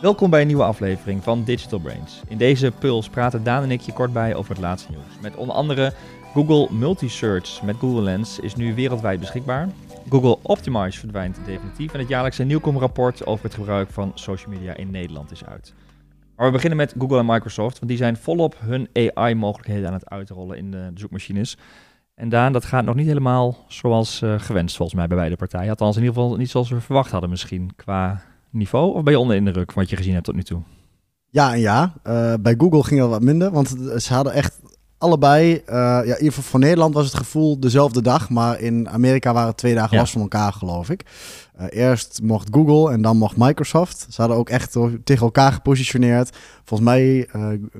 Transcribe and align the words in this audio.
Welkom 0.00 0.30
bij 0.30 0.40
een 0.40 0.46
nieuwe 0.46 0.62
aflevering 0.62 1.22
van 1.22 1.44
Digital 1.44 1.78
Brains. 1.78 2.20
In 2.28 2.38
deze 2.38 2.72
Puls 2.78 3.08
praten 3.08 3.44
Daan 3.44 3.62
en 3.62 3.70
ik 3.70 3.80
je 3.80 3.92
kort 3.92 4.12
bij 4.12 4.34
over 4.34 4.50
het 4.50 4.60
laatste 4.60 4.90
nieuws. 4.90 5.20
Met 5.22 5.36
onder 5.36 5.54
andere 5.54 5.92
Google 6.34 6.68
Multisearch 6.74 7.62
met 7.62 7.76
Google 7.76 8.02
Lens 8.02 8.38
is 8.38 8.54
nu 8.54 8.74
wereldwijd 8.74 9.20
beschikbaar. 9.20 9.68
Google 10.08 10.38
Optimize 10.42 10.98
verdwijnt 10.98 11.38
definitief 11.44 11.92
en 11.92 11.98
het 11.98 12.08
jaarlijkse 12.08 12.44
Nieuwkom-rapport 12.44 13.26
over 13.26 13.44
het 13.44 13.54
gebruik 13.54 13.90
van 13.90 14.10
social 14.14 14.54
media 14.54 14.76
in 14.76 14.90
Nederland 14.90 15.30
is 15.30 15.44
uit. 15.44 15.74
Maar 16.36 16.46
we 16.46 16.52
beginnen 16.52 16.78
met 16.78 16.94
Google 16.98 17.18
en 17.18 17.26
Microsoft, 17.26 17.78
want 17.78 17.90
die 17.90 18.00
zijn 18.00 18.16
volop 18.16 18.56
hun 18.58 18.88
AI-mogelijkheden 18.92 19.86
aan 19.86 19.92
het 19.92 20.08
uitrollen 20.08 20.56
in 20.56 20.70
de 20.70 20.90
zoekmachines. 20.94 21.56
En 22.14 22.28
Daan, 22.28 22.52
dat 22.52 22.64
gaat 22.64 22.84
nog 22.84 22.94
niet 22.94 23.06
helemaal 23.06 23.64
zoals 23.68 24.22
uh, 24.22 24.34
gewenst 24.38 24.76
volgens 24.76 24.98
mij 24.98 25.06
bij 25.06 25.16
beide 25.16 25.36
partijen. 25.36 25.70
Althans 25.70 25.96
in 25.96 26.02
ieder 26.02 26.16
geval 26.16 26.36
niet 26.36 26.50
zoals 26.50 26.70
we 26.70 26.80
verwacht 26.80 27.10
hadden 27.10 27.30
misschien 27.30 27.70
qua 27.76 28.22
niveau? 28.50 28.94
Of 28.94 29.02
ben 29.02 29.12
je 29.12 29.18
onder 29.18 29.36
indruk 29.36 29.72
van 29.72 29.82
wat 29.82 29.90
je 29.90 29.96
gezien 29.96 30.12
hebt 30.12 30.24
tot 30.24 30.34
nu 30.34 30.42
toe? 30.42 30.62
Ja 31.30 31.52
en 31.52 31.60
ja. 31.60 31.94
Uh, 32.06 32.34
bij 32.40 32.54
Google 32.58 32.82
ging 32.84 33.00
het 33.00 33.08
wat 33.08 33.22
minder, 33.22 33.50
want 33.50 33.74
ze 33.96 34.14
hadden 34.14 34.32
echt 34.32 34.60
allebei, 34.98 35.52
uh, 35.52 36.00
ja, 36.04 36.30
voor 36.30 36.60
Nederland 36.60 36.94
was 36.94 37.06
het 37.06 37.14
gevoel 37.14 37.60
dezelfde 37.60 38.02
dag, 38.02 38.30
maar 38.30 38.60
in 38.60 38.88
Amerika 38.88 39.32
waren 39.32 39.48
het 39.48 39.56
twee 39.56 39.74
dagen 39.74 39.94
ja. 39.94 40.00
los 40.00 40.10
van 40.10 40.20
elkaar, 40.20 40.52
geloof 40.52 40.90
ik. 40.90 41.04
Uh, 41.60 41.66
eerst 41.70 42.20
mocht 42.22 42.48
Google 42.50 42.92
en 42.92 43.02
dan 43.02 43.16
mocht 43.16 43.36
Microsoft. 43.36 44.06
Ze 44.10 44.20
hadden 44.20 44.38
ook 44.38 44.48
echt 44.48 44.72
tegen 45.04 45.24
elkaar 45.24 45.52
gepositioneerd. 45.52 46.36
Volgens 46.64 46.88
mij, 46.90 47.28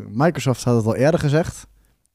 Microsoft 0.08 0.64
had 0.64 0.76
het 0.76 0.86
al 0.86 0.96
eerder 0.96 1.20
gezegd, 1.20 1.66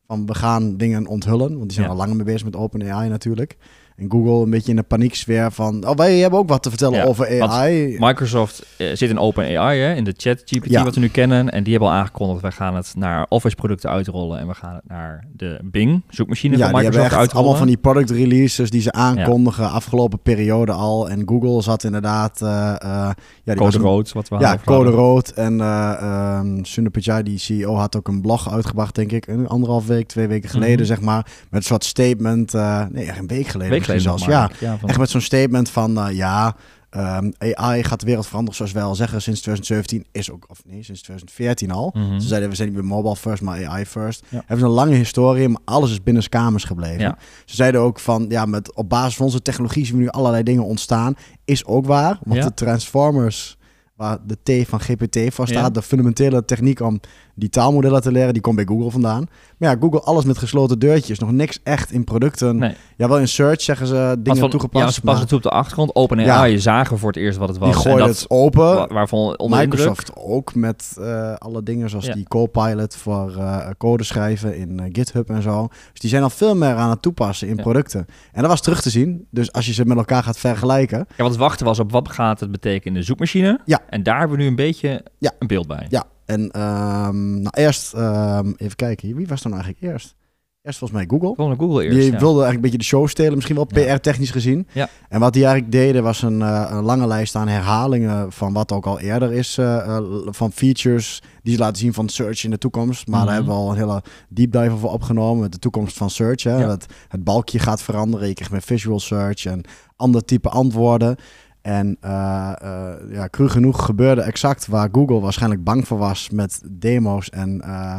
van 0.07 0.25
we 0.25 0.35
gaan 0.35 0.77
dingen 0.77 1.07
onthullen, 1.07 1.49
want 1.49 1.63
die 1.63 1.71
zijn 1.73 1.85
ja. 1.85 1.91
al 1.91 1.97
langer 1.97 2.15
mee 2.15 2.25
bezig 2.25 2.43
met 2.43 2.55
OpenAI 2.55 3.09
natuurlijk. 3.09 3.57
En 3.95 4.11
Google 4.11 4.43
een 4.43 4.49
beetje 4.49 4.69
in 4.69 4.75
de 4.75 4.83
panieksfeer 4.83 5.51
van... 5.51 5.87
Oh, 5.87 5.95
wij 5.95 6.17
hebben 6.17 6.39
ook 6.39 6.49
wat 6.49 6.63
te 6.63 6.69
vertellen 6.69 6.97
ja, 6.97 7.03
over 7.03 7.41
AI. 7.41 7.95
Microsoft 7.99 8.65
uh, 8.77 8.87
zit 8.93 9.09
in 9.09 9.19
OpenAI, 9.19 9.79
hè, 9.79 9.93
in 9.93 10.03
de 10.03 10.13
chat 10.17 10.41
GPT 10.45 10.69
ja. 10.69 10.83
wat 10.83 10.95
we 10.95 10.99
nu 10.99 11.07
kennen. 11.07 11.51
En 11.51 11.63
die 11.63 11.71
hebben 11.71 11.89
al 11.89 11.95
aangekondigd, 11.95 12.41
wij 12.41 12.51
gaan 12.51 12.75
het 12.75 12.93
naar 12.95 13.25
Office 13.29 13.55
producten 13.55 13.89
uitrollen. 13.89 14.39
En 14.39 14.47
we 14.47 14.53
gaan 14.53 14.75
het 14.75 14.83
naar 14.87 15.27
de 15.33 15.59
Bing 15.63 16.03
zoekmachine 16.09 16.57
ja, 16.57 16.69
van 16.69 16.79
Microsoft 16.79 17.09
die 17.09 17.17
uitrollen. 17.17 17.33
allemaal 17.33 17.55
van 17.55 17.67
die 17.67 17.77
product 17.77 18.09
releases 18.09 18.69
die 18.69 18.81
ze 18.81 18.91
aankondigen 18.91 19.71
afgelopen 19.71 20.19
periode 20.19 20.71
al. 20.71 21.09
En 21.09 21.23
Google 21.25 21.61
zat 21.61 21.83
inderdaad... 21.83 22.41
Uh, 22.41 22.49
uh, 22.49 23.09
ja, 23.43 23.53
die 23.53 23.55
code 23.55 23.77
rood, 23.77 24.11
wat 24.11 24.29
we 24.29 24.39
Ja, 24.39 24.57
code 24.65 24.89
rood. 24.89 25.29
En 25.29 25.57
uh, 25.57 26.39
um, 26.39 26.65
Sundar 26.65 26.91
Pichai, 26.91 27.23
die 27.23 27.37
CEO, 27.37 27.75
had 27.75 27.95
ook 27.95 28.07
een 28.07 28.21
blog 28.21 28.51
uitgebracht, 28.51 28.95
denk 28.95 29.11
ik. 29.11 29.27
Een 29.27 29.47
anderhalf 29.47 29.87
week, 29.87 30.07
twee 30.07 30.27
weken 30.27 30.49
geleden, 30.49 30.71
mm 30.71 30.77
-hmm. 30.77 30.85
zeg 30.85 31.01
maar. 31.01 31.25
Met 31.49 31.61
een 31.61 31.67
soort 31.67 31.83
statement. 31.83 32.53
nee, 32.91 33.05
echt 33.05 33.19
een 33.19 33.27
week 33.27 33.47
geleden. 33.47 33.71
Week 33.71 33.82
zelfs, 33.83 34.25
ja. 34.25 34.49
ja 34.59 34.77
van... 34.77 34.89
Echt 34.89 34.97
met 34.97 35.09
zo'n 35.09 35.21
statement 35.21 35.69
van, 35.69 36.07
uh, 36.07 36.15
ja, 36.15 36.55
um, 36.97 37.33
AI 37.39 37.83
gaat 37.83 37.99
de 37.99 38.05
wereld 38.05 38.27
veranderen, 38.27 38.55
zoals 38.55 38.71
wij 38.71 38.83
al 38.83 38.95
zeggen, 38.95 39.21
sinds 39.21 39.41
2017 39.41 40.05
is 40.11 40.31
ook, 40.31 40.45
of 40.49 40.61
nee, 40.65 40.83
sinds 40.83 41.01
2014 41.01 41.71
al. 41.71 41.91
Mm 41.93 42.03
-hmm. 42.03 42.19
Ze 42.19 42.27
zeiden, 42.27 42.49
we 42.49 42.55
zijn 42.55 42.67
niet 42.67 42.77
meer 42.77 42.87
mobile 42.87 43.15
first, 43.15 43.41
maar 43.41 43.67
AI 43.67 43.85
first. 43.85 44.25
Ja. 44.29 44.43
Hebben 44.45 44.65
een 44.65 44.71
lange 44.71 44.95
historie, 44.95 45.49
maar 45.49 45.61
alles 45.65 45.91
is 45.91 46.03
binnen 46.03 46.29
kamers 46.29 46.63
gebleven. 46.63 46.99
Ja. 46.99 47.17
Ze 47.45 47.55
zeiden 47.55 47.81
ook 47.81 47.99
van, 47.99 48.25
ja, 48.29 48.45
met, 48.45 48.73
op 48.75 48.89
basis 48.89 49.15
van 49.15 49.25
onze 49.25 49.41
technologie 49.41 49.85
zien 49.85 49.95
we 49.95 50.01
nu 50.01 50.09
allerlei 50.09 50.43
dingen 50.43 50.65
ontstaan. 50.65 51.15
Is 51.45 51.65
ook 51.65 51.85
waar, 51.85 52.19
want 52.23 52.43
de 52.43 52.53
Transformers 52.53 53.57
waar 53.95 54.17
de 54.25 54.63
T 54.63 54.67
van 54.67 54.79
GPT 54.79 55.17
voor 55.33 55.47
staat. 55.47 55.63
Ja. 55.63 55.69
De 55.69 55.81
fundamentele 55.81 56.45
techniek 56.45 56.79
om 56.79 56.99
die 57.35 57.49
taalmodellen 57.49 58.01
te 58.01 58.11
leren, 58.11 58.33
die 58.33 58.41
komt 58.41 58.55
bij 58.55 58.65
Google 58.65 58.91
vandaan. 58.91 59.27
Maar 59.57 59.69
ja, 59.69 59.77
Google 59.79 60.01
alles 60.01 60.25
met 60.25 60.37
gesloten 60.37 60.79
deurtjes. 60.79 61.19
Nog 61.19 61.31
niks 61.31 61.59
echt 61.63 61.91
in 61.91 62.03
producten. 62.03 62.57
Nee. 62.57 62.75
Ja, 62.97 63.07
wel 63.07 63.19
in 63.19 63.27
search 63.27 63.61
zeggen 63.61 63.87
ze 63.87 64.15
dingen 64.19 64.39
van, 64.39 64.49
toegepast. 64.49 64.85
Ja, 64.85 64.91
ze 64.91 65.01
passen 65.01 65.23
het 65.23 65.33
op 65.33 65.41
de 65.41 65.49
achtergrond. 65.49 65.95
OpenAI, 65.95 66.27
ja. 66.27 66.43
je 66.43 66.59
zagen 66.59 66.97
voor 66.97 67.07
het 67.07 67.17
eerst 67.17 67.37
wat 67.37 67.49
het 67.49 67.57
was. 67.57 67.73
Die 67.73 67.81
gooien 67.81 68.07
het 68.07 68.25
open. 68.27 68.93
Waarvan 68.93 69.37
onder 69.37 69.59
Microsoft 69.59 70.09
indruk. 70.09 70.29
ook 70.29 70.55
met 70.55 70.95
uh, 70.99 71.33
alle 71.33 71.63
dingen 71.63 71.89
zoals 71.89 72.05
ja. 72.05 72.13
die 72.13 72.27
Copilot 72.27 72.95
voor 72.95 73.33
uh, 73.37 73.67
code 73.77 74.03
schrijven 74.03 74.57
in 74.57 74.79
uh, 74.79 74.85
GitHub 74.91 75.29
en 75.29 75.41
zo. 75.41 75.67
Dus 75.91 75.99
die 75.99 76.09
zijn 76.09 76.23
al 76.23 76.29
veel 76.29 76.55
meer 76.55 76.75
aan 76.75 76.89
het 76.89 77.01
toepassen 77.01 77.47
in 77.47 77.55
ja. 77.55 77.61
producten. 77.61 78.05
En 78.31 78.41
dat 78.41 78.49
was 78.49 78.61
terug 78.61 78.81
te 78.81 78.89
zien. 78.89 79.27
Dus 79.31 79.51
als 79.51 79.65
je 79.65 79.73
ze 79.73 79.85
met 79.85 79.97
elkaar 79.97 80.23
gaat 80.23 80.37
vergelijken. 80.37 80.97
Ja, 80.97 81.05
want 81.17 81.29
het 81.29 81.39
wachten 81.39 81.65
was 81.65 81.79
op 81.79 81.91
wat 81.91 82.11
gaat 82.11 82.39
het 82.39 82.51
betekenen 82.51 82.93
in 82.93 82.99
de 82.99 83.05
zoekmachine. 83.05 83.59
Ja. 83.65 83.79
En 83.89 84.03
daar 84.03 84.19
hebben 84.19 84.37
we 84.37 84.43
nu 84.43 84.49
een 84.49 84.55
beetje 84.55 85.03
ja. 85.17 85.31
een 85.39 85.47
beeld 85.47 85.67
bij. 85.67 85.85
Ja, 85.89 86.03
en 86.25 86.41
um, 86.41 87.41
nou 87.41 87.51
eerst, 87.51 87.93
um, 87.93 88.53
even 88.57 88.75
kijken, 88.75 89.15
wie 89.15 89.27
was 89.27 89.41
dan 89.41 89.53
eigenlijk 89.53 89.81
eerst? 89.81 90.15
Eerst 90.63 90.77
volgens 90.77 90.99
mij 90.99 91.09
Google. 91.09 91.35
Gewoon 91.35 91.59
Google 91.59 91.83
eerst, 91.83 91.97
Die 91.97 92.11
ja. 92.11 92.19
wilde 92.19 92.43
eigenlijk 92.43 92.55
een 92.55 92.61
beetje 92.61 92.77
de 92.77 92.83
show 92.83 93.07
stelen, 93.07 93.33
misschien 93.33 93.55
wel 93.55 93.65
PR-technisch 93.65 94.31
gezien. 94.31 94.67
Ja. 94.71 94.89
En 95.09 95.19
wat 95.19 95.33
die 95.33 95.43
eigenlijk 95.45 95.73
deden 95.73 96.03
was 96.03 96.21
een, 96.21 96.39
uh, 96.39 96.67
een, 96.69 96.83
lange 96.83 97.07
lijst 97.07 97.35
aan 97.35 97.47
herhalingen 97.47 98.31
van 98.31 98.53
wat 98.53 98.71
ook 98.71 98.85
al 98.85 98.99
eerder 98.99 99.33
is, 99.33 99.57
uh, 99.57 99.65
uh, 99.65 99.99
van 100.25 100.51
features 100.51 101.21
die 101.41 101.53
ze 101.53 101.59
laten 101.59 101.77
zien 101.77 101.93
van 101.93 102.09
search 102.09 102.43
in 102.43 102.49
de 102.49 102.57
toekomst. 102.57 103.07
Maar 103.07 103.19
mm 103.21 103.25
-hmm. 103.25 103.25
daar 103.25 103.35
hebben 103.35 103.53
we 103.53 103.59
al 103.59 103.69
een 103.69 103.77
hele 103.77 104.03
deep 104.29 104.51
dive 104.51 104.71
over 104.71 104.89
opgenomen 104.89 105.41
met 105.41 105.51
de 105.51 105.59
toekomst 105.59 105.97
van 105.97 106.09
search. 106.09 106.43
Hè? 106.43 106.57
Ja. 106.57 106.67
Dat 106.67 106.85
het 107.07 107.23
balkje 107.23 107.59
gaat 107.59 107.81
veranderen, 107.81 108.27
je 108.27 108.33
krijgt 108.33 108.51
meer 108.51 108.61
visual 108.61 108.99
search 108.99 109.45
en 109.45 109.61
ander 109.95 110.25
type 110.25 110.49
antwoorden. 110.49 111.15
En 111.63 111.97
uh, 112.05 112.51
uh, 112.63 112.89
ja, 113.11 113.27
cru 113.29 113.49
genoeg 113.49 113.85
gebeurde 113.85 114.21
exact 114.21 114.67
waar 114.67 114.89
Google 114.91 115.19
waarschijnlijk 115.19 115.63
bang 115.63 115.87
voor 115.87 115.97
was 115.97 116.29
met 116.29 116.61
demo's 116.71 117.29
en 117.29 117.61
uh, 117.65 117.97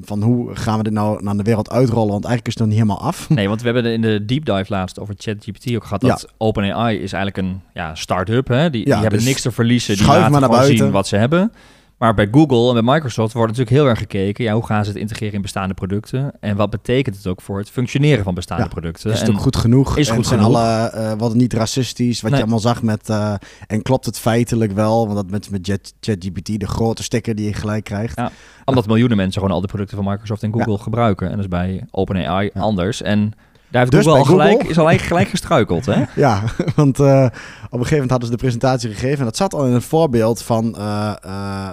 van 0.00 0.22
hoe 0.22 0.54
gaan 0.54 0.76
we 0.76 0.82
dit 0.82 0.92
nou 0.92 1.22
naar 1.22 1.36
de 1.36 1.42
wereld 1.42 1.70
uitrollen, 1.70 2.10
want 2.10 2.24
eigenlijk 2.24 2.46
is 2.46 2.52
het 2.52 2.62
nog 2.62 2.68
niet 2.68 2.82
helemaal 2.82 3.08
af. 3.08 3.28
Nee, 3.28 3.48
want 3.48 3.62
we 3.62 3.68
hebben 3.70 3.92
in 3.92 4.00
de 4.00 4.24
deep 4.24 4.44
dive 4.44 4.66
laatst 4.68 4.98
over 4.98 5.14
ChatGPT 5.18 5.74
ook 5.74 5.84
gehad 5.84 6.00
dat. 6.00 6.32
OpenAI 6.36 6.98
is 6.98 7.12
eigenlijk 7.12 7.48
een 7.48 7.60
ja, 7.74 7.94
start-up, 7.94 8.48
hè? 8.48 8.70
Die, 8.70 8.80
ja, 8.80 8.84
die 8.84 8.94
hebben 8.94 9.18
dus 9.18 9.28
niks 9.28 9.42
te 9.42 9.50
verliezen, 9.50 9.96
die 9.96 10.06
laten 10.06 10.30
maar 10.30 10.40
naar 10.40 10.50
buiten. 10.50 10.76
zien 10.76 10.90
wat 10.90 11.06
ze 11.06 11.16
hebben. 11.16 11.52
Maar 12.02 12.14
bij 12.14 12.28
Google 12.30 12.68
en 12.68 12.84
bij 12.84 12.94
Microsoft 12.94 13.32
wordt 13.32 13.50
natuurlijk 13.50 13.76
heel 13.76 13.88
erg 13.88 13.98
gekeken, 13.98 14.44
ja, 14.44 14.52
hoe 14.52 14.66
gaan 14.66 14.84
ze 14.84 14.90
het 14.90 14.98
integreren 14.98 15.34
in 15.34 15.42
bestaande 15.42 15.74
producten 15.74 16.32
en 16.40 16.56
wat 16.56 16.70
betekent 16.70 17.16
het 17.16 17.26
ook 17.26 17.40
voor 17.40 17.58
het 17.58 17.70
functioneren 17.70 18.24
van 18.24 18.34
bestaande 18.34 18.62
ja, 18.62 18.68
producten? 18.68 19.10
Is 19.12 19.20
het 19.20 19.30
ook 19.30 19.40
goed 19.40 19.56
genoeg? 19.56 19.96
Is 19.96 20.10
goed 20.10 20.26
zijn 20.26 20.40
genoeg? 20.40 20.56
alle 20.56 20.92
uh, 20.94 21.12
wat 21.18 21.34
niet 21.34 21.52
racistisch, 21.52 22.20
wat 22.20 22.30
nee. 22.30 22.40
je 22.40 22.46
allemaal 22.46 22.62
zag 22.62 22.82
met 22.82 23.08
uh, 23.08 23.34
en 23.66 23.82
klopt 23.82 24.06
het 24.06 24.18
feitelijk 24.18 24.72
wel? 24.72 25.04
Want 25.04 25.16
dat 25.16 25.30
met 25.30 25.50
met 25.50 25.92
ChatGPT 26.00 26.60
de 26.60 26.66
grote 26.66 27.02
sticker 27.02 27.34
die 27.34 27.46
je 27.46 27.54
gelijk 27.54 27.84
krijgt. 27.84 28.16
Ja, 28.16 28.30
omdat 28.64 28.86
miljoenen 28.86 29.16
mensen 29.16 29.40
gewoon 29.40 29.54
al 29.54 29.60
die 29.60 29.70
producten 29.70 29.96
van 29.96 30.06
Microsoft 30.06 30.42
en 30.42 30.52
Google 30.52 30.78
gebruiken 30.78 31.26
en 31.26 31.32
dat 31.32 31.42
is 31.42 31.48
bij 31.48 31.86
OpenAI 31.90 32.50
anders 32.54 33.02
en 33.02 33.32
daar 33.72 33.80
heeft 33.80 33.92
dus 33.92 34.04
Google 34.04 34.18
al 34.18 34.24
Google, 34.24 34.42
gelijk, 34.42 34.68
is 34.68 34.78
al 34.78 34.98
gelijk 34.98 35.28
gestruikeld, 35.28 35.86
hè? 35.86 36.02
Ja, 36.24 36.42
want 36.74 36.98
uh, 36.98 37.24
op 37.24 37.30
een 37.30 37.78
gegeven 37.78 37.90
moment 37.90 38.10
hadden 38.10 38.28
ze 38.28 38.34
de 38.34 38.40
presentatie 38.40 38.90
gegeven. 38.90 39.18
En 39.18 39.24
dat 39.24 39.36
zat 39.36 39.54
al 39.54 39.66
in 39.66 39.72
een 39.72 39.82
voorbeeld 39.82 40.42
van 40.42 40.74
uh, 40.78 41.12
uh, 41.26 41.68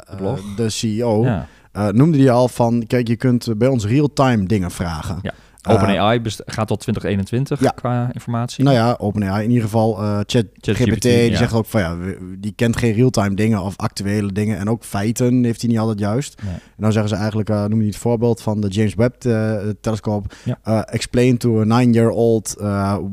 de 0.55 0.69
CEO. 0.69 1.23
Ja. 1.23 1.47
noemde 1.91 2.17
die 2.17 2.31
al 2.31 2.47
van, 2.47 2.83
kijk, 2.87 3.07
je 3.07 3.15
kunt 3.15 3.57
bij 3.57 3.67
ons 3.67 3.85
real-time 3.85 4.45
dingen 4.45 4.71
vragen. 4.71 5.19
Ja. 5.21 5.33
OpenAI 5.67 6.21
gaat 6.45 6.67
tot 6.67 6.79
2021 6.79 7.59
ja. 7.59 7.69
qua 7.69 8.09
informatie. 8.13 8.63
Nou 8.63 8.75
ja, 8.75 8.95
OpenAI 8.99 9.43
in 9.43 9.49
ieder 9.49 9.63
geval. 9.63 10.03
Uh, 10.03 10.15
Chat, 10.15 10.45
Chat 10.53 10.75
GPT, 10.75 10.89
GPT 10.89 11.01
die 11.01 11.29
ja. 11.29 11.37
zegt 11.37 11.53
ook 11.53 11.65
van 11.65 11.81
ja, 11.81 11.97
die 12.37 12.53
kent 12.55 12.77
geen 12.77 12.93
real-time 12.93 13.35
dingen 13.35 13.61
of 13.61 13.77
actuele 13.77 14.31
dingen. 14.31 14.57
En 14.57 14.69
ook 14.69 14.83
feiten 14.83 15.43
heeft 15.43 15.61
hij 15.61 15.69
niet 15.69 15.79
altijd 15.79 15.99
juist. 15.99 16.41
Nee. 16.43 16.53
En 16.53 16.61
dan 16.77 16.91
zeggen 16.91 17.09
ze 17.09 17.15
eigenlijk, 17.15 17.49
uh, 17.49 17.65
noem 17.65 17.79
je 17.79 17.85
het 17.85 17.97
voorbeeld 17.97 18.41
van 18.41 18.61
de 18.61 18.67
James 18.67 18.95
Webb 18.95 19.25
uh, 19.25 19.57
telescoop. 19.81 20.33
Ja. 20.43 20.85
Explain 20.85 21.37
to 21.37 21.61
a 21.61 21.63
nine-year-old 21.63 22.55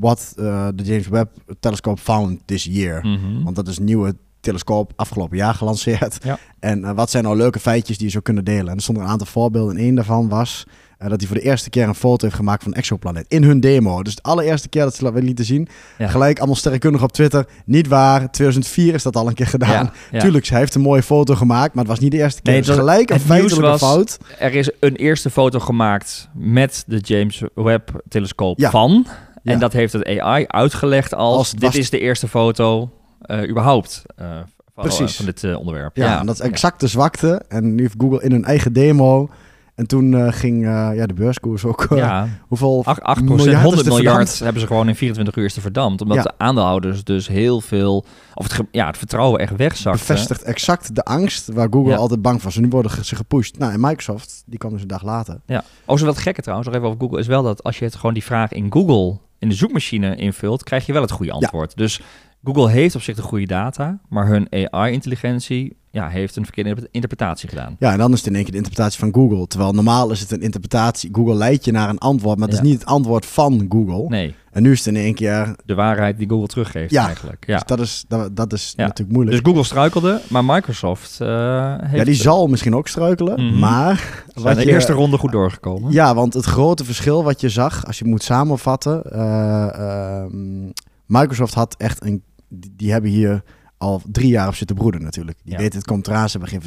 what 0.01 0.33
the 0.37 0.83
James 0.83 1.09
Webb 1.09 1.31
telescope 1.61 2.01
found 2.01 2.41
this 2.45 2.65
year. 2.65 2.99
Mhm. 2.99 3.09
Mm 3.09 3.17
-hmm. 3.17 3.45
Want 3.45 3.57
dat 3.57 3.69
is 3.69 3.79
een 3.79 3.85
nieuwe 3.85 4.17
telescoop 4.41 4.93
afgelopen 4.97 5.37
jaar 5.37 5.55
gelanceerd. 5.55 6.19
En 6.59 6.95
wat 6.95 7.11
zijn 7.11 7.25
nou 7.25 7.37
leuke 7.37 7.61
feitjes 7.61 7.97
die 7.97 8.07
je 8.07 8.13
zou 8.13 8.25
kunnen 8.25 8.45
delen? 8.45 8.69
En 8.69 8.77
er 8.77 8.83
stonden 8.83 9.05
een 9.05 9.11
aantal 9.11 9.27
voorbeelden. 9.27 9.77
En 9.77 9.83
één 9.83 9.95
daarvan 9.95 10.29
was 10.29 10.67
uh, 11.03 11.09
dat 11.09 11.21
hij 11.21 11.29
voor 11.29 11.37
de 11.37 11.43
eerste 11.43 11.71
keer 11.71 11.89
een 11.89 11.95
foto 11.95 12.25
heeft 12.25 12.37
gemaakt 12.37 12.63
van 12.63 12.73
een 12.73 12.79
exoplaneet. 12.79 13.25
In 13.29 13.43
hun 13.43 13.61
demo. 13.61 14.03
Dus 14.03 14.15
de 14.15 14.23
allereerste 14.23 14.69
keer 14.69 14.83
dat 14.83 14.95
ze 14.95 15.05
dat 15.05 15.23
lieten 15.23 15.45
zien. 15.45 15.69
Ja. 15.99 16.09
Gelijk 16.09 16.39
allemaal 16.39 16.57
sterrenkundig 16.57 17.03
op 17.03 17.13
Twitter. 17.13 17.47
Niet 17.65 17.89
waar. 17.89 18.31
2004 18.31 18.95
is 18.95 19.03
dat 19.03 19.17
al 19.17 19.27
een 19.27 19.35
keer 19.35 19.47
gedaan. 19.47 19.85
Ja, 19.85 19.93
ja. 20.11 20.21
Tuurlijk, 20.21 20.47
hij 20.47 20.59
heeft 20.59 20.75
een 20.75 20.81
mooie 20.81 21.03
foto 21.03 21.35
gemaakt. 21.35 21.75
Maar 21.75 21.85
het 21.85 21.93
was 21.93 22.01
niet 22.01 22.11
de 22.11 22.19
eerste 22.19 22.43
keer. 22.43 22.53
Nee, 22.53 22.63
dus 22.63 22.75
gelijk 22.75 23.11
een 23.11 23.21
feitelijke 23.21 23.67
was, 23.67 23.81
fout. 23.81 24.19
Er 24.39 24.55
is 24.55 24.71
een 24.81 24.97
eerste 24.97 25.31
foto 25.31 25.59
gemaakt 25.59 26.29
met 26.35 26.85
de 26.87 26.99
James 26.99 27.43
Webb 27.55 28.03
telescoop 28.09 28.61
van. 28.61 29.07
En 29.43 29.59
dat 29.59 29.73
heeft 29.73 29.93
het 29.93 30.19
AI 30.19 30.45
uitgelegd 30.47 31.15
als, 31.15 31.37
als 31.37 31.51
dit 31.51 31.61
was... 31.61 31.77
is 31.77 31.91
de 31.91 31.99
eerste 31.99 32.29
foto 32.29 32.91
uh, 33.27 33.49
überhaupt. 33.49 34.03
Uh, 34.21 34.27
van, 34.75 34.85
Precies. 34.85 35.17
van 35.17 35.25
dit 35.25 35.57
onderwerp. 35.57 35.97
Ja, 35.97 36.21
en 36.21 36.27
dat 36.27 36.35
is 36.35 36.41
exact 36.41 36.81
de 36.81 36.87
zwakte. 36.87 37.43
En 37.49 37.75
nu 37.75 37.83
heeft 37.83 37.95
Google 37.99 38.23
in 38.23 38.31
hun 38.33 38.45
eigen 38.45 38.73
demo... 38.73 39.31
En 39.77 39.87
toen 39.87 40.13
uh, 40.13 40.33
ging 40.33 40.63
uh, 40.63 40.91
ja, 40.95 41.07
de 41.07 41.15
beurskoers 41.15 41.65
ook... 41.65 41.87
Uh, 41.93 41.99
ja. 41.99 42.29
Hoeveel 42.49 42.83
8, 42.85 43.03
8 43.03 43.23
miljard 43.23 43.63
100 43.63 43.87
miljard 43.87 44.39
hebben 44.39 44.61
ze 44.61 44.67
gewoon 44.67 44.89
in 44.89 44.95
24 44.95 45.37
uur 45.37 45.45
is 45.45 45.55
te 45.55 45.61
verdampt. 45.61 46.01
Omdat 46.01 46.17
ja. 46.17 46.23
de 46.23 46.33
aandeelhouders 46.37 47.05
dus 47.05 47.29
heel 47.29 47.61
veel... 47.61 48.05
Of 48.35 48.53
het, 48.53 48.67
ja, 48.71 48.87
het 48.87 48.99
vertrouwen 48.99 49.41
echt 49.41 49.57
wegzakt. 49.57 49.99
Bevestigt 49.99 50.43
exact 50.43 50.95
de 50.95 51.05
angst 51.05 51.53
waar 51.53 51.69
Google 51.71 51.91
ja. 51.91 51.97
altijd 51.97 52.23
bang 52.23 52.35
voor 52.35 52.45
was. 52.45 52.57
En 52.57 52.63
nu 52.63 52.69
worden 52.69 53.05
ze 53.05 53.17
gepusht. 53.17 53.59
Nou, 53.59 53.73
en 53.73 53.81
Microsoft, 53.81 54.43
die 54.47 54.59
kwam 54.59 54.73
dus 54.73 54.83
een 54.83 54.89
dag 54.89 55.03
later. 55.03 55.41
Ja. 55.47 55.65
Oh, 55.85 55.97
zo 55.97 56.05
wat 56.05 56.19
gekke 56.19 56.41
trouwens, 56.41 56.69
nog 56.69 56.77
even 56.77 56.89
over 56.89 57.01
Google, 57.01 57.19
is 57.19 57.27
wel 57.27 57.43
dat 57.43 57.63
als 57.63 57.79
je 57.79 57.85
het 57.85 57.95
gewoon 57.95 58.15
die 58.15 58.25
vraag 58.25 58.53
in 58.53 58.73
Google, 58.73 59.19
in 59.39 59.49
de 59.49 59.55
zoekmachine 59.55 60.17
invult, 60.17 60.63
krijg 60.63 60.87
je 60.87 60.93
wel 60.93 61.03
het 61.03 61.11
goede 61.11 61.33
antwoord. 61.33 61.77
Dus 61.77 62.01
Google 62.45 62.71
heeft 62.71 62.95
op 62.95 63.03
zich 63.03 63.17
de 63.17 63.23
goede 63.23 63.47
data, 63.47 63.99
maar 64.09 64.27
hun 64.27 64.71
AI-intelligentie 64.71 65.77
ja, 65.97 66.09
heeft 66.09 66.37
een 66.37 66.45
verkeerde 66.45 66.89
interpretatie 66.91 67.49
gedaan. 67.49 67.77
Ja, 67.79 67.93
en 67.93 67.99
dan 67.99 68.13
is 68.13 68.19
het 68.19 68.27
in 68.27 68.35
één 68.35 68.43
keer 68.43 68.53
de 68.53 68.59
interpretatie 68.59 68.99
van 68.99 69.13
Google. 69.15 69.47
Terwijl 69.47 69.73
normaal 69.73 70.11
is 70.11 70.21
het 70.21 70.31
een 70.31 70.41
interpretatie. 70.43 71.09
Google 71.13 71.35
leidt 71.35 71.65
je 71.65 71.73
naar 71.73 71.89
een 71.89 71.99
antwoord, 71.99 72.39
maar 72.39 72.49
het 72.49 72.57
Ja. 72.57 72.63
is 72.63 72.69
niet 72.69 72.79
het 72.81 72.89
antwoord 72.89 73.27
van 73.27 73.67
Google. 73.69 74.09
Nee, 74.09 74.35
En 74.53 74.63
nu 74.63 74.73
is 74.73 74.79
het 74.85 74.95
in 74.95 75.01
één 75.03 75.15
keer. 75.15 75.55
de 75.65 75.75
waarheid 75.75 76.19
die 76.19 76.29
Google 76.29 76.47
teruggeeft 76.47 76.91
Ja. 76.91 77.07
eigenlijk. 77.07 77.45
Ja. 77.47 77.55
Dus 77.55 77.65
dat 77.67 77.81
is, 77.81 78.05
dat, 78.09 78.37
dat 78.37 78.53
is 78.53 78.73
Ja. 78.77 78.83
natuurlijk 78.87 79.17
moeilijk. 79.17 79.37
Dus 79.37 79.47
Google 79.53 79.65
struikelde, 79.67 80.21
maar 80.29 80.45
Microsoft 80.45 81.21
eh, 81.21 81.75
heeft 81.81 81.97
ja, 81.97 82.05
die 82.05 82.15
zal 82.15 82.47
misschien 82.47 82.75
ook 82.77 82.89
struikelen. 82.89 83.45
Mhm. 83.47 83.59
Maar. 83.59 84.25
zijn 84.35 84.57
de 84.57 84.65
je- 84.65 84.71
eerste 84.71 84.93
ronde 84.93 85.19
goed 85.19 85.33
doorgekomen. 85.33 85.93
Ja, 85.93 86.15
want 86.15 86.35
het 86.35 86.45
grote 86.45 86.85
verschil 86.85 87.25
wat 87.25 87.41
je 87.41 87.49
zag, 87.49 87.87
als 87.87 87.99
je 87.99 88.05
moet 88.05 88.23
samenvatten. 88.23 89.03
eh, 89.13 89.69
ehm, 89.75 90.65
Microsoft 91.07 91.55
had 91.55 91.75
echt 91.79 92.05
een. 92.05 92.23
Die, 92.49 92.73
die 92.77 92.93
hebben 92.93 93.11
hier 93.11 93.43
al 93.79 94.03
drie 94.13 94.29
jaar 94.29 94.49
op 94.49 94.55
zitten 94.55 94.77
broeden 94.77 95.03
natuurlijk. 95.03 95.39
Die 95.43 95.53
Ja. 95.53 95.59
weten 95.59 95.79
het 95.79 95.87
komt 95.87 96.07
eraan, 96.07 96.29
ze 96.29 96.39
hebben 96.39 96.61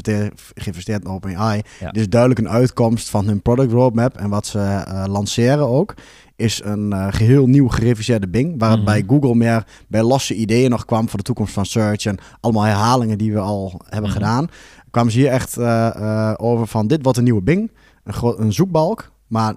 geïnvesteerd, 0.56 1.04
in 1.04 1.10
OpenAI. 1.10 1.62
Ja. 1.80 1.92
Dit 1.92 2.02
is 2.02 2.10
duidelijk 2.10 2.40
een 2.42 2.50
uitkomst 2.50 3.10
van 3.10 3.26
hun 3.28 3.42
product 3.42 3.72
roadmap. 3.72 4.18
En 4.18 4.30
wat 4.30 4.48
ze 4.48 4.60
eh, 4.60 5.04
lanceren 5.08 5.68
ook, 5.68 5.94
is 6.36 6.62
een 6.64 6.94
eh, 6.94 7.08
geheel 7.10 7.48
nieuw 7.48 7.68
gereviseerde 7.68 8.28
Bing. 8.28 8.60
Waar 8.60 8.70
het 8.70 8.78
Mhm. 8.80 8.88
bij 8.88 9.04
Google 9.08 9.36
meer 9.36 9.66
bij 9.88 10.04
losse 10.04 10.36
ideeën 10.36 10.70
nog 10.70 10.86
kwam 10.86 11.10
voor 11.10 11.18
de 11.18 11.24
toekomst 11.26 11.54
van 11.54 11.66
search. 11.66 12.06
En 12.06 12.18
allemaal 12.40 12.64
herhalingen 12.64 13.18
die 13.18 13.34
we 13.34 13.40
al 13.40 13.82
hebben 13.84 14.10
Mhm. 14.10 14.20
gedaan. 14.20 14.48
Kwamen 14.92 15.12
ze 15.12 15.18
hier 15.20 15.30
echt 15.30 15.58
eh, 15.58 16.34
over 16.38 16.68
van 16.68 16.88
dit 16.88 17.04
wordt 17.04 17.18
een 17.18 17.24
nieuwe 17.24 17.42
Bing. 17.42 17.72
Een, 18.04 18.42
een 18.42 18.54
zoekbalk, 18.54 19.12
maar 19.28 19.56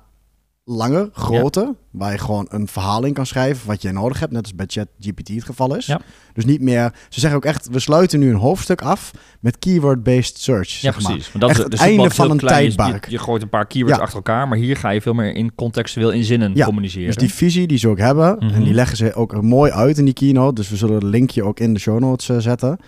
langer, 0.64 1.08
groter. 1.12 1.74
Waar 1.90 2.12
je 2.12 2.18
gewoon 2.18 2.46
een 2.48 2.68
verhaal 2.68 3.04
in 3.04 3.12
kan 3.12 3.26
schrijven 3.26 3.66
wat 3.66 3.82
je 3.82 3.92
nodig 3.92 4.20
hebt. 4.20 4.32
Net 4.32 4.42
als 4.42 4.54
bij 4.54 4.66
ChatGPT 4.68 5.28
het 5.28 5.44
geval 5.44 5.76
is. 5.76 5.86
Ja. 5.86 6.00
Dus 6.32 6.44
niet 6.44 6.60
meer... 6.60 6.92
Ze 7.08 7.20
zeggen 7.20 7.38
ook 7.38 7.44
echt, 7.44 7.68
we 7.70 7.78
sluiten 7.78 8.18
nu 8.18 8.30
een 8.30 8.36
hoofdstuk 8.36 8.82
af 8.82 9.10
met 9.40 9.58
keyword-based 9.58 10.38
search. 10.38 10.68
Ja, 10.70 10.78
zeg 10.92 11.00
maar. 11.00 11.12
precies. 11.12 11.32
Want 11.32 11.40
dat 11.40 11.50
Echt 11.50 11.58
is, 11.58 11.64
het 11.64 11.72
de 11.72 11.78
einde 11.78 12.10
van 12.10 12.30
een 12.30 12.38
tijdperk. 12.38 13.04
Je, 13.04 13.10
je 13.10 13.18
gooit 13.18 13.42
een 13.42 13.48
paar 13.48 13.66
keywords 13.66 13.96
Ja. 13.96 14.02
achter 14.02 14.16
elkaar, 14.18 14.48
maar 14.48 14.58
hier 14.58 14.76
ga 14.76 14.90
je 14.90 15.00
veel 15.00 15.14
meer 15.14 15.34
in 15.34 15.54
contextueel 15.54 16.10
in 16.10 16.24
zinnen 16.24 16.60
communiceren. 16.64 17.06
Dus 17.06 17.16
die 17.16 17.32
visie 17.34 17.66
die 17.66 17.78
ze 17.78 17.88
ook 17.88 17.98
hebben, 17.98 18.36
Mhm. 18.38 18.54
en 18.54 18.62
die 18.62 18.74
leggen 18.74 18.96
ze 18.96 19.14
ook 19.14 19.32
er 19.32 19.44
mooi 19.44 19.70
uit 19.72 19.98
in 19.98 20.04
die 20.04 20.14
keynote. 20.14 20.54
Dus 20.54 20.68
we 20.68 20.76
zullen 20.76 21.02
een 21.02 21.08
linkje 21.08 21.42
ook 21.44 21.60
in 21.60 21.74
de 21.74 21.80
show 21.80 21.98
notes 22.00 22.28
eh, 22.28 22.36
zetten. 22.38 22.78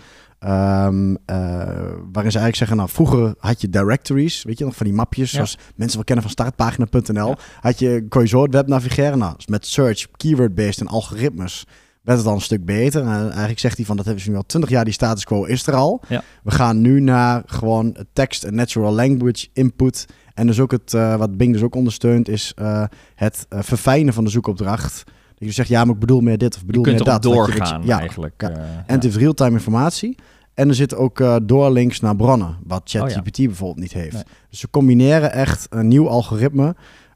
Ehm, 0.45 1.15
eh, 1.25 1.35
waarin 2.11 2.31
ze 2.31 2.39
eigenlijk 2.39 2.55
zeggen, 2.55 2.77
nou 2.77 2.89
vroeger 2.89 3.33
had 3.37 3.61
je 3.61 3.69
directories, 3.69 4.43
weet 4.43 4.57
je 4.57 4.65
nog, 4.65 4.75
van 4.75 4.85
die 4.85 4.95
mapjes, 4.95 5.29
Ja. 5.29 5.35
zoals 5.35 5.57
mensen 5.75 5.95
wel 5.95 6.03
kennen 6.05 6.23
van 6.23 6.33
startpagina.nl. 6.33 7.27
Ja. 7.27 7.37
Had 7.61 7.79
je, 7.79 8.05
kon 8.09 8.21
je 8.21 8.27
zo 8.27 8.41
het 8.43 8.53
web 8.53 8.67
navigeren. 8.67 9.17
Nou, 9.17 9.35
met 9.45 9.65
search, 9.65 10.05
keyword-based 10.17 10.79
en 10.79 10.87
algoritmes 10.87 11.65
werd 12.01 12.17
het 12.17 12.27
al 12.27 12.33
een 12.33 12.41
stuk 12.41 12.65
beter. 12.65 13.01
En 13.01 13.07
eigenlijk 13.29 13.59
zegt 13.59 13.77
hij 13.77 13.85
van, 13.85 13.95
dat 13.95 14.05
hebben 14.05 14.23
ze 14.23 14.29
nu 14.29 14.35
al 14.35 14.45
20 14.45 14.69
jaar, 14.69 14.83
die 14.83 14.93
status 14.93 15.23
quo 15.23 15.43
is 15.43 15.67
er 15.67 15.73
al. 15.73 16.01
Ja. 16.07 16.23
We 16.43 16.51
gaan 16.51 16.81
nu 16.81 16.99
naar 16.99 17.43
gewoon 17.45 17.95
tekst 18.13 18.43
en 18.43 18.55
natural 18.55 18.93
language 18.93 19.47
input. 19.53 20.05
En 20.33 20.47
dus 20.47 20.59
ook 20.59 20.71
het, 20.71 20.93
eh, 20.93 21.15
wat 21.15 21.37
Bing 21.37 21.53
dus 21.53 21.61
ook 21.63 21.75
ondersteunt, 21.75 22.29
is 22.29 22.51
eh, 22.55 22.83
het 23.15 23.45
verfijnen 23.49 24.13
van 24.13 24.23
de 24.23 24.29
zoekopdracht. 24.29 25.03
Dat 25.37 25.47
je 25.47 25.51
zegt, 25.53 25.69
ja, 25.69 25.85
maar 25.85 25.93
ik 25.93 25.99
bedoel 25.99 26.21
meer 26.21 26.37
dit 26.37 26.55
of 26.55 26.65
bedoel 26.65 26.83
meer 26.83 27.03
dat. 27.03 27.23
Je- 27.23 27.29
doorgaan 27.29 27.81
ja, 27.85 27.99
eigenlijk. 27.99 28.33
ja. 28.37 28.49
en 28.85 28.93
het 28.93 29.03
heeft 29.03 29.15
real-time 29.15 29.51
informatie. 29.51 30.17
En 30.55 30.69
er 30.69 30.75
zitten 30.75 30.97
ook 30.97 31.19
eh, 31.19 31.35
doorlinks 31.43 31.99
naar 31.99 32.15
bronnen, 32.15 32.57
wat 32.63 32.81
ChatGPT 32.85 33.37
bijvoorbeeld 33.37 33.79
niet 33.79 33.93
heeft. 33.93 34.13
Nee. 34.13 34.23
Dus 34.49 34.59
ze 34.59 34.69
combineren 34.69 35.31
echt 35.31 35.67
een 35.69 35.87
nieuw 35.87 36.09
algoritme. 36.09 36.75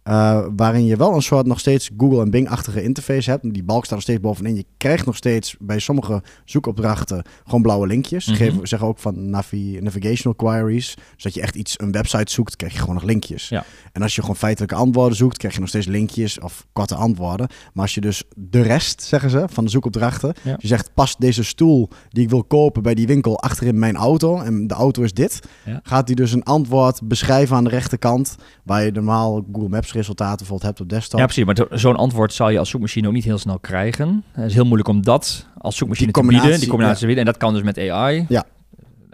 Eh, 0.09 0.45
waarin 0.55 0.85
je 0.85 0.95
wel 0.95 1.15
een 1.15 1.21
soort 1.21 1.45
nog 1.45 1.59
steeds 1.59 1.89
Google 1.97 2.21
en 2.21 2.29
Bing-achtige 2.29 2.83
interface 2.83 3.29
hebt. 3.29 3.53
Die 3.53 3.63
balk 3.63 3.85
staat 3.85 3.97
er 3.97 4.03
steeds 4.03 4.19
bovenin. 4.19 4.55
Je 4.55 4.65
krijgt 4.77 5.05
nog 5.05 5.15
steeds 5.15 5.55
bij 5.59 5.79
sommige 5.79 6.23
zoekopdrachten 6.45 7.23
gewoon 7.43 7.61
blauwe 7.61 7.87
linkjes. 7.87 8.25
Ze 8.25 8.35
geven, 8.35 8.67
zeggen 8.67 8.87
ook 8.87 8.99
van 8.99 9.29
navi 9.29 9.79
navigational 9.81 10.35
queries. 10.35 10.95
Dus 11.13 11.23
dat 11.23 11.33
je 11.33 11.41
echt 11.41 11.55
iets, 11.55 11.79
een 11.79 11.91
website 11.91 12.31
zoekt, 12.31 12.55
krijg 12.55 12.73
je 12.73 12.79
gewoon 12.79 12.95
nog 12.95 13.03
linkjes. 13.03 13.49
Ja. 13.49 13.63
En 13.91 14.01
als 14.01 14.15
je 14.15 14.21
gewoon 14.21 14.35
feitelijke 14.35 14.75
antwoorden 14.75 15.17
zoekt, 15.17 15.37
krijg 15.37 15.53
je 15.53 15.59
nog 15.59 15.69
steeds 15.69 15.85
linkjes 15.85 16.39
of 16.39 16.67
korte 16.73 16.95
antwoorden. 16.95 17.47
Maar 17.73 17.83
als 17.83 17.93
je 17.93 18.01
dus 18.01 18.23
de 18.35 18.61
rest, 18.61 19.03
zeggen 19.03 19.29
ze, 19.29 19.43
van 19.51 19.63
de 19.63 19.69
zoekopdrachten. 19.69 20.33
Ja. 20.43 20.55
Je 20.59 20.67
zegt, 20.67 20.93
past 20.93 21.21
deze 21.21 21.43
stoel 21.43 21.89
die 22.09 22.23
ik 22.23 22.29
wil 22.29 22.43
kopen 22.43 22.83
bij 22.83 22.93
die 22.93 23.07
winkel 23.07 23.39
achterin 23.39 23.79
mijn 23.79 23.95
auto. 23.95 24.39
En 24.39 24.67
de 24.67 24.73
auto 24.73 25.03
is 25.03 25.13
dit. 25.13 25.39
Ja. 25.65 25.79
Gaat 25.83 26.07
hij 26.07 26.15
dus 26.15 26.31
een 26.31 26.43
antwoord 26.43 27.07
beschrijven 27.07 27.55
aan 27.55 27.63
de 27.63 27.69
rechterkant. 27.69 28.35
Waar 28.63 28.83
je 28.83 28.91
normaal 28.91 29.45
Google 29.51 29.69
Maps 29.69 29.97
resultaten 29.99 30.37
bijvoorbeeld 30.37 30.69
hebt 30.69 30.81
op 30.81 30.89
desktop. 30.89 31.19
Ja, 31.19 31.25
precies. 31.25 31.45
Maar 31.45 31.79
zo'n 31.79 31.95
antwoord 31.95 32.33
zal 32.33 32.49
je 32.49 32.59
als 32.59 32.69
zoekmachine 32.69 33.07
ook 33.07 33.13
niet 33.13 33.23
heel 33.23 33.37
snel 33.37 33.59
krijgen. 33.59 34.23
Het 34.31 34.45
is 34.45 34.53
heel 34.53 34.65
moeilijk 34.65 34.89
om 34.89 35.03
dat 35.03 35.45
als 35.57 35.77
zoekmachine 35.77 36.11
te 36.11 36.21
bieden. 36.21 36.59
Die 36.59 36.69
combinatie 36.69 36.99
te 36.99 37.05
bieden. 37.05 37.25
En 37.25 37.31
dat 37.31 37.39
kan 37.39 37.53
dus 37.53 37.63
met 37.63 37.77
AI. 37.77 38.25
Ja. 38.29 38.45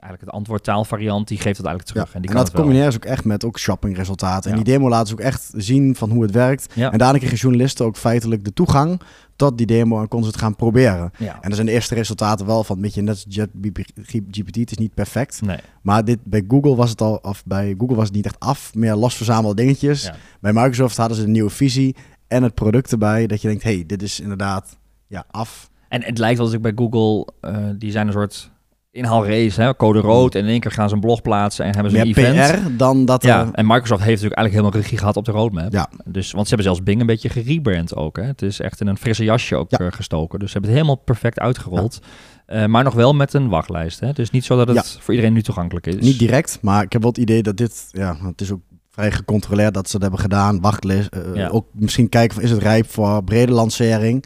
Eigenlijk 0.06 0.32
het 0.32 0.40
antwoordtaalvariant, 0.40 1.28
die 1.28 1.38
geeft 1.38 1.58
het 1.58 1.66
eigenlijk 1.66 1.96
terug. 1.96 2.08
Ja, 2.08 2.16
En, 2.16 2.22
die 2.22 2.30
en 2.30 2.36
kan 2.36 2.46
dat 2.46 2.54
combineren 2.54 2.92
ze 2.92 2.98
ook 2.98 3.06
echt 3.06 3.26
met 3.26 3.46
ook 3.46 3.60
shoppingresultaten. 3.60 4.52
En 4.52 4.58
Ja. 4.58 4.64
die 4.64 4.74
demo 4.74 4.90
laten 4.90 5.08
ze 5.08 5.14
ook 5.14 5.20
echt 5.20 5.52
zien 5.56 5.96
van 5.96 6.10
hoe 6.10 6.22
het 6.22 6.32
werkt. 6.32 6.74
Ja. 6.74 6.92
En 6.92 6.98
daarna 6.98 7.18
kregen 7.18 7.38
journalisten 7.38 7.86
ook 7.86 7.98
feitelijk 7.98 8.46
de 8.46 8.54
toegang 8.54 9.02
tot 9.36 9.58
die 9.58 9.66
demo 9.66 10.02
en 10.02 10.08
konden 10.08 10.30
ze 10.30 10.36
het 10.36 10.44
gaan 10.44 10.56
proberen. 10.56 11.12
Ja. 11.18 11.34
En 11.34 11.42
dan 11.42 11.54
zijn 11.54 11.66
de 11.66 11.72
eerste 11.74 11.96
resultaten 11.96 12.46
wel 12.46 12.64
van, 12.64 12.82
weet 12.82 12.94
je, 12.94 13.02
net 13.02 13.26
GPT, 13.30 14.56
het 14.56 14.72
is 14.72 14.78
niet 14.78 14.94
perfect. 14.94 15.42
Nee. 15.42 15.58
Maar 15.82 16.06
dit, 16.06 16.20
bij 16.24 16.44
Google 16.48 16.76
was 16.76 16.90
het 16.90 17.02
al, 17.02 17.16
of 17.22 17.46
bij 17.46 17.76
Google 17.78 17.96
was 17.96 18.06
het 18.06 18.16
niet 18.16 18.26
echt 18.26 18.40
af, 18.40 18.74
meer 18.76 18.96
los 18.96 19.16
verzamelde 19.16 19.56
dingetjes. 19.56 20.12
Bij 20.42 20.54
Microsoft 20.54 20.98
hadden 20.98 21.18
ze 21.18 21.24
een 21.24 21.32
nieuwe 21.32 21.50
visie 21.50 21.96
en 22.28 22.44
het 22.44 22.54
product 22.54 22.92
erbij, 22.92 23.28
dat 23.28 23.42
je 23.42 23.48
denkt, 23.48 23.64
hey, 23.64 23.84
dit 23.88 24.02
is 24.02 24.20
inderdaad 24.20 24.78
ja, 25.08 25.26
af. 25.32 25.70
En 25.90 26.04
het 26.04 26.18
lijkt 26.18 26.38
wel 26.38 26.46
als 26.46 26.56
ik 26.56 26.62
bij 26.62 26.72
Google, 26.76 27.28
eh, 27.42 27.58
die 27.78 27.92
zijn 27.92 28.08
een 28.08 28.14
soort 28.14 28.52
inhaalrace, 28.96 29.62
hè, 29.62 29.76
code 29.76 30.00
rood. 30.00 30.36
En 30.36 30.42
in 30.44 30.48
één 30.50 30.60
keer 30.60 30.72
gaan 30.72 30.90
ze 30.90 30.96
een 30.96 31.02
blog 31.02 31.22
plaatsen 31.22 31.66
en 31.66 31.74
hebben 31.74 31.92
ze 31.92 31.98
Meer 31.98 32.18
een 32.18 32.34
event. 32.34 32.64
PR 32.64 32.78
dan 32.78 33.06
dat 33.06 33.24
Ja, 33.24 33.40
er... 33.42 33.48
en 33.54 33.66
Microsoft 33.66 34.04
heeft 34.04 34.22
natuurlijk 34.22 34.36
eigenlijk 34.40 34.54
helemaal 34.56 34.82
regie 34.82 34.98
gehad 34.98 35.18
op 35.18 35.26
de 35.26 35.32
roadmap. 35.32 35.72
Ja. 35.74 35.90
Dus, 36.06 36.32
want 36.32 36.48
ze 36.48 36.56
hebben 36.56 36.64
zelfs 36.74 36.84
Bing 36.84 37.00
een 37.00 37.06
beetje 37.06 37.30
gerebrand 37.30 37.96
ook. 37.96 38.18
Hè. 38.18 38.24
Het 38.24 38.42
is 38.42 38.60
echt 38.60 38.82
in 38.82 38.88
een 38.88 38.98
frisse 38.98 39.24
jasje 39.24 39.56
ook 39.56 39.72
Ja. 39.72 39.78
eh, 39.78 39.88
gestoken. 39.92 40.40
Dus 40.40 40.48
ze 40.48 40.54
hebben 40.54 40.72
het 40.72 40.80
helemaal 40.82 41.04
perfect 41.04 41.40
uitgerold. 41.40 42.00
Eh, 42.46 42.66
maar 42.66 42.84
nog 42.84 42.94
wel 42.94 43.14
met 43.14 43.34
een 43.34 43.50
wachtlijst. 43.50 44.00
Hè. 44.00 44.14
Dus 44.14 44.32
niet 44.32 44.46
zo 44.46 44.66
dat 44.66 44.76
het 44.76 44.98
voor 45.02 45.14
iedereen 45.14 45.34
nu 45.36 45.42
toegankelijk 45.42 45.88
is. 45.88 45.96
Niet 46.00 46.20
direct, 46.20 46.58
maar 46.62 46.84
ik 46.84 46.92
heb 46.94 47.02
wel 47.02 47.12
het 47.12 47.20
idee 47.20 47.44
dat 47.44 47.58
dit, 47.58 47.88
ja, 47.92 48.18
het 48.24 48.42
is 48.42 48.52
ook 48.52 48.62
vrij 48.92 49.12
gecontroleerd 49.12 49.74
dat 49.74 49.86
ze 49.88 49.94
het 49.94 50.02
hebben 50.02 50.20
gedaan. 50.22 50.62
Wachtlijst, 50.62 51.10
eh, 51.36 51.54
ook 51.54 51.66
misschien 51.74 52.10
kijken 52.10 52.36
van 52.36 52.44
is 52.44 52.52
het 52.52 52.62
rijp 52.62 52.90
voor 52.92 53.24
brede 53.24 53.52
lancering. 53.52 54.26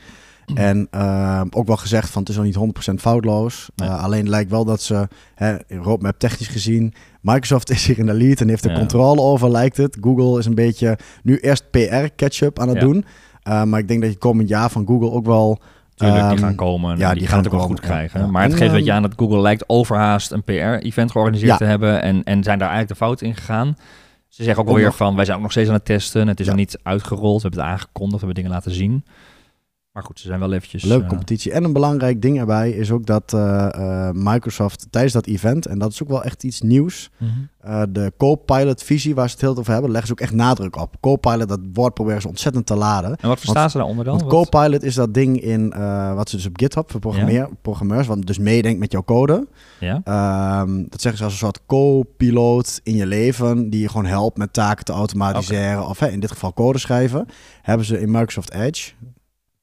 En 0.55 0.87
eh, 0.91 1.41
ook 1.49 1.67
wel 1.67 1.77
gezegd 1.77 2.09
van 2.09 2.21
het 2.21 2.29
is 2.31 2.35
nog 2.37 2.45
niet 2.45 2.91
100% 2.91 2.93
foutloos. 3.01 3.69
Nee. 3.75 3.89
Eh, 3.89 4.03
alleen 4.03 4.29
lijkt 4.29 4.51
wel 4.51 4.65
dat 4.65 4.81
ze, 4.81 5.07
hè, 5.35 5.55
roadmap 5.67 6.19
technisch 6.19 6.47
gezien, 6.47 6.93
Microsoft 7.21 7.69
is 7.75 7.85
hier 7.85 7.99
in 7.99 8.05
de 8.05 8.13
lead 8.13 8.41
en 8.41 8.47
heeft 8.49 8.63
er 8.65 8.71
Ja. 8.71 8.77
controle 8.77 9.21
over 9.21 9.51
lijkt 9.51 9.77
het. 9.77 9.97
Google 10.01 10.39
is 10.39 10.45
een 10.45 10.55
beetje 10.55 10.97
nu 11.23 11.37
eerst 11.37 11.69
PR 11.71 12.05
catch-up 12.15 12.59
aan 12.59 12.67
het 12.67 12.77
Ja. 12.77 12.83
doen. 12.83 13.05
Eh, 13.43 13.63
maar 13.63 13.79
ik 13.79 13.87
denk 13.87 14.01
dat 14.01 14.11
je 14.11 14.17
komend 14.17 14.49
jaar 14.49 14.69
van 14.69 14.85
Google 14.87 15.11
ook 15.11 15.25
wel... 15.25 15.59
Tuurlijk, 15.95 16.21
die 16.21 16.31
ehm, 16.31 16.43
gaan 16.43 16.55
komen. 16.55 16.97
ja, 16.97 17.09
die 17.09 17.17
die, 17.19 17.27
gaan 17.27 17.29
gaan 17.29 17.37
het 17.43 17.47
ook 17.53 17.59
wel 17.59 17.67
goed 17.67 17.79
krijgen. 17.79 18.19
Ja. 18.19 18.27
Maar 18.27 18.41
het 18.43 18.51
En, 18.51 18.57
geeft 18.57 18.69
een 18.69 18.75
beetje 18.75 18.91
ehm, 18.91 19.03
aan 19.03 19.09
dat 19.09 19.19
Google 19.19 19.39
lijkt 19.41 19.63
overhaast 19.67 20.31
een 20.31 20.43
PR-event 20.43 21.11
georganiseerd 21.11 21.57
te 21.57 21.63
hebben. 21.63 22.01
En, 22.01 22.23
en 22.23 22.43
zijn 22.43 22.59
daar 22.59 22.69
eigenlijk 22.69 22.99
de 22.99 23.05
fout 23.05 23.21
in 23.21 23.35
gegaan. 23.35 23.75
Ze 24.27 24.43
zeggen 24.43 24.63
ook 24.63 24.69
alweer 24.69 24.85
nog- 24.85 24.95
van, 24.95 25.15
wij 25.15 25.25
zijn 25.25 25.37
ook 25.37 25.43
nog 25.43 25.51
steeds 25.51 25.67
aan 25.67 25.73
het 25.73 25.85
testen. 25.85 26.27
Het 26.27 26.39
is 26.39 26.47
nog 26.47 26.55
niet 26.55 26.79
uitgerold. 26.83 27.41
We 27.41 27.47
hebben 27.47 27.59
het 27.65 27.69
aangekondigd. 27.73 28.19
We 28.21 28.25
hebben 28.25 28.35
dingen 28.35 28.51
laten 28.51 28.71
zien. 28.71 29.03
Maar 29.99 30.07
goed, 30.07 30.19
ze 30.19 30.27
zijn 30.27 30.39
wel 30.39 30.53
eventjes... 30.53 30.83
Leuke 30.83 31.03
eh, 31.03 31.09
competitie. 31.09 31.51
En 31.51 31.63
een 31.63 31.73
belangrijk 31.73 32.21
ding 32.21 32.39
erbij 32.39 32.71
is 32.71 32.91
ook 32.91 33.05
dat 33.05 33.33
eh, 33.33 34.07
eh, 34.07 34.13
Microsoft 34.13 34.87
tijdens 34.89 35.13
dat 35.13 35.25
event, 35.25 35.65
en 35.65 35.79
dat 35.79 35.91
is 35.91 36.03
ook 36.03 36.09
wel 36.09 36.23
echt 36.23 36.43
iets 36.43 36.61
nieuws, 36.61 37.09
mhm. 37.17 37.31
eh, 37.59 37.81
de 37.89 38.13
Copilot 38.17 38.83
visie 38.83 39.15
waar 39.15 39.27
ze 39.27 39.33
het 39.33 39.41
heel 39.41 39.57
over 39.57 39.71
hebben, 39.73 39.91
leggen 39.91 40.07
ze 40.07 40.13
ook 40.13 40.27
echt 40.27 40.33
nadruk 40.33 40.75
op. 40.75 40.95
Copilot, 40.99 41.47
dat 41.47 41.59
woord 41.73 41.93
proberen 41.93 42.21
ze 42.21 42.27
ontzettend 42.27 42.65
te 42.65 42.75
laden. 42.75 43.15
En 43.15 43.27
wat 43.27 43.39
verstaan 43.39 43.69
ze 43.69 43.77
daaronder 43.77 44.05
dan? 44.05 44.17
Want 44.17 44.31
Wat- 44.31 44.49
Copilot 44.49 44.83
is 44.83 44.95
dat 44.95 45.13
ding 45.13 45.41
in 45.41 45.69
wat 46.15 46.29
ze 46.29 46.35
dus 46.35 46.45
op 46.45 46.57
GitHub 46.57 46.91
voor 46.91 46.99
programmeer, 46.99 47.49
programmeurs, 47.61 48.07
wat 48.07 48.25
dus 48.25 48.37
meedenkt 48.37 48.79
met 48.79 48.91
jouw 48.91 49.03
code. 49.03 49.47
Ja? 49.79 50.01
Ehm, 50.03 50.83
dat 50.89 51.01
zeggen 51.01 51.17
ze 51.17 51.23
als 51.23 51.33
een 51.33 51.39
soort 51.39 51.65
co-piloot 51.65 52.79
in 52.83 52.95
je 52.95 53.05
leven, 53.05 53.69
die 53.69 53.81
je 53.81 53.89
gewoon 53.89 54.05
helpt 54.05 54.37
met 54.37 54.53
taken 54.53 54.85
te 54.85 54.91
automatiseren, 54.91 55.87
of 55.87 55.99
hè, 55.99 56.07
in 56.07 56.19
dit 56.19 56.31
geval 56.31 56.53
code 56.53 56.77
schrijven. 56.77 57.25
Hebben 57.61 57.85
ze 57.85 58.01
in 58.01 58.11
Microsoft 58.11 58.53
Edge. 58.53 58.91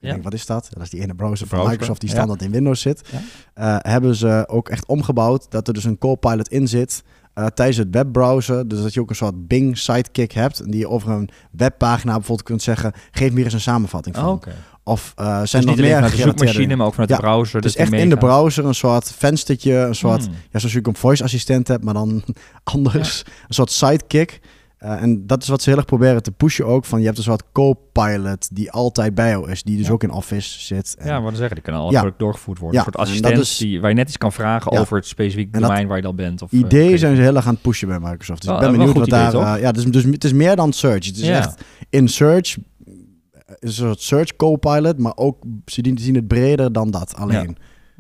Ik 0.07 0.13
Ja. 0.13 0.19
denk, 0.19 0.25
wat 0.25 0.35
is 0.41 0.47
dat? 0.47 0.69
Dat 0.71 0.83
is 0.83 0.91
die 0.91 1.01
ene 1.03 1.15
browser 1.15 1.39
van 1.47 1.49
Browser, 1.49 1.71
Microsoft 1.73 2.01
die 2.01 2.11
standaard 2.11 2.43
in 2.43 2.51
Windows 2.51 2.81
zit. 2.81 3.09
Eh, 3.55 3.77
hebben 3.79 4.15
ze 4.15 4.45
ook 4.49 4.69
echt 4.69 4.87
omgebouwd 4.87 5.47
dat 5.51 5.69
er 5.69 5.75
dus 5.75 5.85
een 5.85 5.99
co-pilot 5.99 6.49
in 6.49 6.69
zit 6.69 7.03
eh, 7.35 7.47
tijdens 7.47 7.79
het 7.79 7.89
webbrowser. 7.91 8.69
Dus 8.69 8.83
dat 8.83 8.95
je 8.95 9.01
ook 9.01 9.11
een 9.11 9.17
soort 9.17 9.47
Bing 9.49 9.79
sidekick 9.79 10.33
hebt. 10.33 10.61
En 10.61 10.71
die 10.71 10.81
je 10.81 10.89
over 10.89 11.11
een 11.11 11.29
webpagina 11.51 12.13
bijvoorbeeld 12.13 12.49
kunt 12.49 12.63
zeggen, 12.63 12.93
geef 13.11 13.29
me 13.31 13.35
hier 13.37 13.45
eens 13.45 13.55
een 13.55 13.61
samenvatting 13.61 14.17
van. 14.17 14.25
Oh. 14.29 14.43
Of 14.85 15.13
eh, 15.17 15.25
zijn 15.27 15.41
Dus 15.43 15.53
er 15.53 15.65
nog 15.67 15.77
meer 15.77 15.95
vanuit 15.95 16.17
de 16.17 16.23
zoekmachine, 16.23 16.77
maar 16.77 16.87
ook 16.87 16.93
vanuit 16.93 17.11
Ja, 17.11 17.17
de 17.17 17.23
browser. 17.23 17.61
Dus 17.61 17.77
echt 17.77 17.93
in 17.93 18.09
de 18.09 18.17
browser 18.17 18.65
een 18.65 18.75
soort 18.75 19.13
venstertje, 19.17 19.73
een 19.75 19.95
soort, 19.95 20.25
Hmm. 20.25 20.35
ja, 20.51 20.59
zoals 20.59 20.73
je 20.73 20.79
ook 20.79 20.87
een 20.87 20.97
voice 20.97 21.23
assistent 21.25 21.69
hebt, 21.69 21.85
maar 21.85 21.95
dan 21.95 22.23
anders. 22.65 23.25
Een 23.49 23.55
soort 23.55 23.71
sidekick. 23.71 24.41
Uh, 24.87 25.02
en 25.02 25.26
dat 25.26 25.43
is 25.43 25.49
wat 25.49 25.62
ze 25.62 25.69
heel 25.69 25.78
erg 25.78 25.87
proberen 25.87 26.23
te 26.23 26.31
pushen 26.31 26.66
ook. 26.66 26.85
Van 26.85 26.99
je 26.99 27.05
hebt 27.07 27.19
een 27.19 27.25
soort 27.25 27.43
co-pilot 27.52 28.49
die 28.57 28.71
altijd 28.71 29.14
bij 29.14 29.28
jou 29.28 29.50
is. 29.50 29.62
Die 29.62 29.76
dus 29.76 29.90
ook 29.90 30.02
in 30.02 30.11
Office 30.11 30.61
zit. 30.61 30.95
En, 30.99 31.07
ja, 31.07 31.14
wat 31.14 31.28
dan 31.28 31.37
zeggen, 31.37 31.55
die 31.55 31.64
kan 31.64 31.75
al 31.75 31.90
ja. 31.90 32.12
doorgevoerd 32.16 32.59
worden. 32.59 32.81
Ja, 32.81 32.87
een 32.87 32.93
soort 32.93 33.07
assistent 33.07 33.38
is, 33.38 33.57
die, 33.57 33.81
waar 33.81 33.90
je 33.90 33.97
net 33.97 34.09
iets 34.09 34.19
kan 34.19 34.33
vragen 34.33 34.73
over 34.73 34.97
het 34.97 35.07
specifiek 35.07 35.52
domein 35.52 35.87
waar 35.87 35.97
je 35.97 36.02
dan 36.02 36.16
bent. 36.16 36.43
Of, 36.43 36.52
ideeën 36.52 36.99
zijn 36.99 37.16
ze 37.16 37.23
heel 37.23 37.37
erg 37.37 37.47
aan 37.47 37.52
het 37.52 37.62
pushen 37.62 37.88
bij 37.88 37.99
Microsoft. 37.99 38.43
Dus 38.43 38.50
ik 38.50 38.59
ben 38.59 38.73
benieuwd 38.73 38.97
wat 38.97 39.09
daar... 39.09 39.35
Uh, 39.35 39.55
ja, 39.61 39.73
dus, 39.73 39.85
dus 39.85 40.05
het 40.05 40.25
is 40.25 40.33
meer 40.33 40.57
dan 40.57 40.73
search. 40.73 41.07
Het 41.07 41.16
is 41.16 41.28
echt 41.28 41.64
in 41.90 42.09
search 42.09 42.57
is 43.59 43.78
een 43.78 43.87
soort 43.87 44.00
search 44.00 44.37
co-pilot, 44.37 44.99
maar 44.99 45.16
ook 45.16 45.45
ze 45.66 45.93
zien 45.95 46.14
het 46.14 46.26
breder 46.26 46.73
dan 46.73 46.90
dat 46.90 47.14
alleen. 47.16 47.57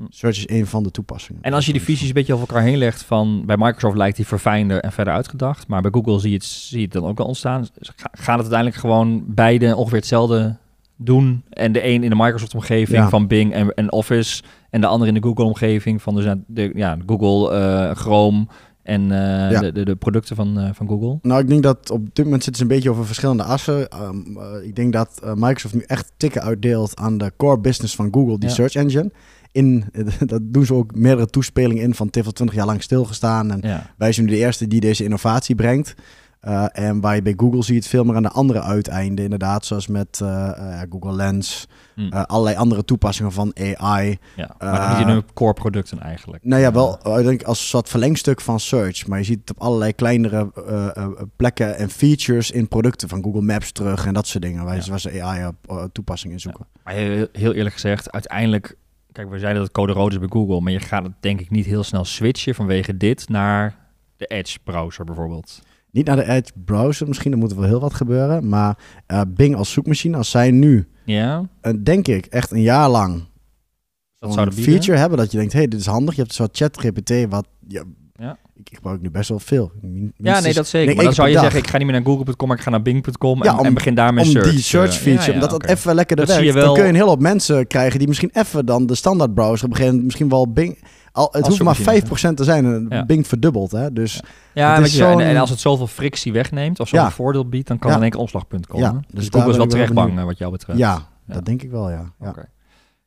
Search 0.08 0.36
is 0.36 0.48
een 0.48 0.66
van 0.66 0.82
de 0.82 0.90
toepassingen. 0.90 1.42
En 1.42 1.52
als 1.52 1.66
je 1.66 1.72
die 1.72 1.82
visies 1.82 2.08
een 2.08 2.14
beetje 2.14 2.34
over 2.34 2.48
elkaar 2.48 2.62
heen 2.64 2.78
legt, 2.78 3.02
van 3.02 3.46
bij 3.46 3.56
Microsoft 3.56 3.96
lijkt 3.96 4.16
die 4.16 4.26
verfijnder 4.26 4.80
en 4.80 4.92
verder 4.92 5.14
uitgedacht, 5.14 5.68
maar 5.68 5.82
bij 5.82 5.90
Google 5.90 6.18
zie 6.18 6.30
je 6.30 6.36
het, 6.36 6.44
zie 6.44 6.78
je 6.78 6.84
het 6.84 6.92
dan 6.92 7.04
ook 7.04 7.20
al 7.20 7.26
ontstaan. 7.26 7.66
Gaat 8.00 8.10
het 8.12 8.28
uiteindelijk 8.28 8.76
gewoon 8.76 9.24
beide 9.26 9.76
ongeveer 9.76 9.98
hetzelfde 9.98 10.56
doen 10.96 11.44
en 11.50 11.72
de 11.72 11.84
een 11.84 12.02
in 12.02 12.10
de 12.10 12.16
Microsoft-omgeving 12.16 13.08
van 13.08 13.26
Bing 13.26 13.52
en, 13.52 13.74
en, 13.74 13.92
Office 13.92 14.42
en 14.70 14.80
de 14.80 14.86
andere 14.86 15.12
in 15.12 15.20
de 15.20 15.28
Google-omgeving 15.28 16.02
van 16.02 16.14
de, 16.14 16.42
de, 16.46 16.70
ja, 16.74 16.96
Google, 17.06 17.58
uh, 17.58 17.94
Chrome 17.94 18.46
en 18.82 19.02
uh, 19.02 19.60
de, 19.60 19.72
de, 19.72 19.84
de, 19.84 19.96
producten 19.96 20.36
van, 20.36 20.58
uh, 20.58 20.68
van 20.72 20.88
Google? 20.88 21.18
Nou, 21.22 21.40
ik 21.40 21.48
denk 21.48 21.62
dat 21.62 21.90
op 21.90 22.14
dit 22.14 22.24
moment 22.24 22.44
zitten 22.44 22.62
ze 22.62 22.68
een 22.68 22.76
beetje 22.76 22.90
over 22.90 23.06
verschillende 23.06 23.42
assen. 23.42 23.88
Um, 24.02 24.36
uh, 24.38 24.66
ik 24.66 24.76
denk 24.76 24.92
dat 24.92 25.20
Microsoft 25.34 25.74
nu 25.74 25.84
echt 25.86 26.12
tikken 26.16 26.42
uitdeelt 26.42 26.96
aan 26.96 27.18
de 27.18 27.32
core 27.36 27.58
business 27.58 27.94
van 27.94 28.08
Google, 28.10 28.38
die 28.38 28.50
search 28.50 28.74
engine 28.74 29.10
in, 29.56 29.84
dat 30.26 30.40
doen 30.42 30.66
ze 30.66 30.74
ook 30.74 30.94
meerdere 30.94 31.26
toespelingen 31.26 31.82
in 31.82 31.94
van 31.94 32.10
TIFL 32.10 32.30
20 32.30 32.56
jaar 32.56 32.66
lang 32.66 32.82
stilgestaan. 32.82 33.50
En 33.50 33.84
wij 33.96 34.12
zijn 34.12 34.26
nu 34.26 34.32
de 34.32 34.38
eerste 34.38 34.66
die 34.66 34.80
deze 34.80 35.04
innovatie 35.04 35.54
brengt. 35.54 35.94
Uh, 36.42 36.64
en 36.72 37.00
waar 37.00 37.14
je 37.14 37.22
bij 37.22 37.34
Google 37.36 37.62
ziet 37.62 37.86
veel 37.86 38.04
meer 38.04 38.14
aan 38.14 38.22
de 38.22 38.28
andere 38.30 38.62
uiteinden, 38.62 39.24
inderdaad, 39.24 39.64
zoals 39.64 39.86
met 39.86 40.20
uh, 40.22 40.80
Google 40.90 41.12
Lens, 41.12 41.68
hmm. 41.94 42.12
allerlei 42.12 42.56
andere 42.56 42.84
toepassingen 42.84 43.32
van 43.32 43.56
AI. 43.56 44.18
Ja, 44.36 44.54
maar 44.58 44.90
niet 44.90 45.06
in 45.06 45.12
hun 45.12 45.24
core 45.34 45.52
producten 45.52 46.00
eigenlijk. 46.00 46.44
Nou 46.44 46.62
ja, 46.62 46.72
wel, 46.72 47.18
ik 47.18 47.24
denk 47.24 47.42
als 47.42 47.68
soort 47.68 47.88
verlengstuk 47.88 48.40
van 48.40 48.60
search, 48.60 49.06
maar 49.06 49.18
je 49.18 49.24
ziet 49.24 49.40
het 49.40 49.50
op 49.50 49.60
allerlei 49.60 49.92
kleinere 49.92 50.50
plekken 51.36 51.76
en 51.76 51.90
features 51.90 52.50
in 52.50 52.68
producten 52.68 53.08
van 53.08 53.22
Google 53.22 53.42
Maps 53.42 53.72
terug 53.72 54.06
en 54.06 54.14
dat 54.14 54.26
soort 54.26 54.42
dingen, 54.42 54.64
waar, 54.64 54.84
ja. 54.84 54.98
ze 54.98 55.22
AI 55.22 55.46
op 55.46 55.88
toepassingen 55.92 56.34
in 56.34 56.40
zoeken. 56.40 56.66
Maar 56.84 56.94
heel 56.94 57.52
eerlijk 57.52 57.74
gezegd, 57.74 58.12
uiteindelijk 58.12 58.76
Kijk, 59.16 59.30
we 59.30 59.38
zeiden 59.38 59.62
dat 59.62 59.66
het 59.66 59.76
code 59.76 59.92
rood 59.92 60.12
is 60.12 60.18
bij 60.18 60.28
Google, 60.30 60.60
maar 60.60 60.72
je 60.72 60.80
gaat 60.80 61.02
het 61.02 61.12
denk 61.20 61.40
ik 61.40 61.50
niet 61.50 61.66
heel 61.66 61.82
snel 61.82 62.04
switchen 62.04 62.54
vanwege 62.54 62.96
dit 62.96 63.28
naar 63.28 63.76
de 64.16 64.26
Edge 64.26 64.58
browser 64.64 65.04
bijvoorbeeld. 65.04 65.62
Niet 65.90 66.06
naar 66.06 66.16
de 66.16 66.28
Edge 66.28 66.52
browser, 66.64 67.08
misschien 67.08 67.32
er 67.32 67.38
moet 67.38 67.50
er 67.50 67.58
wel 67.58 67.68
heel 67.68 67.80
wat 67.80 67.94
gebeuren, 67.94 68.48
maar 68.48 68.78
uh, 69.08 69.20
Bing 69.28 69.54
als 69.54 69.72
zoekmachine, 69.72 70.16
als 70.16 70.30
zij 70.30 70.50
nu, 70.50 70.88
ja. 71.04 71.48
Uh, 71.62 71.72
denk 71.82 72.08
ik, 72.08 72.26
echt 72.26 72.50
een 72.50 72.62
jaar 72.62 72.88
lang 72.88 73.24
dat 74.18 74.36
een 74.36 74.52
feature 74.52 74.98
hebben 74.98 75.18
dat 75.18 75.30
je 75.30 75.38
denkt, 75.38 75.52
hey, 75.52 75.68
dit 75.68 75.80
is 75.80 75.86
handig. 75.86 76.14
Je 76.14 76.20
hebt 76.20 76.34
soort 76.34 76.56
chat 76.56 76.78
GPT 76.80 77.28
wat 77.28 77.48
ja, 77.68 77.82
ja. 78.18 78.38
Ik, 78.54 78.68
gebruik 78.72 79.00
nu 79.00 79.10
best 79.10 79.28
wel 79.28 79.38
veel. 79.38 79.72
ja, 80.16 80.40
nee, 80.40 80.54
dat 80.54 80.66
zeker. 80.66 80.94
maar 80.94 81.04
dan 81.04 81.14
zou 81.14 81.28
je 81.28 81.38
zeggen, 81.38 81.58
ik 81.58 81.66
ga 81.66 81.78
niet 81.78 81.86
meer 81.86 81.96
naar 81.96 82.06
google.com, 82.06 82.48
maar 82.48 82.56
ik 82.56 82.62
ga 82.62 82.70
naar 82.70 82.82
bing.com 82.82 83.42
en, 83.42 83.58
en, 83.64 83.74
begin 83.74 83.94
daarmee 83.94 84.24
om 84.24 84.30
search. 84.30 84.50
die 84.50 84.60
search 84.60 84.94
feature, 84.94 85.32
omdat 85.32 85.50
dat 85.50 85.66
even 85.66 85.94
lekker 85.94 86.16
werkt. 86.16 86.32
Zie 86.32 86.44
je 86.44 86.52
wel... 86.52 86.64
Dan 86.64 86.74
kun 86.74 86.82
je 86.82 86.88
een 86.88 86.94
hele 86.94 87.08
hoop 87.08 87.20
mensen 87.20 87.66
krijgen 87.66 87.98
die 87.98 88.08
misschien 88.08 88.30
even 88.32 88.66
dan 88.66 88.86
de 88.86 88.94
standaard 88.94 89.34
browser 89.34 89.68
beginnen, 89.68 90.04
misschien 90.04 90.28
wel 90.28 90.52
Bing... 90.52 90.78
Al, 91.12 91.28
het 91.32 91.46
hoeft 91.46 91.62
maar 91.62 91.78
5% 91.78 92.34
te 92.34 92.44
zijn 92.44 92.88
en 92.90 93.06
Bing 93.06 93.26
verdubbelt. 93.26 93.70
Hè? 93.70 93.92
Dus 93.92 94.22
ja, 94.52 94.78
je, 94.78 95.04
en, 95.04 95.20
en, 95.20 95.36
als 95.36 95.50
het 95.50 95.60
zoveel 95.60 95.86
frictie 95.86 96.32
wegneemt 96.32 96.80
of 96.80 96.88
zo'n 96.88 97.10
voordeel 97.10 97.48
biedt, 97.48 97.68
dan 97.68 97.78
kan 97.78 97.90
er 97.90 97.96
een 97.96 98.02
enkel 98.02 98.20
omslagpunt 98.20 98.66
komen. 98.66 99.04
Dus, 99.08 99.24
dus 99.24 99.28
Google 99.32 99.50
is 99.50 99.56
wel 99.56 99.66
terecht 99.66 99.92
bang 99.92 100.24
wat 100.24 100.38
jou 100.38 100.52
betreft. 100.52 100.78
Ja, 100.78 101.08
dat 101.26 101.44
denk 101.44 101.62
ik 101.62 101.70
wel, 101.70 101.90
ja. 101.90 102.12
ja. 102.20 102.34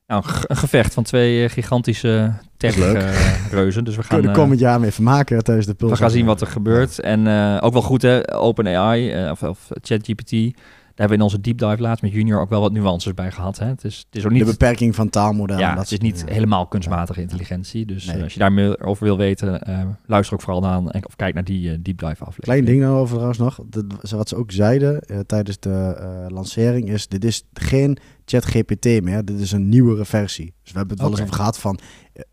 Nou, 0.10 0.24
een 0.48 0.56
gevecht 0.56 0.94
van 0.94 1.04
twee 1.04 1.44
eh, 1.44 1.50
gigantische 1.50 2.34
tech-reuzen. 2.58 3.84
dus 3.84 3.96
we 3.96 4.04
gaan... 4.04 4.20
Kunnen 4.20 4.36
komend 4.36 4.60
jaar 4.60 4.80
mee 4.80 4.92
vermaken 4.92 5.44
tijdens 5.44 5.68
de 5.68 5.74
Pulsar. 5.74 5.98
We 5.98 6.04
gaan 6.04 6.12
zien 6.12 6.26
wat 6.26 6.42
er 6.42 6.48
gebeurt. 6.48 7.00
En 7.00 7.26
uh, 7.26 7.58
ook 7.62 7.74
wel 7.74 7.82
goed, 7.82 8.02
hè, 8.02 8.36
OpenAI 8.36 9.24
uh, 9.24 9.32
of, 9.32 9.44
of 9.44 9.68
ChatGPT. 9.82 10.32
Daar 10.32 11.08
hebben 11.08 11.18
we 11.18 11.24
in 11.24 11.30
onze 11.32 11.42
deep 11.42 11.58
dive 11.58 11.82
laatst 11.82 12.04
met 12.04 12.12
Junior 12.12 12.42
ook 12.42 12.50
wel 12.50 12.62
wat 12.62 12.72
nuances 12.72 13.14
bij 13.14 13.32
gehad. 13.32 13.60
Hè. 13.60 13.66
Het, 13.66 13.84
is, 13.84 13.98
het 13.98 14.16
is 14.16 14.26
ook 14.26 14.32
niet... 14.32 14.46
De 14.46 14.52
beperking 14.52 14.96
van 14.96 15.10
taalmodellen. 15.10 15.64
Ja, 15.64 15.70
dat 15.70 15.84
het 15.84 15.92
is 15.92 16.00
niet 16.00 16.24
helemaal 16.28 16.68
kunstmatige 16.68 17.22
intelligentie. 17.22 17.86
Dus 17.86 18.22
als 18.22 18.34
je 18.34 18.40
daar 18.40 18.54
meer 18.54 18.84
over 18.84 19.04
wil 19.04 19.18
weten, 19.18 19.62
luister 20.06 20.36
ook 20.36 20.42
vooral 20.42 20.62
naar 20.62 20.78
en, 20.78 21.06
of 21.06 21.16
kijk 21.16 21.34
naar 21.34 21.44
die 21.44 21.82
deep 21.82 22.00
dive 22.00 22.24
aflevering. 22.24 22.44
Klein 22.44 22.66
ding 22.66 22.82
nou 22.82 22.98
over 22.98 23.14
trouwens 23.14 23.40
nog. 23.40 23.60
Dat, 23.70 23.86
wat 24.12 24.30
ze 24.30 24.36
ook 24.36 24.52
zeiden 24.52 25.26
tijdens 25.26 25.60
de 25.60 26.26
lancering 26.28 26.90
is, 26.90 27.08
dit 27.08 27.24
is 27.24 27.44
geen 27.54 27.98
ChatGPT 28.30 28.86
meer. 29.04 29.26
Dit 29.26 29.40
is 29.40 29.52
een 29.52 29.70
nieuwere 29.70 30.06
versie. 30.06 30.54
Dus 30.64 30.72
we 30.72 30.78
hebben 30.78 30.98
het 30.98 31.06
wel 31.06 31.12
eens 31.12 31.22
over 31.22 31.36
gehad 31.36 31.60
van 31.60 31.80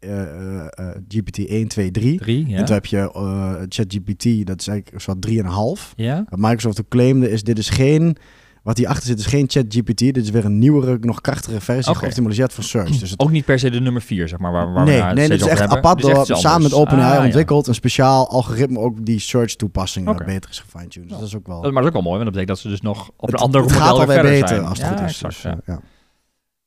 uh, 0.00 0.10
uh, 0.10 0.66
GPT 1.08 1.38
1, 1.46 1.68
2, 1.68 1.90
3. 1.90 2.18
3 2.18 2.46
ja. 2.48 2.56
En 2.56 2.64
toen 2.64 2.74
heb 2.74 2.86
je 2.86 3.10
ChatGPT, 3.68 4.46
dat 4.46 4.60
is 4.60 4.68
eigenlijk 4.68 5.00
soort 5.00 5.30
3,5. 5.30 5.94
Ja. 5.96 6.24
Wat 6.28 6.38
Microsoft 6.38 6.88
claimde 6.88 7.30
is, 7.30 7.42
dit 7.42 7.58
is 7.58 7.68
geen... 7.68 8.16
Wat 8.66 8.76
hierachter 8.76 9.06
zit 9.06 9.18
is 9.18 9.26
geen 9.26 9.44
ChatGPT. 9.48 9.98
Dit 9.98 10.16
is 10.16 10.30
weer 10.30 10.44
een 10.44 10.58
nieuwere, 10.58 10.98
nog 11.00 11.20
krachtigere 11.20 11.60
versie, 11.60 11.88
okay. 11.88 12.02
geoptimaliseerd 12.02 12.52
voor 12.52 12.64
search. 12.64 12.98
Dus 12.98 13.10
het... 13.10 13.20
Ook 13.20 13.30
niet 13.30 13.44
per 13.44 13.58
se 13.58 13.70
de 13.70 13.80
nummer 13.80 14.02
4, 14.02 14.28
zeg 14.28 14.38
maar, 14.38 14.52
waar, 14.52 14.72
waar 14.72 14.84
nee, 14.84 15.02
we 15.02 15.12
Nee, 15.12 15.28
dit 15.28 15.40
is 15.40 15.46
echt 15.46 15.60
apart 15.60 16.00
door, 16.00 16.26
samen 16.26 16.62
met 16.62 16.72
OpenAI 16.72 17.18
ah, 17.18 17.24
ontwikkeld. 17.24 17.66
Een 17.66 17.74
speciaal 17.74 18.28
algoritme 18.28 18.78
ook 18.78 19.04
die 19.04 19.18
search 19.18 19.54
toepassing 19.54 20.08
okay. 20.08 20.26
beter 20.26 20.50
is 20.50 20.58
gefine-tuned. 20.58 21.08
Dus 21.08 21.18
dat 21.18 21.26
is 21.26 21.36
ook 21.36 21.46
wel... 21.46 21.60
Maar 21.60 21.72
dat 21.72 21.82
is 21.82 21.86
ook 21.86 21.92
wel 21.92 22.02
mooi, 22.02 22.16
want 22.16 22.24
dat 22.24 22.32
betekent 22.32 22.48
dat 22.48 22.58
ze 22.58 22.68
dus 22.68 22.80
nog 22.80 23.10
op 23.16 23.28
een 23.28 23.34
ander 23.34 23.60
model 23.60 23.78
gaat 23.78 23.90
alweer 23.90 24.22
beter 24.22 24.48
zijn. 24.48 24.64
als 24.64 24.82
het 24.82 24.88
goed 24.88 25.08
is. 25.08 25.18
Dus, 25.18 25.42
ja. 25.42 25.80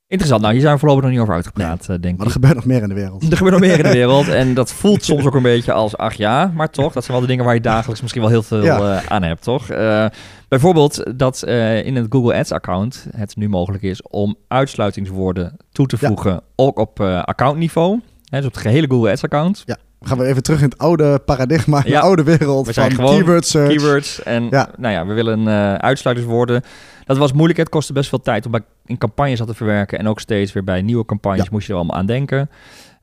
Interessant. 0.09 0.41
Nou, 0.41 0.53
hier 0.53 0.61
zijn 0.61 0.73
we 0.73 0.79
voorlopig 0.79 1.03
nog 1.03 1.13
niet 1.13 1.21
over 1.21 1.33
uitgepraat, 1.33 1.87
nee, 1.87 1.97
eh, 1.97 2.03
denk 2.03 2.17
maar 2.17 2.25
er 2.25 2.31
gebeurt 2.31 2.55
nog 2.55 2.65
meer 2.65 2.81
in 2.81 2.89
de 2.89 2.95
wereld. 2.95 3.31
Er 3.31 3.37
gebeurt 3.37 3.51
nog 3.51 3.61
meer 3.61 3.77
in 3.77 3.83
de 3.83 3.91
wereld. 3.91 4.27
En 4.27 4.53
dat 4.59 4.73
voelt 4.73 5.03
soms 5.03 5.25
ook 5.25 5.35
een 5.35 5.41
beetje 5.41 5.73
als, 5.73 5.97
ach 5.97 6.13
ja, 6.13 6.51
maar 6.55 6.69
toch, 6.69 6.93
dat 6.93 7.03
zijn 7.03 7.17
wel 7.17 7.21
de 7.21 7.31
dingen 7.31 7.45
waar 7.45 7.53
je 7.53 7.61
dagelijks 7.61 8.01
misschien 8.01 8.21
wel 8.21 8.31
heel 8.31 8.43
veel 8.43 8.63
uh, 8.63 9.05
aan 9.05 9.23
hebt, 9.23 9.43
toch? 9.43 9.71
Uh, 9.71 10.05
bijvoorbeeld 10.47 11.03
dat 11.15 11.43
uh, 11.47 11.85
in 11.85 11.95
het 11.95 12.05
Google 12.09 12.33
Ads-account 12.33 13.07
het 13.15 13.35
nu 13.35 13.49
mogelijk 13.49 13.83
is 13.83 14.01
om 14.01 14.35
uitsluitingswoorden 14.47 15.57
toe 15.71 15.87
te 15.87 15.97
voegen, 15.97 16.31
ja. 16.31 16.41
ook 16.55 16.79
op 16.79 16.99
accountniveau. 17.01 17.99
Hè, 18.29 18.37
dus 18.37 18.47
op 18.47 18.53
het 18.53 18.61
gehele 18.61 18.87
Google 18.89 19.11
Ads-account. 19.11 19.63
Ja. 19.65 19.77
We 19.99 20.07
gaan 20.07 20.17
weer 20.17 20.27
even 20.27 20.43
terug 20.43 20.61
in 20.61 20.69
het 20.69 20.77
oude 20.77 21.19
paradigma, 21.19 21.81
de 21.81 21.99
oude 21.99 22.23
wereld 22.23 22.65
we 22.65 22.73
zijn 22.73 22.91
van 22.91 23.05
gewoon 23.05 23.19
keyword 23.19 23.47
search. 23.47 23.67
Keywords 23.67 24.23
en 24.23 24.49
nou 24.49 24.93
ja, 24.93 25.05
we 25.05 25.13
willen 25.13 25.47
uitsluitingswoorden 25.81 26.61
dat 27.09 27.17
was 27.17 27.33
moeilijk. 27.33 27.59
Het 27.59 27.69
kostte 27.69 27.93
best 27.93 28.09
veel 28.09 28.21
tijd 28.21 28.45
om 28.45 28.51
bij, 28.51 28.61
in 28.85 28.97
campagnes 28.97 29.39
te 29.39 29.53
verwerken. 29.53 29.99
En 29.99 30.07
ook 30.07 30.19
steeds 30.19 30.53
weer 30.53 30.63
bij 30.63 30.81
nieuwe 30.81 31.05
campagnes 31.05 31.49
moest 31.49 31.65
je 31.67 31.71
er 31.71 31.77
allemaal 31.79 31.97
aan 31.97 32.05
denken. 32.05 32.49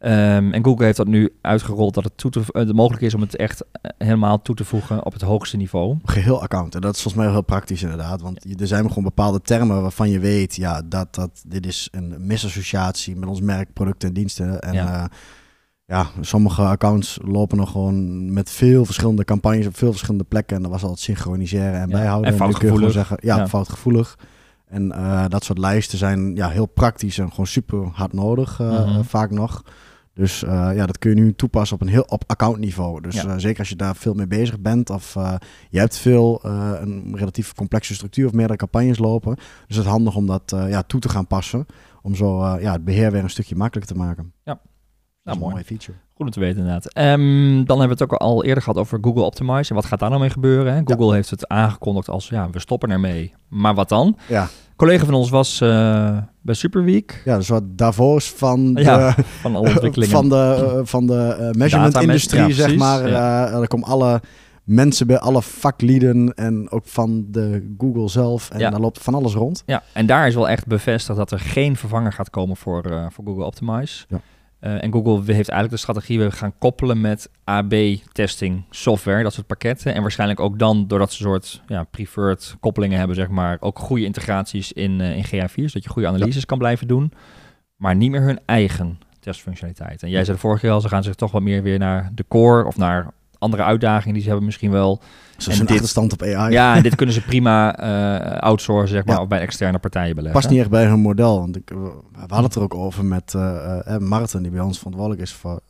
Um, 0.01 0.53
en 0.53 0.65
Google 0.65 0.85
heeft 0.85 0.97
dat 0.97 1.07
nu 1.07 1.33
uitgerold 1.41 1.95
dat 1.95 2.05
het, 2.05 2.17
toe 2.17 2.31
te, 2.31 2.43
uh, 2.53 2.71
mogelijk 2.71 3.03
is 3.03 3.15
om 3.15 3.21
het 3.21 3.37
echt 3.37 3.63
uh, 3.63 3.91
helemaal 3.99 4.43
toe 4.43 4.55
te 4.55 4.65
voegen 4.65 5.05
op 5.05 5.13
het 5.13 5.23
hoogste 5.23 5.57
niveau. 5.57 5.97
Geheel 6.05 6.43
account. 6.43 6.75
En 6.75 6.81
dat 6.81 6.95
is 6.95 7.03
volgens 7.03 7.23
mij 7.25 7.33
heel 7.33 7.43
praktisch 7.43 7.83
inderdaad. 7.83 8.21
Want 8.21 8.45
ja. 8.49 8.55
er 8.57 8.67
zijn 8.67 8.89
gewoon 8.89 9.05
bepaalde 9.05 9.41
termen 9.41 9.83
waarvan 9.83 10.11
je 10.11 10.19
weet, 10.19 10.57
ja, 10.57 10.83
dat, 10.85 11.15
dat 11.15 11.43
dit 11.47 11.67
is 11.67 11.89
een 11.93 12.15
misassociatie 12.19 13.17
met 13.17 13.29
ons 13.29 13.41
merk, 13.41 13.73
producten 13.73 14.09
en 14.09 14.15
diensten. 14.15 14.61
En 14.61 14.73
ja. 14.73 15.03
Uh, 15.03 15.05
ja, 15.87 16.07
sommige 16.21 16.63
accounts 16.63 17.19
lopen 17.23 17.57
nog 17.57 17.71
gewoon 17.71 18.33
met 18.33 18.51
veel 18.51 18.85
verschillende 18.85 19.25
campagnes 19.25 19.67
op 19.67 19.77
veel 19.77 19.91
verschillende 19.91 20.25
plekken. 20.25 20.57
En 20.57 20.63
dan 20.63 20.71
was 20.71 20.83
al 20.83 20.91
het 20.91 21.01
synchroniseren 21.01 21.81
en 21.81 21.89
ja. 21.89 21.97
bijhouden. 21.97 22.31
En 22.31 22.37
foutgevoelig. 22.37 22.93
Zeggen, 22.93 23.17
ja, 23.21 23.37
ja. 23.37 23.49
foutgevoelig. 23.49 24.19
En 24.67 24.93
uh, 24.97 25.25
dat 25.29 25.45
soort 25.45 25.59
lijsten 25.59 25.99
zijn 25.99 26.37
ja, 26.37 26.49
heel 26.49 26.67
praktisch 26.67 27.19
en 27.19 27.31
gewoon 27.31 27.47
super 27.47 27.89
hard 27.93 28.13
nodig, 28.13 28.61
uh, 28.61 28.69
mm 28.69 28.93
-hmm. 28.93 29.05
vaak 29.05 29.31
nog. 29.31 29.63
Dus 30.15 30.43
uh, 30.43 30.51
ja, 30.51 30.87
dat 30.87 30.99
kun 30.99 31.11
je 31.11 31.17
nu 31.17 31.35
toepassen 31.35 31.77
op 31.77 31.83
een 31.83 31.93
heel 31.93 32.05
op 32.09 32.25
accountniveau. 32.27 33.01
Dus 33.01 33.21
ja. 33.21 33.39
zeker 33.39 33.59
als 33.59 33.69
je 33.69 33.77
daar 33.77 33.97
veel 33.97 34.15
mee 34.15 34.27
bezig 34.27 34.61
bent 34.61 34.91
of 34.91 35.15
je 35.69 35.79
hebt 35.79 35.97
veel 35.97 36.41
een 36.45 37.13
relatief 37.17 37.55
complexe 37.55 37.95
structuur 37.95 38.27
of 38.27 38.33
meerdere 38.33 38.59
campagnes 38.59 38.99
lopen. 38.99 39.35
Dus 39.35 39.77
het 39.77 39.85
is 39.85 39.91
handig 39.91 40.17
om 40.17 40.27
dat 40.27 40.43
ja, 40.69 40.83
toe 40.83 41.01
te 41.01 41.09
gaan 41.09 41.27
passen. 41.27 41.67
Om 42.03 42.15
zo 42.15 42.59
ja, 42.59 42.73
het 42.73 42.85
beheer 42.85 43.13
weer 43.13 43.23
een 43.23 43.31
stukje 43.31 43.57
makkelijker 43.57 43.95
te 43.95 43.99
maken. 44.01 44.33
Ja, 44.45 44.61
nou, 45.27 45.39
mooi. 45.39 45.65
feature. 45.65 45.99
Goed 46.15 46.27
om 46.27 46.33
te 46.33 46.41
weten 46.41 46.59
inderdaad. 46.59 46.99
Um, 46.99 47.65
dan 47.65 47.79
hebben 47.79 47.97
we 47.97 48.05
het 48.05 48.13
ook 48.13 48.21
al 48.21 48.45
eerder 48.45 48.63
gehad 48.63 48.79
over 48.79 48.99
Google 49.01 49.23
Optimize. 49.23 49.69
En 49.69 49.75
wat 49.75 49.85
gaat 49.85 49.99
daar 49.99 50.09
nou 50.09 50.21
mee 50.21 50.31
gebeuren? 50.31 50.75
Hè? 50.75 50.81
Google 50.85 51.07
ja. 51.07 51.13
heeft 51.13 51.31
het 51.31 51.49
aangekondigd 51.49 52.09
als, 52.09 52.29
ja, 52.29 52.51
we 52.51 52.61
stoppen 52.61 52.91
ermee. 52.91 53.35
Maar 53.49 53.75
wat 53.75 53.89
dan? 53.89 54.17
Ja. 54.29 54.43
Een 54.43 54.49
collega 54.77 55.05
van 55.05 55.15
ons 55.15 55.31
was 55.31 55.61
uh, 55.61 56.19
bij 56.41 56.55
Superweek. 56.55 57.23
Ja, 57.25 57.37
dus 57.37 57.49
wat 57.49 57.63
Davos 57.67 58.31
van 58.31 58.75
de, 58.75 58.83
ja, 58.83 59.15
van 59.41 59.57
alle 59.57 59.69
ontwikkelingen. 59.69 60.15
van 60.21 60.29
de, 60.29 60.73
uh, 60.77 60.81
van 60.85 61.07
de 61.07 61.37
uh, 61.41 61.51
measurement-industrie, 61.51 62.53
zeg 62.53 62.77
maar. 62.77 63.09
Ja. 63.09 63.49
er 63.61 63.69
komen 63.69 63.89
alle 63.89 64.21
mensen 64.65 65.07
bij 65.07 65.19
alle 65.19 65.43
vaklieden 65.43 66.35
en 66.35 66.71
ook 66.71 66.87
van 66.87 67.27
de 67.29 67.75
Google 67.79 68.09
zelf. 68.09 68.51
En 68.51 68.59
ja. 68.59 68.71
daar 68.71 68.81
loopt 68.81 69.03
van 69.03 69.15
alles 69.15 69.35
rond. 69.35 69.63
Ja, 69.67 69.83
en 69.93 70.07
daar 70.07 70.27
is 70.27 70.35
wel 70.35 70.49
echt 70.49 70.67
bevestigd 70.67 71.19
dat 71.19 71.31
er 71.31 71.41
geen 71.41 71.77
vervanger 71.77 72.13
gaat 72.13 72.31
komen 72.31 72.57
voor, 72.57 73.09
voor 73.13 73.25
Google 73.25 73.45
Optimize. 73.45 74.05
Ja. 74.09 74.21
Uh, 74.67 74.83
en 74.83 74.93
Google 74.93 75.17
heeft 75.17 75.49
eigenlijk 75.49 75.71
de 75.71 75.77
strategie 75.77 76.19
we 76.19 76.31
gaan 76.31 76.59
koppelen 76.59 77.01
met 77.01 77.31
AB-testing 77.45 78.65
software, 78.71 79.23
dat 79.23 79.33
soort 79.33 79.47
pakketten. 79.47 79.95
En 79.95 80.03
waarschijnlijk 80.03 80.41
ook 80.41 80.59
dan, 80.59 80.87
doordat 80.87 81.13
ze 81.13 81.23
soort 81.23 81.63
ja, 81.67 81.85
preferred 81.85 82.57
koppelingen 82.61 82.99
hebben, 82.99 83.17
zeg 83.17 83.29
maar, 83.29 83.57
ook 83.61 83.79
goede 83.79 84.05
integraties 84.05 84.73
in, 84.73 85.01
uh, 85.01 85.17
in 85.17 85.25
GA4, 85.25 85.55
zodat 85.55 85.83
je 85.83 85.89
goede 85.89 86.09
analyses 86.09 86.47
kan 86.47 86.59
blijven 86.59 86.87
doen. 86.87 87.13
Maar 87.77 87.97
niet 87.97 88.11
meer 88.11 88.21
hun 88.21 88.41
eigen 88.45 88.99
testfunctionaliteit. 89.21 90.03
En 90.03 90.11
jij 90.11 90.25
zei 90.25 90.37
de 90.37 90.43
vorige 90.43 90.61
keer 90.61 90.71
al, 90.71 90.81
ze 90.81 90.89
gaan 90.89 91.03
zich 91.03 91.15
toch 91.15 91.31
wat 91.31 91.43
meer 91.43 91.63
weer 91.63 91.79
naar 91.79 92.11
de 92.15 92.25
core 92.29 92.65
of 92.65 92.77
naar 92.77 93.13
andere 93.39 93.63
uitdagingen 93.63 94.13
die 94.13 94.23
ze 94.23 94.29
hebben 94.29 94.47
misschien 94.47 94.71
wel. 94.71 95.01
Zoals 95.37 95.59
een 95.59 95.69
achterstand 95.69 96.13
op 96.13 96.23
AI. 96.23 96.53
Ja, 96.53 96.77
en 96.77 96.83
dit 96.89 96.95
kunnen 96.95 97.15
ze 97.15 97.21
prima 97.21 97.81
uh, 97.81 98.39
outsourcen, 98.39 98.89
zeg 98.89 99.05
maar, 99.05 99.21
of 99.21 99.29
bij 99.29 99.41
externe 99.41 99.79
partijen 99.79 100.15
beleggen. 100.15 100.41
Past 100.41 100.53
niet 100.53 100.61
echt 100.61 100.71
bij 100.71 100.85
hun 100.85 101.01
model. 101.01 101.41
Want 101.41 101.57
ik, 101.57 101.69
we 101.69 102.19
hadden 102.19 102.45
het 102.45 102.55
er 102.55 102.63
ook 102.63 102.75
over 102.75 103.05
met 103.05 103.33
uh, 103.37 103.79
uh, 103.89 103.97
Martin, 103.97 104.43
die 104.43 104.51
bij 104.51 104.61
ons 104.61 104.79
verantwoordelijk 104.79 105.23
is 105.23 105.33
voor 105.33 105.61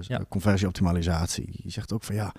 ja. 0.00 0.20
conversieoptimalisatie. 0.28 1.50
Die 1.62 1.72
zegt 1.72 1.92
ook 1.92 2.04
van 2.04 2.14
ja, 2.14 2.32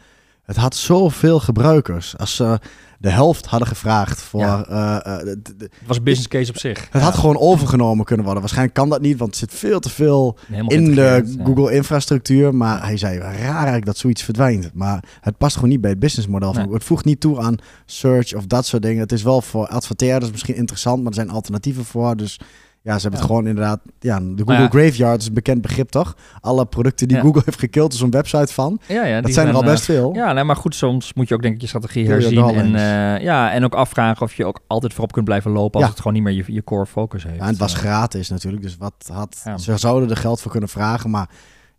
het 0.44 0.56
had 0.56 0.76
zoveel 0.76 1.40
gebruikers. 1.40 2.18
Als 2.18 2.36
ze 2.36 2.60
de 3.00 3.10
helft 3.10 3.46
hadden 3.46 3.68
gevraagd 3.68 4.22
voor... 4.22 4.40
Ja. 4.40 4.70
Uh, 4.70 5.18
het 5.26 5.70
was 5.86 5.98
een 5.98 6.04
business 6.04 6.28
case 6.28 6.52
op 6.52 6.58
zich. 6.58 6.88
Het 6.92 7.02
had 7.02 7.16
gewoon 7.16 7.38
overgenomen 7.38 8.06
kunnen 8.06 8.24
worden. 8.24 8.42
Waarschijnlijk 8.42 8.78
kan 8.78 8.90
dat 8.90 9.02
niet, 9.02 9.18
want 9.18 9.32
er 9.32 9.38
zit 9.38 9.54
veel 9.54 9.80
te 9.80 9.90
veel 9.90 10.38
in 10.68 10.96
de 10.96 11.36
Google-infrastructuur. 11.44 12.56
Maar 12.56 12.86
hij 12.86 12.98
zei, 12.98 13.18
raar 13.18 13.54
eigenlijk 13.54 13.86
dat 13.86 13.98
zoiets 13.98 14.24
verdwijnt. 14.24 14.74
Maar 14.74 15.04
het 15.22 15.38
past 15.38 15.56
gewoon 15.56 15.70
niet 15.70 15.82
bij 15.82 15.90
het 15.90 16.00
businessmodel. 16.00 16.54
Nee. 16.54 16.68
Het 16.74 16.84
voegt 16.84 17.06
niet 17.06 17.20
toe 17.20 17.40
aan 17.40 17.56
search 17.86 18.34
of 18.34 18.46
dat 18.46 18.66
soort 18.66 18.82
dingen. 18.82 19.02
Het 19.02 19.12
is 19.12 19.24
wel 19.24 19.42
voor 19.42 19.68
adverteerders 19.68 20.32
misschien 20.32 20.56
interessant, 20.56 20.98
maar 20.98 21.08
er 21.08 21.14
zijn 21.14 21.30
alternatieven 21.30 21.86
voor. 21.86 22.16
Dus 22.16 22.40
ja, 22.84 22.96
ze 22.96 23.02
hebben 23.02 23.20
het 23.20 23.30
gewoon 23.30 23.48
inderdaad... 23.48 23.80
Ja, 24.00 24.20
de 24.20 24.44
Google 24.46 24.68
Graveyard 24.68 25.22
is 25.22 25.28
een 25.28 25.34
bekend 25.34 25.62
begrip, 25.62 25.90
toch? 25.90 26.16
Alle 26.40 26.66
producten 26.66 27.08
die 27.08 27.20
Google 27.20 27.42
heeft 27.46 27.60
gekild, 27.60 27.94
is 27.94 28.00
een 28.00 28.12
website 28.12 28.54
van. 28.54 28.80
Ja, 28.88 29.06
ja, 29.06 29.22
dat 29.22 29.34
zijn 29.34 29.48
er 29.48 29.54
al 29.54 29.64
best 29.64 29.90
uh, 29.90 29.96
veel. 29.96 30.14
Ja, 30.14 30.34
nee, 30.34 30.44
maar 30.44 30.56
goed, 30.56 30.76
soms 30.76 31.14
moet 31.14 31.28
je 31.28 31.34
ook 31.36 31.42
denk 31.42 31.56
ik 31.56 31.62
je 31.62 31.68
strategie 31.68 32.08
herzien. 32.08 32.44
En, 32.44 32.74
uh, 32.74 33.24
ja, 33.24 33.52
en 33.52 33.64
ook 33.64 33.74
afvragen 33.74 34.22
of 34.22 34.34
je 34.34 34.46
ook 34.46 34.60
altijd 34.68 34.94
voorop 34.94 35.12
kunt 35.12 35.26
blijven 35.26 35.52
lopen... 35.52 35.80
als 35.80 35.90
het 35.90 35.98
gewoon 35.98 36.14
niet 36.14 36.24
meer 36.24 36.34
je, 36.34 36.44
je 36.54 36.64
core 36.64 36.86
focus 36.86 37.24
heeft. 37.24 37.36
Ja, 37.36 37.42
en 37.42 37.48
het 37.48 37.58
was 37.58 37.74
gratis 37.74 38.30
natuurlijk, 38.30 38.64
dus 38.64 38.78
wat 38.78 39.10
had... 39.14 39.46
Ze 39.56 39.78
zouden 39.78 40.10
er 40.10 40.18
geld 40.18 40.42
voor 40.42 40.52
kunnen 40.52 40.70
vragen, 40.70 41.10
maar 41.10 41.30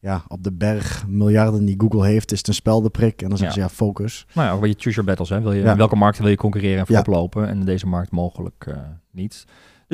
ja, 0.00 0.22
op 0.28 0.42
de 0.42 0.52
berg 0.52 1.04
miljarden 1.08 1.64
die 1.64 1.74
Google 1.78 2.06
heeft, 2.06 2.32
is 2.32 2.38
het 2.38 2.48
een 2.48 2.54
speldenprik. 2.54 3.22
En 3.22 3.28
dan 3.28 3.38
zeggen 3.38 3.60
ja. 3.60 3.68
ze 3.68 3.74
ja, 3.74 3.84
focus. 3.84 4.26
Nou 4.32 4.60
ja, 4.60 4.66
je 4.66 4.74
choose 4.78 4.90
your 4.90 5.04
battles. 5.04 5.28
Hè. 5.28 5.40
Wil 5.40 5.52
je, 5.52 5.62
In 5.62 5.76
welke 5.76 5.96
markt 5.96 6.18
wil 6.18 6.28
je 6.28 6.36
concurreren 6.36 6.78
en 6.78 6.86
voorop 6.86 7.06
lopen? 7.06 7.48
En 7.48 7.58
in 7.58 7.64
deze 7.64 7.86
markt 7.86 8.10
mogelijk 8.10 8.64
uh, 8.68 8.74
niet. 9.10 9.44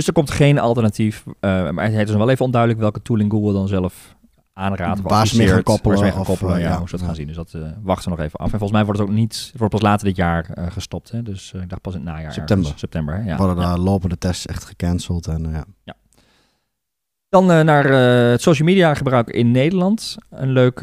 Dus 0.00 0.08
er 0.08 0.14
komt 0.14 0.30
geen 0.30 0.58
alternatief. 0.58 1.24
Uh, 1.26 1.70
maar 1.70 1.90
het 1.90 2.02
is 2.02 2.10
nog 2.10 2.18
wel 2.18 2.30
even 2.30 2.44
onduidelijk 2.44 2.80
welke 2.80 3.02
tooling 3.02 3.32
Google 3.32 3.52
dan 3.52 3.68
zelf 3.68 4.16
aanraadt. 4.52 5.00
Waar 5.00 5.26
ze 5.26 5.36
mee 5.36 5.48
gaan 5.48 5.62
koppelen. 5.62 5.98
Waar 5.98 6.06
ze 6.06 6.12
gaan 6.12 6.24
koppelen, 6.24 6.52
of, 6.52 6.58
ja, 6.60 6.68
ja, 6.68 6.78
hoe 6.78 6.88
ze 6.88 6.96
dat 6.96 7.06
gaan 7.06 7.14
zien. 7.14 7.26
Dus 7.26 7.36
dat 7.36 7.52
uh, 7.56 7.62
wachten 7.82 8.10
we 8.10 8.16
nog 8.16 8.26
even 8.26 8.38
af. 8.38 8.44
En 8.44 8.58
volgens 8.58 8.72
mij 8.72 8.84
wordt 8.84 9.00
het 9.00 9.08
ook 9.08 9.14
niet, 9.14 9.48
het 9.50 9.58
wordt 9.58 9.72
pas 9.74 9.82
later 9.82 10.06
dit 10.06 10.16
jaar 10.16 10.50
uh, 10.54 10.64
gestopt. 10.70 11.10
Hè? 11.10 11.22
Dus 11.22 11.52
ik 11.52 11.68
dacht 11.68 11.82
pas 11.82 11.94
in 11.94 12.00
het 12.00 12.08
najaar. 12.08 12.32
September. 12.32 12.64
Ergens. 12.64 12.80
September, 12.80 13.14
hè? 13.14 13.30
Ja. 13.30 13.36
Worden 13.36 13.56
daar 13.56 13.78
lopende 13.78 14.18
tests 14.18 14.46
echt 14.46 14.64
gecanceld. 14.64 15.26
En, 15.26 15.50
ja. 15.50 15.64
ja. 15.84 15.94
Dan 17.28 17.46
naar 17.46 17.84
het 18.30 18.42
social 18.42 18.68
media 18.68 18.94
gebruik 18.94 19.30
in 19.30 19.50
Nederland. 19.50 20.16
Een 20.30 20.50
leuk, 20.50 20.80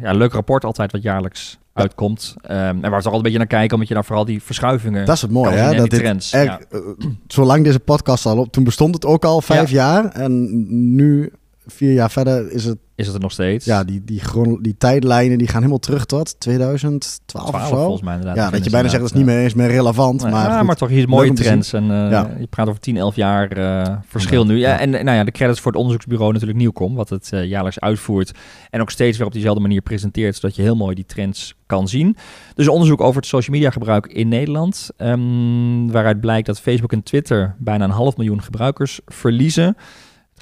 ja, 0.00 0.12
leuk 0.12 0.32
rapport 0.32 0.64
altijd 0.64 0.92
wat 0.92 1.02
jaarlijks 1.02 1.58
uitkomt. 1.74 2.34
Um, 2.42 2.50
en 2.50 2.80
waar 2.80 2.96
we 2.96 3.02
toch 3.02 3.12
al 3.12 3.16
een 3.16 3.22
beetje 3.22 3.38
naar 3.38 3.46
kijken, 3.46 3.72
omdat 3.72 3.88
je 3.88 3.94
dan 3.94 4.04
vooral 4.04 4.24
die 4.24 4.42
verschuivingen. 4.42 5.06
Dat 5.06 5.14
is 5.16 5.22
het 5.22 5.30
mooie, 5.30 5.54
hè? 5.54 5.76
Dat 5.76 5.90
trends, 5.90 6.30
ja. 6.30 6.60
uh, 6.70 6.80
zolang 7.26 7.64
deze 7.64 7.80
podcast 7.80 8.26
al 8.26 8.38
op, 8.38 8.52
toen 8.52 8.64
bestond 8.64 8.94
het 8.94 9.04
ook 9.04 9.24
al 9.24 9.40
vijf 9.40 9.70
ja. 9.70 9.76
jaar. 9.76 10.04
En 10.04 10.94
nu, 10.94 11.32
vier 11.66 11.92
jaar 11.92 12.10
verder, 12.10 12.50
is 12.50 12.64
het 12.64 12.78
is 12.96 13.06
het 13.06 13.14
er 13.14 13.20
nog 13.20 13.32
steeds. 13.32 13.64
Ja, 13.64 13.84
die, 13.84 14.04
die, 14.04 14.22
die, 14.32 14.58
die 14.60 14.76
tijdlijnen 14.78 15.38
die 15.38 15.46
gaan 15.46 15.56
helemaal 15.56 15.78
terug 15.78 16.04
tot 16.04 16.40
2012 16.40 17.50
12, 17.50 17.54
of 17.54 17.68
zo. 17.68 17.76
volgens 17.76 18.02
mij 18.02 18.14
inderdaad. 18.14 18.36
Ja, 18.36 18.50
dat 18.50 18.64
je 18.64 18.70
bijna 18.70 18.88
zegt 18.88 19.00
dat 19.00 19.10
is 19.10 19.16
niet 19.16 19.26
meer 19.26 19.38
eens 19.38 19.54
meer 19.54 19.68
relevant. 19.68 20.22
Nee, 20.22 20.32
maar, 20.32 20.48
ja, 20.48 20.56
goed, 20.56 20.66
maar 20.66 20.76
toch 20.76 20.88
hier 20.88 21.08
mooie 21.08 21.32
trends. 21.32 21.72
En 21.72 21.82
uh, 21.84 21.90
ja. 21.90 22.30
je 22.38 22.46
praat 22.46 22.68
over 22.68 22.80
10, 22.80 22.96
11 22.96 23.16
jaar 23.16 23.58
uh, 23.58 23.96
verschil 24.06 24.46
nu. 24.46 24.58
Ja, 24.58 24.78
en 24.78 24.90
nou 24.90 25.10
ja, 25.10 25.24
de 25.24 25.30
credits 25.30 25.60
voor 25.60 25.70
het 25.70 25.80
onderzoeksbureau 25.80 26.32
natuurlijk 26.32 26.58
Nieuwkom, 26.58 26.94
wat 26.94 27.08
het 27.08 27.30
uh, 27.34 27.44
jaarlijks 27.44 27.80
uitvoert. 27.80 28.32
En 28.70 28.80
ook 28.80 28.90
steeds 28.90 29.18
weer 29.18 29.26
op 29.26 29.32
diezelfde 29.32 29.60
manier 29.60 29.80
presenteert, 29.80 30.34
zodat 30.34 30.56
je 30.56 30.62
heel 30.62 30.76
mooi 30.76 30.94
die 30.94 31.06
trends 31.06 31.54
kan 31.66 31.88
zien. 31.88 32.16
Dus 32.54 32.68
onderzoek 32.68 33.00
over 33.00 33.16
het 33.16 33.26
social 33.26 33.56
media 33.56 33.70
gebruik 33.70 34.06
in 34.06 34.28
Nederland. 34.28 34.90
Um, 34.98 35.90
waaruit 35.90 36.20
blijkt 36.20 36.46
dat 36.46 36.60
Facebook 36.60 36.92
en 36.92 37.02
Twitter 37.02 37.54
bijna 37.58 37.84
een 37.84 37.90
half 37.90 38.16
miljoen 38.16 38.42
gebruikers 38.42 39.00
verliezen 39.06 39.76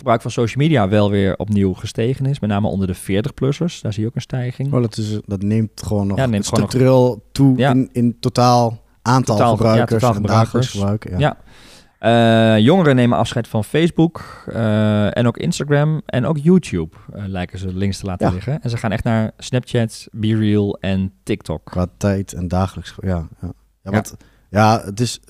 gebruik 0.02 0.22
van 0.22 0.30
social 0.30 0.64
media 0.64 0.88
wel 0.88 1.10
weer 1.10 1.36
opnieuw 1.36 1.72
gestegen 1.72 2.26
is. 2.26 2.40
Met 2.40 2.50
name 2.50 2.68
onder 2.68 2.86
de 2.86 2.96
40-plussers. 2.96 3.80
Daar 3.80 3.92
zie 3.92 4.02
je 4.02 4.08
ook 4.08 4.14
een 4.14 4.20
stijging. 4.20 4.72
Oh, 4.72 4.80
dat, 4.80 4.96
is, 4.96 5.20
dat 5.26 5.42
neemt 5.42 5.82
gewoon 5.82 6.06
nog 6.06 6.16
ja, 6.16 6.26
neemt 6.26 6.44
structureel 6.44 7.08
nog... 7.08 7.18
toe 7.32 7.58
ja. 7.58 7.70
in, 7.70 7.88
in 7.92 8.16
totaal 8.20 8.82
aantal 9.02 9.36
totaal, 9.36 9.56
gebruikers 9.56 10.02
ja, 10.02 10.08
totaal 10.08 10.14
en 10.16 10.22
dagelijks 10.22 10.70
gebruiken. 10.70 11.18
Ja. 11.18 11.36
Uh, 12.00 12.58
jongeren 12.58 12.96
nemen 12.96 13.18
afscheid 13.18 13.48
van 13.48 13.64
Facebook 13.64 14.44
uh, 14.48 15.16
en 15.16 15.26
ook 15.26 15.36
Instagram 15.36 16.02
en 16.06 16.26
ook 16.26 16.38
YouTube 16.38 16.96
uh, 17.14 17.22
lijken 17.26 17.58
ze 17.58 17.74
links 17.74 17.98
te 17.98 18.06
laten 18.06 18.32
liggen. 18.32 18.62
En 18.62 18.70
ze 18.70 18.76
gaan 18.76 18.92
echt 18.92 19.04
naar 19.04 19.30
Snapchat, 19.38 20.08
BeReal 20.12 20.78
en 20.80 21.12
TikTok. 21.22 21.64
Qua 21.64 21.86
tijd 21.96 22.32
en 22.32 22.48
dagelijks, 22.48 22.94
ja. 23.00 23.28
Ja, 23.40 23.52
ja, 23.82 23.90
want, 23.90 24.16
ja 24.48 24.82
het 24.84 25.00
is 25.00 25.20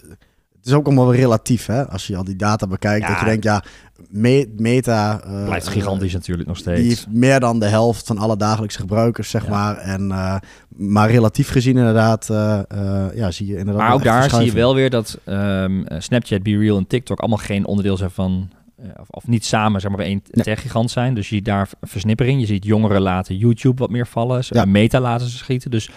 het 0.62 0.70
is 0.70 0.76
ook 0.76 0.86
allemaal 0.86 1.14
relatief, 1.14 1.66
hè? 1.66 1.88
Als 1.88 2.06
je 2.06 2.16
al 2.16 2.24
die 2.24 2.36
data 2.36 2.66
bekijkt, 2.66 3.06
ja. 3.06 3.08
dat 3.08 3.18
je 3.18 3.24
denkt, 3.24 3.44
ja, 3.44 3.64
me 4.08 4.52
Meta... 4.56 5.22
Uh, 5.26 5.44
Blijft 5.44 5.68
gigantisch 5.68 6.08
uh, 6.08 6.14
natuurlijk 6.14 6.48
nog 6.48 6.56
steeds. 6.56 6.80
Die 6.80 6.88
heeft 6.88 7.06
meer 7.10 7.40
dan 7.40 7.58
de 7.58 7.66
helft 7.66 8.06
van 8.06 8.18
alle 8.18 8.36
dagelijkse 8.36 8.78
gebruikers, 8.78 9.30
zeg 9.30 9.44
ja. 9.44 9.50
maar. 9.50 9.76
En, 9.76 10.08
uh, 10.08 10.36
maar 10.68 11.10
relatief 11.10 11.48
gezien 11.48 11.76
inderdaad, 11.76 12.26
ja, 13.14 13.30
zie 13.30 13.46
je 13.46 13.56
inderdaad... 13.56 13.82
Maar 13.82 13.92
ook 13.92 14.02
daar 14.02 14.30
zie 14.30 14.44
je 14.44 14.52
wel 14.52 14.74
weer 14.74 14.90
dat 14.90 15.18
um, 15.26 15.84
Snapchat, 15.98 16.42
BeReal 16.42 16.76
en 16.76 16.86
TikTok 16.86 17.20
allemaal 17.20 17.38
geen 17.38 17.66
onderdeel 17.66 17.96
zijn 17.96 18.10
van... 18.10 18.50
Of, 19.00 19.08
of, 19.10 19.26
niet 19.26 19.44
samen, 19.44 19.80
zeg 19.80 19.90
maar, 19.90 19.98
bij 19.98 20.08
één 20.08 20.22
nee. 20.30 20.44
tech-gigant 20.44 20.90
zijn. 20.90 21.14
Dus 21.14 21.28
je 21.28 21.34
ziet 21.34 21.44
daar 21.44 21.68
versnippering. 21.80 22.40
Je 22.40 22.46
ziet 22.46 22.64
jongeren 22.64 23.00
laten 23.00 23.36
YouTube 23.36 23.80
wat 23.80 23.90
meer 23.90 24.06
vallen. 24.06 24.42
Ja. 24.48 24.64
Meta 24.64 25.00
laten 25.00 25.28
ze 25.28 25.36
schieten. 25.36 25.70
Dus 25.70 25.90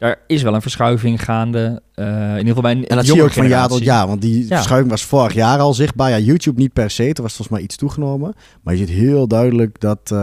daar 0.00 0.18
is 0.26 0.42
wel 0.42 0.54
een 0.54 0.62
verschuiving 0.62 1.24
gaande. 1.24 1.82
Uh, 1.94 2.06
in 2.06 2.38
ieder 2.38 2.46
geval 2.46 2.62
bij 2.62 2.72
een 2.72 2.86
En 2.86 2.96
dat 2.96 3.06
zie 3.06 3.14
je 3.14 3.22
ook 3.22 3.32
van 3.32 3.48
jaar 3.48 3.68
tot 3.68 3.84
jaar. 3.84 4.06
Want 4.06 4.20
die 4.20 4.40
ja. 4.48 4.56
verschuiving 4.56 4.90
was 4.90 5.04
vorig 5.04 5.34
jaar 5.34 5.58
al 5.58 5.74
zichtbaar. 5.74 6.10
Ja, 6.10 6.18
YouTube 6.18 6.60
niet 6.60 6.72
per 6.72 6.90
se. 6.90 7.02
Er 7.02 7.22
was 7.22 7.34
volgens 7.34 7.48
mij 7.48 7.60
iets 7.60 7.76
toegenomen. 7.76 8.34
Maar 8.62 8.74
je 8.74 8.80
ziet 8.80 8.96
heel 8.96 9.28
duidelijk 9.28 9.80
dat... 9.80 10.10
Uh, 10.12 10.18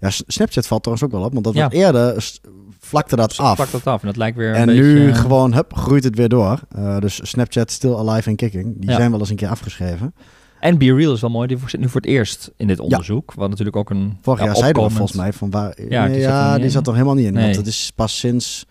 ja, 0.00 0.10
Snapchat 0.10 0.66
valt 0.66 0.82
trouwens 0.82 1.08
ook 1.08 1.18
wel 1.18 1.26
op. 1.26 1.32
Want 1.32 1.44
dat 1.44 1.54
ja. 1.54 1.64
was 1.64 1.72
eerder 1.72 2.30
vlakte 2.78 3.16
dat 3.16 3.38
af. 3.38 3.54
Vlakte 3.54 3.76
dat 3.76 3.86
af. 3.86 4.00
En 4.00 4.06
dat 4.06 4.16
lijkt 4.16 4.36
weer 4.36 4.54
En 4.54 4.68
nu 4.68 5.04
beetje, 5.04 5.20
gewoon, 5.20 5.54
hup, 5.54 5.74
groeit 5.74 6.04
het 6.04 6.16
weer 6.16 6.28
door. 6.28 6.60
Uh, 6.78 6.98
dus 6.98 7.20
Snapchat 7.22 7.70
still 7.70 7.94
alive 7.94 8.28
and 8.28 8.36
kicking. 8.36 8.74
Die 8.78 8.90
ja. 8.90 8.96
zijn 8.96 9.10
wel 9.10 9.20
eens 9.20 9.30
een 9.30 9.36
keer 9.36 9.48
afgeschreven. 9.48 10.14
En 10.60 10.78
Be 10.78 10.94
Real 10.94 11.12
is 11.12 11.20
wel 11.20 11.30
mooi. 11.30 11.48
Die 11.48 11.58
zit 11.66 11.80
nu 11.80 11.88
voor 11.88 12.00
het 12.00 12.10
eerst 12.10 12.50
in 12.56 12.66
dit 12.66 12.80
onderzoek. 12.80 13.34
Wat 13.34 13.48
natuurlijk 13.48 13.76
ook 13.76 13.90
een. 13.90 14.18
Vorig 14.20 14.40
jaar 14.40 14.48
ja, 14.48 14.54
zeiden 14.54 14.82
we 14.82 14.90
volgens 14.90 15.16
mij 15.16 15.32
van 15.32 15.50
waar. 15.50 15.82
Ja, 15.88 16.08
die, 16.08 16.22
zat, 16.22 16.60
die 16.60 16.70
zat 16.70 16.86
er 16.86 16.92
helemaal 16.92 17.14
niet 17.14 17.26
in. 17.26 17.32
Nee. 17.32 17.44
Want 17.44 17.56
het 17.56 17.66
is 17.66 17.92
pas 17.94 18.18
sinds 18.18 18.66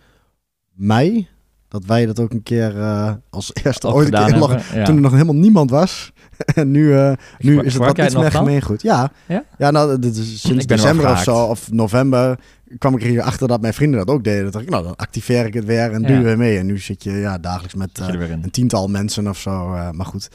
mei 0.74 1.28
dat 1.72 1.84
wij 1.84 2.06
dat 2.06 2.20
ook 2.20 2.32
een 2.32 2.42
keer 2.42 2.76
uh, 2.76 3.12
als 3.30 3.50
eerste 3.64 3.88
ooit 3.88 4.14
een 4.14 4.24
keer 4.24 4.64
ja. 4.74 4.84
toen 4.84 4.94
er 4.94 5.00
nog 5.00 5.12
helemaal 5.12 5.34
niemand 5.34 5.70
was. 5.70 6.12
en 6.54 6.70
nu, 6.70 6.84
uh, 6.84 7.12
nu 7.38 7.62
is 7.62 7.74
het 7.74 7.82
wat 7.82 7.98
iets 7.98 8.14
meer 8.14 8.30
gemeengoed. 8.30 8.82
Ja, 8.82 9.12
ja? 9.28 9.44
ja 9.58 9.70
nou, 9.70 9.98
dit 9.98 10.16
is 10.16 10.40
sinds 10.40 10.66
december 10.66 11.10
of 11.10 11.22
zo, 11.22 11.44
of 11.44 11.70
november, 11.70 12.38
kwam 12.78 12.94
ik 12.94 13.02
er 13.02 13.08
hier 13.08 13.22
achter 13.22 13.48
dat 13.48 13.60
mijn 13.60 13.74
vrienden 13.74 13.98
dat 13.98 14.14
ook 14.14 14.24
deden. 14.24 14.52
Dat 14.52 14.62
ik, 14.62 14.70
nou, 14.70 14.82
dan 14.84 14.96
activeer 14.96 15.46
ik 15.46 15.54
het 15.54 15.64
weer 15.64 15.92
en 15.92 16.00
ja. 16.00 16.06
doe 16.06 16.22
weer 16.22 16.38
mee. 16.38 16.58
En 16.58 16.66
nu 16.66 16.78
zit 16.78 17.04
je 17.04 17.10
ja, 17.10 17.38
dagelijks 17.38 17.74
met 17.74 17.98
uh, 18.00 18.30
een 18.30 18.50
tiental 18.50 18.88
mensen 18.88 19.28
of 19.28 19.38
zo. 19.38 19.68
maar 19.92 20.06
goed, 20.06 20.28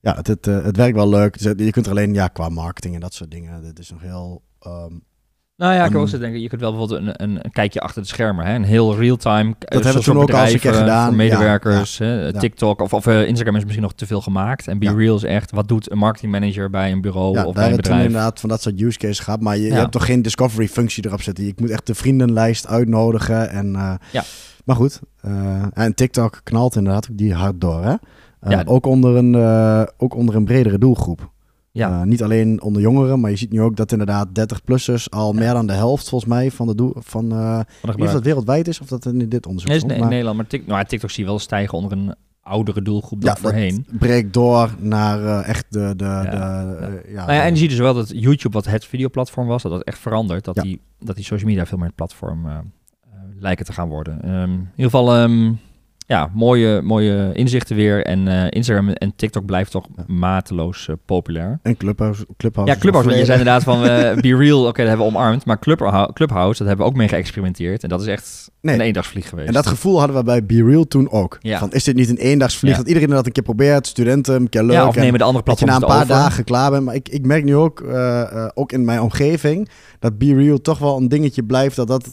ja, 0.00 0.14
het, 0.16 0.26
het, 0.26 0.44
het 0.44 0.76
werkt 0.76 0.96
wel 0.96 1.08
leuk. 1.08 1.36
Je 1.36 1.70
kunt 1.70 1.86
er 1.86 1.92
alleen 1.92 2.14
ja, 2.14 2.28
qua 2.28 2.48
marketing 2.48 2.94
en 2.94 3.00
dat 3.00 3.14
soort 3.14 3.30
dingen. 3.30 3.62
Dit 3.62 3.78
is 3.78 3.90
nog 3.90 4.00
heel... 4.00 4.42
Um, 4.66 5.08
nou 5.60 5.74
ja, 5.74 5.84
ik 5.84 5.92
um, 5.92 6.00
ook 6.00 6.10
denken, 6.10 6.40
je 6.40 6.48
kunt 6.48 6.60
wel 6.60 6.70
bijvoorbeeld 6.70 7.00
een, 7.00 7.22
een, 7.22 7.38
een 7.42 7.50
kijkje 7.50 7.80
achter 7.80 8.02
de 8.02 8.08
schermen. 8.08 8.46
Hè? 8.46 8.54
Een 8.54 8.64
heel 8.64 8.96
real-time. 8.96 9.54
Dat 9.58 9.84
hebben 9.84 9.92
we 9.92 10.00
toen 10.02 10.18
ook 10.18 10.32
al 10.32 10.42
eens 10.42 10.52
een 10.52 10.58
keer 10.58 10.74
gedaan. 10.74 11.16
medewerkers, 11.16 11.98
ja, 11.98 12.04
hè? 12.04 12.26
Ja. 12.26 12.38
TikTok 12.38 12.80
of, 12.80 12.92
of 12.92 13.06
uh, 13.06 13.26
Instagram 13.26 13.56
is 13.56 13.62
misschien 13.62 13.82
nog 13.82 13.94
te 13.94 14.06
veel 14.06 14.20
gemaakt. 14.20 14.68
En 14.68 14.78
Be 14.78 14.84
ja. 14.84 14.92
Real 14.92 15.16
is 15.16 15.22
echt, 15.22 15.50
wat 15.50 15.68
doet 15.68 15.90
een 15.90 15.98
marketing 15.98 16.32
manager 16.32 16.70
bij 16.70 16.92
een 16.92 17.00
bureau 17.00 17.44
of 17.44 17.54
bij 17.54 17.70
een 17.70 17.76
bedrijf? 17.76 17.98
Toen 17.98 18.06
inderdaad 18.06 18.40
van 18.40 18.48
dat 18.48 18.62
soort 18.62 18.80
use 18.80 18.98
cases 18.98 19.18
gehad. 19.18 19.40
Maar 19.40 19.56
je, 19.56 19.62
je, 19.62 19.72
hebt 19.72 19.92
toch 19.92 20.04
geen 20.04 20.22
discovery 20.22 20.68
functie 20.68 21.06
erop 21.06 21.22
zitten. 21.22 21.46
Ik 21.46 21.60
moet 21.60 21.70
echt 21.70 21.86
de 21.86 21.94
vriendenlijst 21.94 22.66
uitnodigen. 22.66 23.50
En, 23.50 23.74
uh, 23.74 23.94
ja. 24.12 24.22
Maar 24.64 24.76
goed, 24.76 25.00
uh, 25.26 25.64
en 25.72 25.94
TikTok 25.94 26.40
knalt 26.42 26.76
inderdaad 26.76 27.08
die 27.12 27.34
hard 27.34 27.60
door. 27.60 27.84
Hè? 27.84 27.94
ja. 28.50 28.62
Ook, 28.64 28.86
onder 28.86 29.16
een, 29.16 29.34
ook 29.96 30.14
onder 30.14 30.34
een 30.34 30.44
bredere 30.44 30.78
doelgroep. 30.78 31.30
Ja. 31.72 31.90
Uh, 31.90 32.02
niet 32.02 32.22
alleen 32.22 32.62
onder 32.62 32.82
jongeren, 32.82 33.20
maar 33.20 33.30
je 33.30 33.36
ziet 33.36 33.52
nu 33.52 33.60
ook 33.60 33.76
dat 33.76 33.92
inderdaad 33.92 34.28
30-plussers 34.28 35.08
al 35.08 35.32
ja. 35.32 35.38
meer 35.38 35.52
dan 35.52 35.66
de 35.66 35.72
helft 35.72 36.08
volgens 36.08 36.30
mij 36.30 36.50
van 36.50 36.66
de 36.66 36.74
doel 36.74 36.92
van, 36.98 37.32
uh, 37.32 37.60
van 37.82 38.02
of 38.02 38.12
dat 38.12 38.22
wereldwijd 38.22 38.68
is 38.68 38.80
of 38.80 38.86
dat 38.86 39.06
in 39.06 39.28
dit 39.28 39.46
onderzoek 39.46 39.68
nee, 39.70 39.78
is 39.78 39.82
in 39.82 40.08
Nederland, 40.08 40.36
maar 40.36 40.46
TikTok, 40.46 40.68
nou, 40.68 40.84
TikTok 40.84 41.10
zie 41.10 41.24
je 41.24 41.30
wel 41.30 41.38
stijgen 41.38 41.78
onder 41.78 41.92
een 41.92 42.14
oudere 42.42 42.82
doelgroep 42.82 43.20
dan 43.20 43.30
Ja, 43.34 43.40
voorheen. 43.40 43.84
Dat 43.88 43.98
breekt 43.98 44.32
door 44.32 44.74
naar 44.78 45.24
eh, 45.24 45.48
echt 45.48 45.66
de... 45.68 45.92
de, 45.96 46.04
Ja. 46.04 46.22
de 46.22 46.86
eh, 46.86 47.12
ja, 47.12 47.24
Nou 47.26 47.32
ja, 47.32 47.42
en 47.42 47.52
je 47.52 47.58
ziet 47.58 47.70
dus 47.70 47.78
wel 47.78 47.94
dat 47.94 48.08
YouTube, 48.08 48.54
wat 48.54 48.66
het 48.66 48.84
videoplatform 48.84 49.46
was, 49.46 49.62
dat 49.62 49.72
dat 49.72 49.82
echt 49.82 49.98
verandert. 49.98 50.44
Dat, 50.44 50.54
die, 50.54 50.80
dat 50.98 51.16
die 51.16 51.24
social 51.24 51.48
media 51.48 51.66
veel 51.66 51.78
meer 51.78 51.86
het 51.86 51.96
platform 51.96 52.46
eh, 52.46 52.52
eh, 52.52 52.60
lijken 53.38 53.64
te 53.64 53.72
gaan 53.72 53.88
worden. 53.88 54.22
Ehm, 54.22 54.50
in 54.50 54.68
ieder 54.76 54.90
geval, 54.90 55.14
ehm, 55.14 55.52
ja, 56.10 56.30
mooie, 56.34 56.82
mooie 56.82 57.30
inzichten 57.32 57.76
weer. 57.76 58.04
En 58.06 58.28
eh, 58.28 58.46
Instagram 58.48 58.88
en 58.88 59.12
TikTok 59.16 59.44
blijft 59.46 59.70
toch 59.70 59.86
mateloos 60.06 60.88
eh, 60.88 60.94
populair. 61.06 61.58
En 61.62 61.76
Clubhouse. 61.76 62.26
Clubhouse 62.36 62.72
Ja, 62.72 62.78
Clubhouse, 62.80 63.08
want 63.08 63.20
je 63.20 63.26
zei 63.26 63.38
inderdaad 63.38 63.62
van 63.64 63.84
eh, 63.84 64.16
Be 64.22 64.36
Real, 64.36 64.60
oké, 64.66 64.78
dat 64.80 64.88
hebben 64.88 65.06
we 65.06 65.12
omarmd. 65.12 65.44
Maar 65.44 65.58
Clubhouse, 65.58 66.12
Clubhouse, 66.12 66.58
dat 66.58 66.66
hebben 66.68 66.86
we 66.86 66.92
ook 66.92 66.98
mee 66.98 67.08
geëxperimenteerd. 67.08 67.82
En 67.82 67.88
dat 67.88 68.00
is 68.00 68.06
echt 68.06 68.50
Nee. 68.60 68.74
een 68.74 68.80
eendagsvlieg 68.80 69.28
geweest. 69.28 69.48
En 69.48 69.54
dat 69.54 69.66
gevoel 69.66 69.98
hadden 69.98 70.16
we 70.16 70.22
bij 70.24 70.44
Be 70.46 70.64
Real 70.64 70.84
toen 70.86 71.10
ook. 71.10 71.38
Ja. 71.40 71.58
Van, 71.58 71.72
is 71.72 71.84
dit 71.84 71.94
niet 71.96 72.08
een 72.08 72.16
eendagsvlieg? 72.16 72.70
Ja. 72.72 72.76
Dat 72.78 72.86
iedereen 72.88 73.08
dat 73.08 73.26
een 73.26 73.32
keer 73.32 73.42
probeert, 73.42 73.86
studenten, 73.86 74.34
een 74.34 74.48
keer 74.48 74.62
leuk. 74.62 74.72
ja, 74.72 74.86
of 74.86 74.94
en 74.96 75.00
nemen 75.02 75.18
de 75.18 75.24
andere 75.24 75.44
dat 75.44 75.58
je 75.58 75.64
platforms 75.64 75.88
na 75.90 75.94
een 76.02 76.06
paar 76.06 76.16
over. 76.16 76.28
dagen 76.30 76.44
klaar 76.44 76.70
bent. 76.70 76.84
Maar 76.84 76.94
ik, 76.94 77.08
ik 77.08 77.26
merk 77.26 77.44
nu 77.44 77.56
ook, 77.56 77.84
ook 78.54 78.72
in 78.72 78.84
mijn 78.84 79.00
omgeving, 79.00 79.68
dat 79.98 80.18
Be 80.18 80.34
Real 80.34 80.60
toch 80.60 80.78
wel 80.78 80.96
een 80.96 81.08
dingetje 81.08 81.42
blijft. 81.42 81.76
Dat 81.76 81.86
dat, 81.88 82.12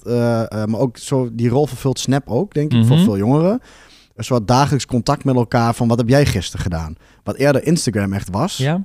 maar 0.67 0.79
ook 0.79 0.97
zo, 0.97 1.29
die 1.33 1.49
rol 1.49 1.65
vervult 1.67 1.99
Snap 1.99 2.29
ook, 2.29 2.53
denk 2.53 2.73
ik, 2.73 2.85
voor 2.85 2.95
Mhm. 2.95 3.05
veel 3.05 3.17
jongeren. 3.17 3.61
Een 4.17 4.23
soort 4.23 4.47
dagelijks 4.47 4.85
contact 4.85 5.23
met 5.23 5.35
elkaar 5.35 5.73
van 5.73 5.87
wat 5.87 5.97
heb 5.97 6.09
jij 6.09 6.25
gisteren 6.25 6.61
gedaan? 6.61 6.95
Wat 7.23 7.35
eerder 7.35 7.65
Instagram 7.65 8.13
echt 8.13 8.29
was. 8.31 8.57
Ja, 8.57 8.81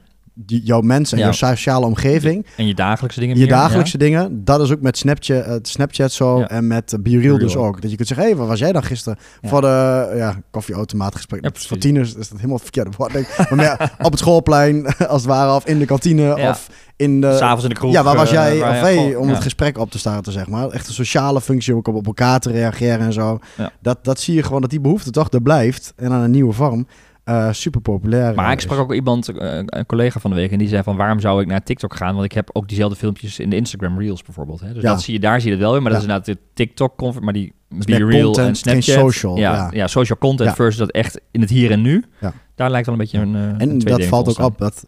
jouw 0.46 0.80
mensen 0.80 1.18
en 1.18 1.24
Ja. 1.24 1.30
jouw 1.30 1.48
sociale 1.50 1.86
omgeving. 1.86 2.46
en 2.56 2.66
je 2.66 2.74
dagelijkse 2.74 3.20
dingen 3.20 3.34
Je 3.36 3.40
meer, 3.42 3.50
dagelijkse 3.50 3.98
dingen. 3.98 4.44
Dat 4.44 4.60
is 4.60 4.70
ook 4.70 4.80
met 4.80 4.98
Snapchat, 4.98 5.44
eh, 5.44 5.54
Snapchat 5.62 6.12
zo. 6.12 6.38
Ja. 6.38 6.48
En 6.48 6.66
met 6.66 6.92
uh, 6.92 7.00
Be 7.00 7.18
Real 7.18 7.38
dus 7.38 7.56
ook. 7.56 7.80
Dat 7.80 7.90
je 7.90 7.96
kunt 7.96 8.08
zeggen, 8.08 8.26
hé, 8.26 8.36
waar 8.36 8.46
was 8.46 8.58
jij 8.58 8.72
dan 8.72 8.82
gisteren? 8.84 9.18
Voor 9.42 9.60
de 9.60 10.12
ja, 10.16 10.36
koffieautomaatgesprek. 10.50 11.44
Ja, 11.44 11.50
voor 11.52 11.78
tieners 11.78 12.08
is 12.08 12.28
dat 12.28 12.36
helemaal 12.36 12.54
het 12.54 12.62
verkeerde 12.62 12.90
woord. 12.96 13.12
maar 13.12 13.54
meer 13.56 13.92
op 14.06 14.10
het 14.10 14.18
schoolplein, 14.18 14.86
als 15.08 15.22
het 15.22 15.30
ware. 15.30 15.54
Of 15.54 15.66
in 15.66 15.78
de 15.78 15.84
kantine. 15.84 16.22
Ja. 16.22 16.50
Of 16.50 16.68
in 16.96 17.20
de... 17.20 17.36
S'avonds 17.36 17.62
in 17.62 17.68
de 17.68 17.74
kroeg. 17.74 17.92
ja, 17.92 18.02
waar 18.02 18.16
was 18.16 18.32
eh, 18.32 18.32
jij? 18.32 18.68
of 18.70 18.88
gewoon- 18.88 19.16
om 19.16 19.26
ja. 19.28 19.34
het 19.34 19.42
gesprek 19.42 19.78
op 19.78 19.90
te 19.90 19.98
starten, 19.98 20.32
zeg 20.32 20.46
maar. 20.48 20.68
Echt 20.68 20.86
een 20.88 20.94
sociale 20.94 21.40
functie, 21.40 21.74
ook 21.74 21.88
om 21.88 21.94
op 21.94 22.06
elkaar 22.06 22.40
te 22.40 22.50
reageren 22.50 23.00
en 23.00 23.12
zo. 23.12 23.38
Ja. 23.56 23.70
Dat, 23.80 24.04
dat 24.04 24.20
zie 24.20 24.34
je 24.34 24.42
gewoon, 24.42 24.60
dat 24.60 24.70
die 24.70 24.80
behoefte 24.80 25.10
toch 25.10 25.30
er 25.32 25.42
blijft. 25.42 25.92
En 25.96 26.12
aan 26.12 26.22
een 26.22 26.30
nieuwe 26.30 26.52
vorm. 26.52 26.86
eh, 27.24 27.52
super 27.52 27.80
populair. 27.80 28.34
Maar 28.34 28.52
ik 28.52 28.60
sprak 28.60 28.78
ook 28.78 28.94
iemand, 28.94 29.28
eh, 29.28 29.58
een 29.66 29.86
collega 29.86 30.20
van 30.20 30.30
de 30.30 30.36
week, 30.36 30.52
en 30.52 30.58
die 30.58 30.68
zei 30.68 30.82
van 30.82 30.96
waarom 30.96 31.20
zou 31.20 31.40
ik 31.40 31.46
naar 31.46 31.62
TikTok 31.62 31.94
gaan? 31.96 32.12
Want 32.12 32.24
ik 32.24 32.32
heb 32.32 32.50
ook 32.52 32.68
diezelfde 32.68 32.96
filmpjes 32.96 33.38
in 33.38 33.50
de 33.50 33.56
Instagram 33.56 33.98
Reels 33.98 34.22
bijvoorbeeld. 34.22 34.60
Hè? 34.60 34.72
Dus 34.72 34.82
Ja. 34.82 34.90
dat 34.90 35.02
zie 35.02 35.14
je, 35.14 35.20
daar 35.20 35.40
zie 35.40 35.48
je 35.48 35.54
het 35.54 35.62
wel 35.64 35.72
weer. 35.72 35.82
Maar 35.82 35.92
dat 35.92 36.00
is 36.00 36.06
inderdaad 36.06 36.34
de 36.34 36.42
TikTok, 36.54 37.20
maar 37.20 37.32
die 37.32 37.52
Be 37.68 38.04
Real 38.04 38.24
content, 38.24 38.48
en 38.48 38.56
Snapchat. 38.56 38.94
social, 38.94 39.36
Ja, 39.36 39.54
ja. 39.54 39.68
ja. 39.72 39.86
social 39.86 40.18
content 40.18 40.54
versus 40.54 40.76
dat 40.76 40.90
echt 40.90 41.20
in 41.30 41.40
het 41.40 41.50
hier 41.50 41.70
en 41.70 41.82
nu. 41.82 42.04
Ja. 42.20 42.32
Daar 42.54 42.70
lijkt 42.70 42.86
wel 42.86 42.94
een 42.94 43.00
beetje 43.00 43.18
een. 43.18 43.34
een 43.34 43.58
En 43.58 43.78
dat 43.78 44.04
valt 44.04 44.28
ook 44.28 44.46
op. 44.46 44.58
Dat, 44.58 44.84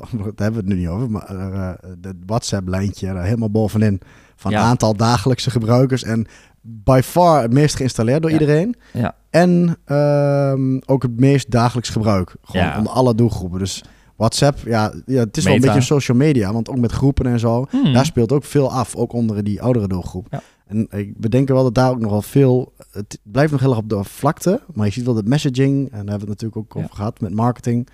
van- 0.00 0.08
daar 0.18 0.24
hebben 0.36 0.52
we 0.52 0.56
het 0.56 0.66
nu 0.66 0.74
niet 0.74 0.88
over. 0.88 1.10
Maar 1.10 1.26
eh, 1.52 1.70
de 2.00 2.12
WhatsApp-lijntje 2.26 3.06
er 3.08 3.22
helemaal 3.22 3.50
bovenin. 3.50 4.00
Van 4.36 4.50
Ja. 4.50 4.60
aantal 4.60 4.96
dagelijkse 4.96 5.50
gebruikers. 5.50 6.02
En 6.02 6.26
by 6.60 7.00
far 7.04 7.42
het 7.42 7.52
meest 7.52 7.76
geïnstalleerd 7.76 8.22
door 8.22 8.30
Ja. 8.30 8.38
iedereen. 8.38 8.74
Ja. 8.92 9.14
En 9.30 9.76
ehm, 9.84 10.78
ook 10.86 11.02
het 11.02 11.20
meest 11.20 11.50
dagelijks 11.50 11.88
gebruik. 11.88 12.34
Gewoon 12.42 12.76
onder 12.76 12.92
alle 12.92 13.14
doelgroepen. 13.14 13.58
Dus 13.58 13.84
WhatsApp, 14.16 14.58
ja, 14.64 14.92
ja 15.06 15.18
het 15.20 15.36
is 15.36 15.44
wel 15.44 15.54
een 15.54 15.60
beetje 15.60 15.76
een 15.76 15.82
social 15.82 16.16
media. 16.16 16.52
Want 16.52 16.68
ook 16.68 16.78
met 16.78 16.92
groepen 16.92 17.26
en 17.26 17.38
zo. 17.38 17.66
Hmm. 17.70 17.92
Daar 17.92 18.04
speelt 18.06 18.32
ook 18.32 18.44
veel 18.44 18.72
af. 18.72 18.94
Ook 18.96 19.12
onder 19.12 19.44
die 19.44 19.62
oudere 19.62 19.88
doelgroep. 19.88 20.42
En 20.66 20.86
ik 20.90 21.18
bedenken 21.20 21.54
wel 21.54 21.64
dat 21.64 21.74
daar 21.74 21.90
ook 21.90 22.00
nog 22.00 22.10
wel 22.10 22.22
veel... 22.22 22.72
Het 22.90 23.18
blijft 23.22 23.52
nog 23.52 23.60
heel 23.60 23.70
erg 23.70 23.78
op 23.78 23.88
de 23.88 24.04
vlakte. 24.04 24.60
Maar 24.74 24.86
je 24.86 24.92
ziet 24.92 25.04
wel 25.04 25.14
dat 25.14 25.26
messaging... 25.26 25.84
En 25.84 25.90
daar 25.90 25.98
hebben 25.98 26.06
we 26.14 26.20
het 26.32 26.42
natuurlijk 26.42 26.56
ook 26.56 26.76
over 26.76 26.96
gehad. 26.96 27.20
Met 27.20 27.34
marketing. 27.34 27.88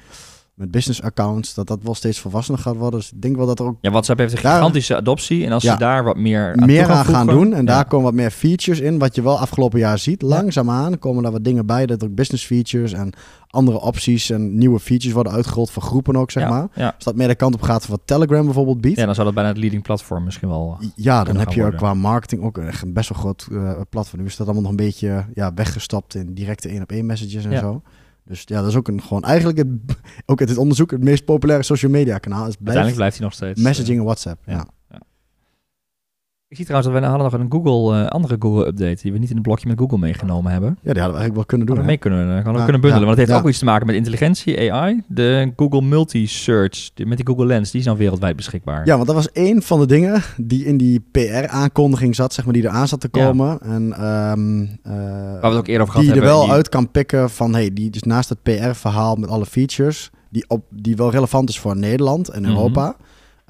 Met 0.61 0.71
business 0.71 1.03
accounts. 1.03 1.55
Dat 1.55 1.67
dat 1.67 1.79
wel 1.83 1.95
steeds 1.95 2.19
volwassener 2.19 2.61
gaat 2.61 2.77
worden. 2.77 3.01
Dus 3.01 3.13
ik 3.13 3.23
denk 3.23 3.37
wel 3.37 3.47
dat 3.47 3.59
er 3.59 3.65
ook 3.67 3.77
Ja, 3.81 3.91
WhatsApp 3.91 4.19
heeft 4.19 4.33
een 4.37 4.43
Daar- 4.43 4.55
gigantische 4.57 4.97
adoptie. 4.97 5.47
En 5.47 5.53
als 5.53 5.63
Ja. 5.63 5.73
ze 5.73 5.79
daar 5.79 6.05
wat 6.05 6.17
meer 6.17 6.55
aan, 6.57 6.67
meer 6.67 6.91
aan 6.91 7.05
gaan 7.05 7.27
doen. 7.27 7.55
En 7.55 7.65
daar 7.65 7.85
komen 7.85 8.05
wat 8.05 8.15
meer 8.15 8.31
features 8.31 8.81
in. 8.81 8.99
Wat 8.99 9.15
je 9.15 9.23
wel 9.23 9.39
afgelopen 9.39 9.79
jaar 9.79 9.99
ziet. 9.99 10.23
Langzaamaan 10.23 10.99
komen 10.99 11.23
daar 11.23 11.33
wat 11.33 11.45
dingen 11.45 11.67
bij. 11.67 11.87
Dat 11.87 12.03
er 12.03 12.09
ook 12.09 12.15
business 12.15 12.45
features 12.47 12.93
en 12.93 13.13
andere 13.51 13.81
opties 13.81 14.31
en 14.31 14.59
nieuwe 14.59 14.79
features 14.81 15.13
worden 15.15 15.33
uitgerold 15.33 15.71
voor 15.71 15.83
groepen 15.83 16.17
ook, 16.17 16.31
zeg 16.31 16.49
maar. 16.49 16.69
Ja. 16.75 16.93
Als 16.95 17.05
dat 17.05 17.17
meer 17.17 17.29
de 17.29 17.35
kant 17.35 17.55
op 17.55 17.63
gaat 17.63 17.83
van 17.87 17.91
wat 17.91 18.01
Telegram 18.05 18.45
bijvoorbeeld 18.45 18.81
biedt. 18.81 18.99
ja, 18.99 19.05
dan 19.05 19.15
zou 19.15 19.27
dat 19.27 19.35
bijna 19.35 19.51
het 19.51 19.59
leading 19.59 19.83
platform 19.83 20.25
misschien 20.25 20.49
wel... 20.49 20.79
Ja, 20.95 21.15
dan 21.17 21.25
kunnen 21.25 21.43
heb 21.43 21.53
je 21.53 21.61
worden. 21.61 21.79
qua 21.79 21.95
marketing 21.95 22.43
ook 22.43 22.59
echt 22.59 22.83
een 22.83 22.93
best 22.93 23.09
wel 23.09 23.19
groot 23.19 23.49
eh, 23.53 23.73
platform. 23.91 24.21
Nu 24.21 24.27
is 24.27 24.37
dat 24.37 24.47
allemaal 24.47 24.63
nog 24.63 24.71
een 24.71 24.87
beetje 24.87 25.25
ja, 25.35 25.55
weggestopt 25.55 26.15
in 26.15 26.35
directe 26.35 26.69
één 26.69 26.83
op 26.83 26.91
één 26.93 27.07
messages 27.07 27.45
en 27.45 27.59
zo. 27.59 27.83
Dus 28.25 28.43
ja, 28.45 28.61
dat 28.61 28.71
is 28.71 28.77
ook 28.77 28.89
een 28.89 29.03
gewoon 29.03 29.25
eigenlijk 29.25 29.59
het, 29.59 29.69
ook 30.27 30.41
uit 30.41 30.49
het 30.49 30.59
onderzoek 30.59 30.91
het 30.91 31.05
meest 31.05 31.25
populaire 31.25 31.65
social 31.65 31.91
media 31.91 32.19
kanaal. 32.19 32.47
Is 32.47 32.57
Uiteindelijk 32.57 32.97
blijft 32.97 32.97
blijft 32.97 33.17
hij 33.17 33.27
nog 33.27 33.35
steeds... 33.35 33.61
messaging 33.61 33.95
eh, 33.95 33.99
en 33.99 34.05
WhatsApp. 34.05 34.43
Ja. 34.47 34.53
ja. 34.53 34.67
Ik 36.51 36.57
zie 36.57 36.65
trouwens 36.65 36.93
dat 36.93 37.03
we 37.03 37.07
hadden 37.09 37.31
nog 37.31 37.41
een 37.41 37.53
Google, 37.65 38.01
eh, 38.03 38.07
andere 38.09 38.37
Google-update 38.39 39.03
die 39.03 39.13
we 39.13 39.19
niet 39.19 39.29
in 39.29 39.35
het 39.35 39.43
blokje 39.45 39.69
met 39.69 39.79
Google 39.79 39.99
meegenomen 39.99 40.53
hebben. 40.53 40.69
ja, 40.83 40.93
die 40.93 41.03
hadden 41.03 41.19
we 41.21 41.21
eigenlijk 41.21 41.35
wel 41.35 41.45
kunnen 41.45 41.67
doen. 41.67 41.77
Hadden 41.77 41.97
we 41.97 42.09
mee 42.11 42.19
kunnen, 42.19 42.21
eh, 42.21 42.45
hadden 42.45 42.53
we 42.53 42.59
Ja, 42.59 42.65
kunnen 42.65 42.81
bundelen. 42.81 43.01
ja, 43.01 43.07
want 43.07 43.19
het 43.19 43.19
heeft 43.19 43.31
ja. 43.31 43.45
ook 43.45 43.49
iets 43.49 43.59
te 43.59 43.65
maken 43.65 43.87
met 43.87 43.95
intelligentie, 43.97 44.73
AI. 44.73 45.03
De 45.07 45.53
Google 45.57 45.83
Multi-Search, 45.83 46.91
met 47.05 47.17
die 47.17 47.27
Google 47.27 47.47
Lens, 47.47 47.71
die 47.71 47.81
is 47.81 47.87
dan 47.87 47.97
wereldwijd 47.97 48.37
beschikbaar. 48.37 48.87
Ja, 48.87 48.95
want 48.95 49.07
dat 49.07 49.15
was 49.17 49.33
één 49.33 49.63
van 49.63 49.81
de 49.81 49.87
dingen 49.87 50.23
die 50.37 50.65
in 50.65 50.77
die 50.77 51.01
PR-aankondiging 51.11 52.15
zat, 52.15 52.33
zeg 52.35 52.45
maar, 52.45 52.55
die 52.55 52.63
eraan 52.63 52.89
zat 52.89 53.01
te 53.01 53.09
komen. 53.09 53.61
En 53.61 53.93
ehm, 53.93 54.63
eh, 54.63 54.93
Waar 54.93 55.41
we 55.41 55.47
het 55.47 55.57
ook 55.57 55.67
eerder 55.67 55.83
over 55.83 55.95
gehad 55.95 56.09
die 56.13 56.17
er 56.21 56.29
wel 56.29 56.43
die- 56.43 56.51
uit 56.53 56.69
kan 56.69 56.91
pikken 56.91 57.31
van, 57.31 57.53
hey, 57.55 57.73
die 57.73 57.91
dus 57.91 58.03
naast 58.03 58.29
het 58.29 58.43
PR-verhaal 58.43 59.15
met 59.17 59.29
alle 59.29 59.47
features, 59.47 60.11
die, 60.31 60.45
op, 60.49 60.65
die 60.71 60.97
wel 60.97 61.11
relevant 61.11 61.49
is 61.49 61.59
voor 61.59 61.77
Nederland 61.77 62.29
en 62.29 62.43
Mhm. 62.43 62.51
Europa. 62.51 62.97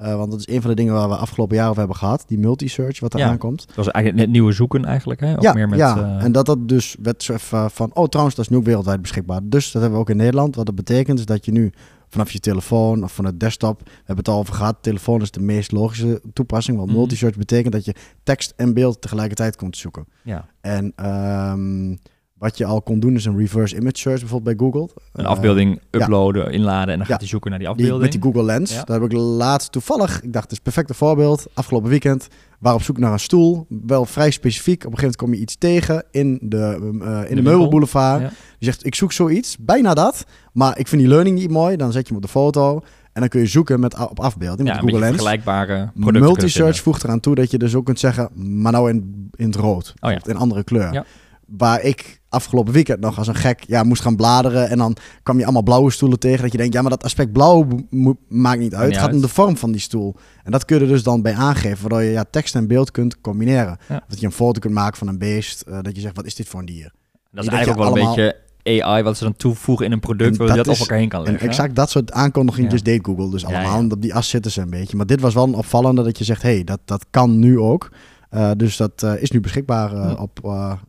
Eh, 0.01 0.15
want 0.15 0.31
dat 0.31 0.39
is 0.39 0.47
een 0.55 0.61
van 0.61 0.69
de 0.69 0.75
dingen 0.75 0.93
waar 0.93 1.09
we 1.09 1.15
afgelopen 1.15 1.55
jaar 1.55 1.65
over 1.67 1.79
hebben 1.79 1.97
gehad, 1.97 2.23
die 2.27 2.39
multi-search 2.39 2.99
wat 2.99 3.13
er 3.13 3.19
Ja. 3.19 3.27
aankomt. 3.29 3.67
Dat 3.67 3.75
was 3.75 3.87
eigenlijk 3.87 4.25
net 4.25 4.33
nieuwe 4.33 4.51
zoeken 4.51 4.85
eigenlijk, 4.85 5.19
hè? 5.19 5.33
Ja, 5.39 5.53
meer 5.53 5.69
met, 5.69 5.79
ja. 5.79 6.17
eh, 6.17 6.23
en 6.23 6.31
dat 6.31 6.45
dat 6.45 6.67
dus 6.67 6.95
werd 7.01 7.23
zo 7.23 7.33
even 7.33 7.71
van, 7.71 7.91
oh 7.93 8.07
trouwens, 8.07 8.35
dat 8.35 8.45
is 8.45 8.51
nu 8.51 8.57
ook 8.57 8.65
wereldwijd 8.65 9.01
beschikbaar. 9.01 9.39
Dus 9.43 9.71
dat 9.71 9.81
hebben 9.81 9.99
we 9.99 10.05
ook 10.05 10.09
in 10.11 10.17
Nederland. 10.17 10.55
Wat 10.55 10.65
dat 10.65 10.75
betekent 10.75 11.19
is 11.19 11.25
dat 11.25 11.45
je 11.45 11.51
nu 11.51 11.71
vanaf 12.09 12.31
je 12.31 12.39
telefoon 12.39 13.03
of 13.03 13.13
van 13.13 13.25
het 13.25 13.39
desktop, 13.39 13.79
we 13.83 13.89
hebben 13.97 14.17
het 14.17 14.27
al 14.27 14.39
over 14.39 14.53
gehad, 14.53 14.75
telefoon 14.81 15.21
is 15.21 15.31
de 15.31 15.39
meest 15.41 15.71
logische 15.71 16.21
toepassing. 16.33 16.77
Want 16.77 16.89
Mhm. 16.89 16.97
multi-search 16.97 17.37
betekent 17.37 17.73
dat 17.73 17.85
je 17.85 17.95
tekst 18.23 18.53
en 18.55 18.73
beeld 18.73 19.01
tegelijkertijd 19.01 19.55
komt 19.55 19.77
zoeken. 19.77 20.05
ja, 20.23 20.45
En 20.61 20.93
ehm, 20.95 21.95
wat 22.41 22.57
je 22.57 22.65
al 22.65 22.81
kon 22.81 22.99
doen 22.99 23.15
is 23.15 23.25
een 23.25 23.37
reverse 23.37 23.75
image 23.75 23.97
search 23.97 24.19
bijvoorbeeld 24.19 24.57
bij 24.57 24.67
Google. 24.67 24.89
een 25.13 25.23
Eh, 25.23 25.29
afbeelding 25.29 25.81
uploaden, 25.91 26.51
inladen 26.51 26.93
en 26.93 26.97
dan 26.97 27.07
Ja. 27.07 27.11
gaat 27.13 27.19
hij 27.19 27.27
zoeken 27.29 27.49
naar 27.49 27.59
die 27.59 27.67
die, 27.67 27.77
afbeelding. 27.77 28.11
met 28.13 28.21
die 28.21 28.31
Google 28.31 28.43
Lens. 28.43 28.73
Ja. 28.73 28.83
Daar 28.83 29.01
heb 29.01 29.11
ik 29.11 29.17
laatst 29.17 29.71
toevallig, 29.71 30.21
ik 30.21 30.33
dacht, 30.33 30.43
het 30.43 30.53
is 30.53 30.59
perfecte 30.59 30.93
voorbeeld. 30.93 31.45
Afgelopen 31.53 31.89
weekend, 31.89 32.27
waar 32.59 32.73
op 32.73 32.81
zoek 32.81 32.97
naar 32.97 33.11
een 33.11 33.19
stoel. 33.19 33.65
Wel 33.85 34.05
vrij 34.05 34.31
specifiek. 34.31 34.85
Op 34.85 34.91
een 34.91 34.97
gegeven 34.97 35.15
moment 35.19 35.21
kom 35.21 35.33
je 35.33 35.39
iets 35.39 35.55
tegen 35.55 36.03
in 36.11 36.39
de, 36.41 36.57
eh, 37.01 37.29
in 37.29 37.35
de, 37.35 37.41
meubelboulevard. 37.41 38.21
Je 38.57 38.65
zegt, 38.65 38.85
ik 38.85 38.95
zoek 38.95 39.11
zoiets, 39.11 39.57
bijna 39.59 39.93
dat. 39.93 40.25
Maar 40.53 40.79
ik 40.79 40.87
vind 40.87 41.01
die 41.01 41.09
learning 41.09 41.37
niet 41.39 41.49
mooi. 41.49 41.75
Dan 41.75 41.91
zet 41.91 42.01
je 42.01 42.07
hem 42.07 42.15
op 42.17 42.21
de 42.23 42.31
foto. 42.31 42.81
En 43.13 43.19
dan 43.21 43.29
kun 43.29 43.39
je 43.39 43.47
zoeken 43.47 43.79
met, 43.79 44.09
op 44.09 44.19
afbeelding 44.19 44.67
met 44.69 44.77
Google 44.77 44.99
Lens. 44.99 45.09
vergelijkbare 45.11 45.89
producten. 45.93 46.21
Multi-search 46.21 46.79
voegt 46.81 47.03
eraan 47.03 47.19
toe 47.19 47.35
dat 47.35 47.51
je 47.51 47.57
dus 47.57 47.75
ook 47.75 47.85
kunt 47.85 47.99
zeggen, 47.99 48.29
maar 48.61 48.71
nou 48.71 48.89
in, 48.89 49.29
in 49.35 49.45
het 49.45 49.55
rood. 49.55 49.93
Oh. 49.99 50.11
In 50.25 50.35
andere 50.37 50.63
kleur. 50.63 51.05
Waar 51.57 51.81
ik 51.81 52.21
afgelopen 52.29 52.73
weekend 52.73 52.99
nog 52.99 53.17
als 53.17 53.27
een 53.27 53.35
gek 53.35 53.63
ja, 53.67 53.83
moest 53.83 54.01
gaan 54.01 54.15
bladeren. 54.15 54.69
En 54.69 54.77
dan 54.77 54.95
kwam 55.23 55.37
je 55.37 55.43
allemaal 55.43 55.63
blauwe 55.63 55.91
stoelen 55.91 56.19
tegen. 56.19 56.41
Dat 56.41 56.51
je 56.51 56.57
denkt, 56.57 56.73
ja, 56.73 56.81
maar 56.81 56.89
dat 56.89 57.03
aspect 57.03 57.31
blauw 57.31 57.67
maakt 58.27 58.59
niet 58.59 58.73
uit. 58.73 58.83
niet 58.83 58.91
het 58.91 58.95
gaat 58.97 59.05
uit. 59.05 59.15
om 59.15 59.21
de 59.21 59.27
vorm 59.27 59.57
van 59.57 59.71
die 59.71 59.81
stoel. 59.81 60.15
En 60.43 60.51
dat 60.51 60.65
kun 60.65 60.75
je 60.77 60.81
er 60.83 60.87
dus 60.89 61.03
dan 61.03 61.21
bij 61.21 61.33
aangeven. 61.33 61.79
Waardoor 61.81 62.01
je 62.01 62.11
ja, 62.11 62.25
tekst 62.31 62.55
en 62.55 62.67
beeld 62.67 62.91
kunt 62.91 63.21
combineren. 63.21 63.77
Ja. 63.87 63.95
Of 63.95 64.03
dat 64.07 64.19
je 64.19 64.25
een 64.25 64.31
foto 64.31 64.59
kunt 64.59 64.73
maken 64.73 64.97
van 64.97 65.07
een 65.07 65.17
beest. 65.17 65.61
eh, 65.61 65.77
dat 65.81 65.95
je 65.95 66.01
zegt, 66.01 66.15
wat 66.15 66.25
is 66.25 66.35
dit 66.35 66.47
voor 66.47 66.59
een 66.59 66.65
dier? 66.65 66.91
Dat 67.31 67.43
is 67.43 67.49
eigenlijk 67.49 67.69
ook 67.79 67.85
wel 67.85 67.93
allemaal- 67.95 68.17
een 68.19 68.33
beetje 68.63 68.81
AI 68.83 69.03
wat 69.03 69.17
ze 69.17 69.23
dan 69.23 69.35
toevoegen 69.35 69.85
in 69.85 69.91
een 69.91 69.99
product 69.99 70.31
En 70.31 70.37
waar 70.37 70.47
je 70.47 70.53
dat 70.55 70.65
dat 70.65 70.67
op 70.67 70.73
is- 70.73 70.79
elkaar 70.81 70.97
heen 70.97 71.09
kan 71.09 71.25
En 71.25 71.31
leggen. 71.31 71.49
exact 71.49 71.75
dat 71.75 71.89
soort 71.89 72.11
aankondigingen 72.11 72.71
Ja. 72.75 72.81
deed 72.83 73.05
Google 73.05 73.29
dus 73.29 73.45
allemaal. 73.45 73.83
Op 73.89 74.01
die 74.01 74.13
as 74.15 74.29
zitten 74.29 74.51
ze 74.51 74.61
een 74.61 74.69
beetje. 74.69 74.97
Maar 74.97 75.05
dit 75.05 75.21
was 75.21 75.33
wel 75.33 75.43
een 75.43 75.53
opvallende 75.53 76.03
dat 76.03 76.17
je 76.17 76.23
zegt, 76.23 76.41
hey, 76.41 76.63
dat, 76.63 76.79
dat 76.85 77.05
kan 77.09 77.39
nu 77.39 77.59
ook. 77.59 77.91
Eh, 78.31 78.51
dus 78.57 78.77
dat 78.77 79.03
eh, 79.03 79.21
is 79.21 79.31
nu 79.31 79.39
beschikbaar 79.39 79.93
eh, 79.93 79.99
Ja. 80.01 80.13
op, 80.13 80.39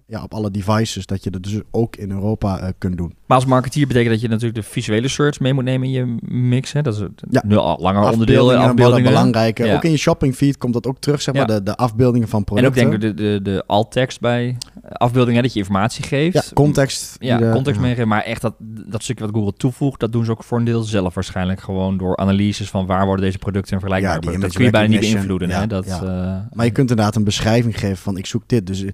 ja, 0.07 0.23
op 0.23 0.35
alle 0.35 0.51
devices. 0.51 1.07
Dat 1.07 1.25
je 1.25 1.31
dat 1.31 1.43
dus 1.43 1.61
ook 1.71 1.97
in 1.97 2.11
Europa 2.11 2.73
kunt 2.79 2.97
doen. 2.97 3.15
Maar 3.33 3.41
als 3.41 3.51
marketeer 3.51 3.87
betekent 3.87 4.11
dat 4.13 4.21
je 4.21 4.29
natuurlijk 4.29 4.55
de 4.55 4.63
visuele 4.71 5.09
search 5.09 5.41
mee 5.41 5.53
moet 5.53 5.65
nemen 5.65 5.87
in 5.89 5.93
je 5.93 6.17
mix. 6.29 6.73
Hè? 6.73 6.83
Dat 6.83 6.95
is 6.95 7.07
Ja. 7.31 7.43
nu 7.47 7.57
al 7.57 7.79
langer 7.81 8.11
onderdeel. 8.11 8.39
Afbeeldingen 8.55 8.69
Afbeeldingen. 9.17 9.67
Ja. 9.67 9.75
Ook 9.75 9.85
in 9.85 9.91
je 9.91 9.97
shoppingfeed 9.97 10.57
komt 10.59 10.73
dat 10.73 10.87
ook 10.87 10.99
terug, 10.99 11.23
zeg 11.23 11.35
maar, 11.35 11.49
Ja. 11.51 11.55
de, 11.59 11.63
de 11.63 11.77
afbeeldingen 11.77 12.29
van 12.29 12.39
En 12.45 12.53
ook 12.53 12.55
producten. 12.61 12.91
denk 12.91 13.03
ik 13.03 13.17
de, 13.17 13.23
de, 13.23 13.43
de 13.43 13.65
alt-tekst 13.67 14.21
bij 14.21 14.57
afbeeldingen, 14.93 15.37
hè, 15.37 15.43
dat 15.43 15.53
je 15.53 15.59
informatie 15.59 16.05
geeft. 16.05 16.35
ja, 16.35 16.43
context. 16.55 17.17
Ja, 17.19 17.37
de- 17.39 17.51
context 17.53 17.81
meegeven. 17.81 18.09
Maar 18.09 18.23
echt 18.23 18.41
dat, 18.43 18.55
dat 18.87 19.03
stukje 19.03 19.25
wat 19.25 19.35
Google 19.35 19.53
toevoegt, 19.57 20.01
dat 20.01 20.13
doen 20.13 20.25
ze 20.25 20.31
ook 20.31 20.45
voor 20.45 20.59
een 20.59 20.65
deel 20.65 20.83
zelf 20.83 21.15
waarschijnlijk. 21.15 21.61
Gewoon 21.61 21.97
door 21.99 22.17
analyses 22.17 22.71
van 22.71 22.87
waar 22.87 23.07
worden 23.07 23.25
deze 23.25 23.39
producten 23.39 23.73
en 23.73 23.79
vergelijkbare 23.81 24.15
Ja, 24.15 24.21
producten. 24.21 24.49
Dat 24.49 24.57
kun 24.57 24.65
je 24.67 24.71
bijna 24.73 24.89
niet 25.01 25.13
beïnvloeden. 25.13 25.49
Ja, 25.49 25.61
hè? 25.61 25.67
Dat, 25.67 25.87
ja. 25.87 25.95
eh, 26.03 26.57
Maar 26.57 26.65
je 26.67 26.73
kunt 26.73 26.91
inderdaad 26.91 27.17
een 27.17 27.25
beschrijving 27.25 27.79
geven 27.79 27.97
van 27.97 28.17
ik 28.17 28.27
zoek 28.27 28.43
dit. 28.47 28.67
Dus 28.67 28.85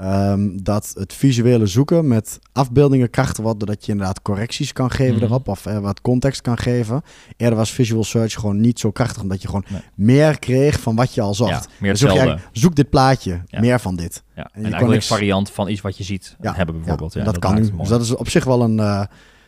Ehm, 0.00 0.48
dat 0.62 0.92
het 0.94 1.12
visuele 1.12 1.66
zoeken 1.66 2.08
met 2.08 2.38
afbeeldingen 2.52 3.10
krachtig 3.10 3.44
wordt, 3.44 3.58
doordat 3.60 3.86
je 3.86 3.92
inderdaad 3.92 4.22
correcties 4.22 4.72
kan 4.72 4.90
geven 4.90 5.14
Mhm. 5.14 5.24
erop 5.24 5.48
of 5.48 5.66
eh, 5.66 5.78
wat 5.78 6.00
context 6.00 6.40
kan 6.40 6.58
geven. 6.58 7.02
Eerder 7.36 7.58
was 7.58 7.70
visual 7.70 8.04
search 8.04 8.32
gewoon 8.34 8.60
niet 8.60 8.78
zo 8.78 8.90
krachtig, 8.90 9.22
omdat 9.22 9.42
je 9.42 9.46
gewoon 9.48 9.64
Nee. 9.68 9.80
meer 9.94 10.38
kreeg 10.38 10.80
van 10.80 10.96
wat 10.96 11.14
je 11.14 11.20
al 11.20 11.34
zocht. 11.34 11.50
Ja, 11.50 11.62
meer 11.80 11.96
zoek 11.96 12.10
je 12.10 12.36
zoek 12.52 12.74
dit 12.76 12.90
plaatje, 12.90 13.42
Ja. 13.46 13.60
meer 13.60 13.80
van 13.80 13.96
dit. 13.96 14.22
Ja. 14.36 14.50
En, 14.52 14.62
eigenlijk 14.62 14.94
een 14.94 15.02
variant 15.08 15.50
van 15.50 15.68
iets 15.68 15.80
wat 15.80 15.96
je 15.96 16.04
ziet 16.04 16.36
Ja, 16.40 16.54
hebben 16.54 16.74
bijvoorbeeld. 16.78 17.12
Ja, 17.12 17.24
dat, 17.24 17.38
kan 17.38 17.54
nu. 17.54 17.70
Dus 17.78 17.88
dat 17.88 18.02
is 18.02 18.14
op 18.14 18.28
zich 18.28 18.44
wel 18.44 18.62
een... 18.62 18.78
eh, 18.80 19.02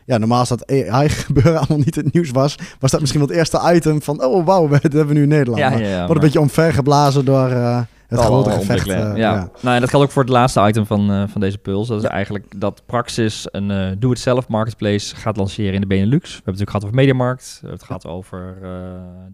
ja, 0.04 0.18
normaal 0.18 0.38
als 0.38 0.48
dat 0.48 0.70
AI 0.70 1.08
gebeuren 1.28 1.56
allemaal 1.58 1.78
niet 1.78 1.94
het 1.94 2.12
nieuws 2.12 2.30
was, 2.30 2.56
was 2.78 2.90
dat 2.90 3.00
misschien 3.00 3.20
wel 3.20 3.28
het 3.28 3.38
eerste 3.38 3.60
item 3.74 4.02
van, 4.02 4.24
oh 4.24 4.46
wauw, 4.46 4.68
dat 4.68 4.82
hebben 4.82 5.06
we 5.06 5.14
nu 5.14 5.22
in 5.22 5.28
Nederland. 5.28 5.58
Ja, 5.58 5.70
Maar 5.70 5.80
ja, 5.80 5.84
ja, 5.88 5.92
wordt 5.96 6.06
maar- 6.08 6.16
een 6.16 6.22
beetje 6.22 6.40
omvergeblazen 6.40 7.24
door 7.24 7.48
eh, 7.50 7.80
het 8.12 8.20
grote 8.20 8.50
gevecht. 8.50 8.88
eh, 8.88 8.98
ja. 8.98 9.14
ja. 9.16 9.48
Nou, 9.60 9.74
en 9.74 9.80
dat 9.80 9.90
geldt 9.90 10.06
ook 10.06 10.12
voor 10.12 10.22
het 10.22 10.30
laatste 10.32 10.66
item 10.68 10.86
van, 10.86 11.10
eh, 11.12 11.22
van 11.28 11.40
deze 11.40 11.58
puls. 11.58 11.88
Dat 11.88 12.02
is 12.02 12.08
eigenlijk 12.08 12.60
dat 12.60 12.82
Praxis 12.86 13.46
een 13.50 13.70
eh 13.70 13.86
do-it-self 13.98 14.48
marketplace 14.48 15.16
gaat 15.16 15.36
lanceren 15.36 15.74
in 15.74 15.80
de 15.80 15.86
Benelux. 15.86 16.10
We 16.28 16.34
hebben 16.34 16.36
het 16.36 16.44
natuurlijk 16.44 16.70
gehad 16.70 16.84
over 16.84 16.96
Mediamarkt. 16.96 17.44
We 17.44 17.58
hebben 17.68 17.78
het 17.78 17.86
gehad 17.86 18.06
over 18.06 18.56
eh, 18.62 18.70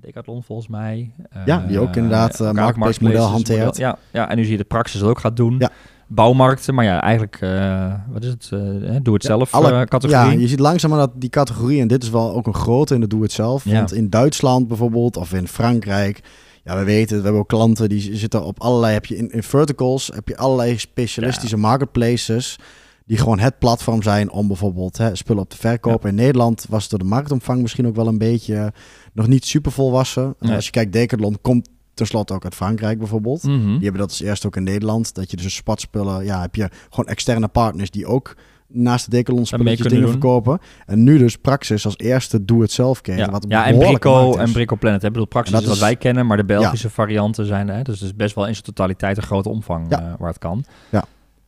Decathlon 0.00 0.42
volgens 0.42 0.68
mij. 0.68 1.10
Ja, 1.44 1.64
die 1.68 1.78
ook 1.78 1.96
inderdaad, 1.96 2.40
elkaar 2.40 2.54
marketplace 2.54 3.02
model 3.02 3.24
hanteert. 3.24 3.76
Ja, 3.76 3.98
ja, 4.12 4.28
en 4.30 4.36
nu 4.36 4.42
zie 4.42 4.52
je 4.52 4.58
dat 4.58 4.66
Praxis 4.68 5.00
dat 5.00 5.08
ook 5.10 5.18
gaat 5.18 5.36
doen. 5.36 5.56
Ja. 5.58 5.70
Bouwmarkten, 6.10 6.74
maar 6.74 6.84
ja, 6.84 7.00
eigenlijk, 7.02 7.38
eh, 7.40 7.92
wat 8.08 8.22
is 8.24 8.28
het? 8.30 8.48
eh 8.52 8.96
doe-het-zelf 9.02 9.54
alle- 9.54 9.72
eh, 9.72 9.80
categorie. 9.82 10.32
Ja, 10.32 10.38
je 10.40 10.48
ziet 10.48 10.58
langzaam 10.60 10.90
dat 10.90 11.10
die 11.14 11.30
categorie, 11.30 11.80
en 11.80 11.88
dit 11.88 12.02
is 12.02 12.10
wel 12.10 12.34
ook 12.34 12.46
een 12.46 12.54
grote 12.54 12.94
in 12.94 13.00
de 13.00 13.06
doe-het-zelf. 13.06 13.64
Ja. 13.64 13.74
Want 13.74 13.92
in 13.92 14.10
Duitsland 14.10 14.68
bijvoorbeeld, 14.68 15.16
of 15.16 15.32
in 15.32 15.48
Frankrijk, 15.48 16.20
ja, 16.68 16.76
we 16.76 16.85
weten, 16.85 17.16
we 17.16 17.22
hebben 17.22 17.40
ook 17.40 17.48
klanten 17.48 17.88
die 17.88 18.16
zitten 18.16 18.44
op 18.44 18.61
allerlei, 18.61 18.92
heb 18.92 19.07
je 19.07 19.16
in, 19.16 19.31
in 19.31 19.42
verticals, 19.42 20.11
heb 20.14 20.28
je 20.28 20.37
allerlei 20.37 20.78
specialistische 20.78 21.57
marketplaces, 21.57 22.59
die 23.07 23.18
gewoon 23.18 23.38
het 23.38 23.59
platform 23.59 24.02
zijn 24.02 24.31
om 24.31 24.46
bijvoorbeeld 24.46 24.98
hè, 24.98 25.16
spullen 25.16 25.42
op 25.42 25.48
te 25.48 25.57
verkopen. 25.57 26.09
In 26.09 26.14
Nederland 26.14 26.66
was 26.68 26.81
het 26.81 26.90
door 26.90 26.98
de 26.98 27.04
marktomvang 27.04 27.62
misschien 27.62 27.87
ook 27.87 27.96
wel 27.96 28.07
een 28.07 28.18
beetje 28.18 28.72
nog 29.12 29.26
niet 29.26 29.44
super 29.44 29.72
volwassen. 29.72 30.35
Nee. 30.38 30.54
Als 30.54 30.64
je 30.64 30.70
kijkt, 30.70 30.92
Decathlon 30.92 31.38
komt 31.40 31.68
tenslotte 31.94 32.35
ook 32.35 32.44
uit 32.44 32.54
Frankrijk 32.54 32.98
bijvoorbeeld. 32.98 33.42
Mhm. 33.42 33.66
Die 33.66 33.83
hebben 33.83 34.00
dat 34.00 34.11
als 34.11 34.20
eerst 34.20 34.46
ook 34.46 34.57
in 34.57 34.62
Nederland. 34.62 35.14
Dat 35.14 35.31
je 35.31 35.37
dus 35.37 35.44
een 35.44 35.50
spatspullen, 35.50 36.24
ja, 36.24 36.40
heb 36.40 36.54
je 36.54 36.68
gewoon 36.90 37.11
externe 37.11 37.48
partners 37.48 37.90
die 37.90 38.07
ook 38.07 38.37
naast 38.68 39.04
de 39.04 39.11
Decathlon 39.11 39.46
spulletjes 39.46 39.81
kunnen 39.81 39.98
dingen 40.00 40.20
doen. 40.20 40.20
verkopen. 40.20 40.59
En 40.87 41.02
nu 41.02 41.18
dus 41.18 41.37
Praxis 41.37 41.85
als 41.85 41.96
eerste 41.98 42.44
doe-het-zelf 42.44 43.00
keten. 43.00 43.24
Ja, 43.24 43.31
Wat 43.31 43.44
ja 43.48 43.66
en 43.66 43.78
Brico 43.78 44.37
en 44.37 44.52
Brico 44.52 44.76
Planet. 44.76 45.00
Hè. 45.00 45.07
Ik 45.07 45.12
bedoel, 45.12 45.28
Praxis 45.28 45.52
is 45.54 45.59
dat 45.61 45.68
wat 45.68 45.76
is- 45.76 45.83
wij 45.83 45.96
kennen, 45.96 46.26
maar 46.26 46.37
de 46.37 46.44
Belgische 46.44 46.90
varianten 46.90 47.46
zijn... 47.46 47.68
Hè, 47.68 47.83
dus 47.83 47.94
het 48.00 48.09
is 48.09 48.16
best 48.16 48.35
wel 48.35 48.46
in 48.46 48.52
zijn 48.52 48.64
totaliteit 48.64 49.16
een 49.16 49.22
grote 49.22 49.48
omvang 49.48 49.87
Ja. 49.88 50.00
eh, 50.00 50.12
waar 50.18 50.28
het 50.28 50.38
kan. 50.38 50.64
Ja. 50.90 51.04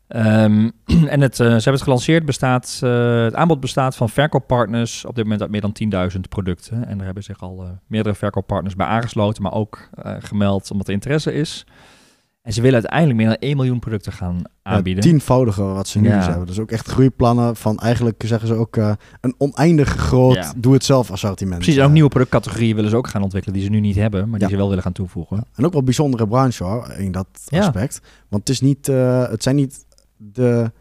Ehm, 0.09 0.70
en 1.14 1.20
het, 1.20 1.33
eh, 1.40 1.46
ze 1.46 1.52
hebben 1.52 1.72
het 1.72 1.83
gelanceerd. 1.83 2.24
Bestaat, 2.24 2.80
eh, 2.83 3.22
het 3.22 3.35
aanbod 3.35 3.61
bestaat 3.61 3.96
van 3.96 4.09
verkooppartners 4.09 5.04
op 5.04 5.14
dit 5.14 5.24
moment 5.24 5.42
uit 5.42 5.50
meer 5.50 5.61
dan 5.61 5.72
10.000 5.72 6.28
producten. 6.28 6.87
En 6.87 6.98
er 6.98 7.04
hebben 7.04 7.22
zich 7.22 7.40
al 7.42 7.62
eh, 7.62 7.68
meerdere 7.87 8.14
verkooppartners 8.14 8.76
bij 8.76 8.87
aangesloten, 8.87 9.42
maar 9.42 9.52
ook 9.52 9.88
eh, 10.02 10.12
gemeld 10.18 10.70
omdat 10.70 10.87
er 10.87 10.92
interesse 10.94 11.33
is. 11.33 11.66
En 12.42 12.53
ze 12.53 12.61
willen 12.61 12.79
uiteindelijk 12.81 13.18
meer 13.18 13.29
dan 13.29 13.37
1 13.48 13.57
miljoen 13.57 13.79
producten 13.79 14.12
gaan 14.12 14.35
Ja, 14.37 14.50
aanbieden. 14.62 15.03
tienvoudige 15.03 15.62
wat 15.62 15.88
ze 15.88 15.98
nu 16.00 16.09
Ja. 16.09 16.29
hebben. 16.29 16.46
Dus 16.46 16.59
ook 16.59 16.70
echt 16.70 16.87
groeiplannen 16.88 17.57
van 17.57 17.79
eigenlijk 17.79 18.22
zeggen 18.26 18.48
ze 18.48 18.55
ook 18.55 18.76
eh, 18.76 18.92
een 19.20 19.35
oneindig 19.38 19.88
groot 19.88 20.35
Ja. 20.35 20.53
doe-het-zelf 20.57 21.11
assortiment. 21.11 21.57
Precies, 21.57 21.76
en 21.76 21.81
ook 21.83 21.88
Eh, 21.88 21.94
nieuwe 21.94 22.09
productcategorieën 22.09 22.74
willen 22.74 22.90
ze 22.90 22.96
ook 22.96 23.09
gaan 23.09 23.22
ontwikkelen 23.22 23.57
die 23.59 23.66
ze 23.66 23.72
nu 23.72 23.81
niet 23.81 23.96
hebben, 23.96 24.20
maar 24.29 24.38
die 24.38 24.48
Ja. 24.48 24.55
ze 24.55 24.59
wel 24.59 24.68
willen 24.68 24.83
gaan 24.83 24.92
toevoegen. 24.92 25.44
En 25.55 25.64
ook 25.66 25.72
wel 25.72 25.83
bijzondere 25.83 26.26
branche 26.29 26.64
hoor, 26.64 26.90
in 26.98 27.12
dat 27.12 27.26
Ja. 27.44 27.59
aspect. 27.61 28.00
Want 28.29 28.42
het, 28.48 28.48
is 28.48 28.61
niet, 28.61 28.88
eh, 28.88 29.29
het 29.29 29.42
zijn 29.42 29.57
niet 29.57 29.85
de, 30.16 30.72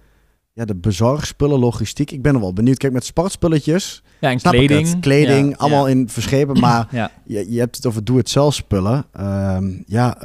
ja, 0.53 0.65
de 0.65 0.75
bezorgspullen, 0.75 1.59
logistiek. 1.59 2.11
Ik 2.11 2.21
ben 2.21 2.33
er 2.33 2.39
wel 2.41 2.53
benieuwd. 2.53 2.77
Kijk, 2.77 2.93
met 2.93 3.05
sportspulletjes, 3.05 4.03
Ja, 4.19 4.29
en 4.29 4.37
kleding. 4.41 4.87
het. 4.89 4.99
Kleding, 4.99 5.49
Ja, 5.49 5.55
allemaal 5.57 5.87
ja. 5.87 5.93
in 5.93 6.09
verschepen. 6.09 6.59
Maar 6.59 6.87
Ja, 6.91 7.11
je, 7.25 7.51
je 7.51 7.59
hebt 7.59 7.75
het 7.75 7.85
over 7.85 8.03
doe-het-zelf 8.03 8.53
spullen. 8.53 9.05
Ehm, 9.13 9.71
ja, 9.85 10.17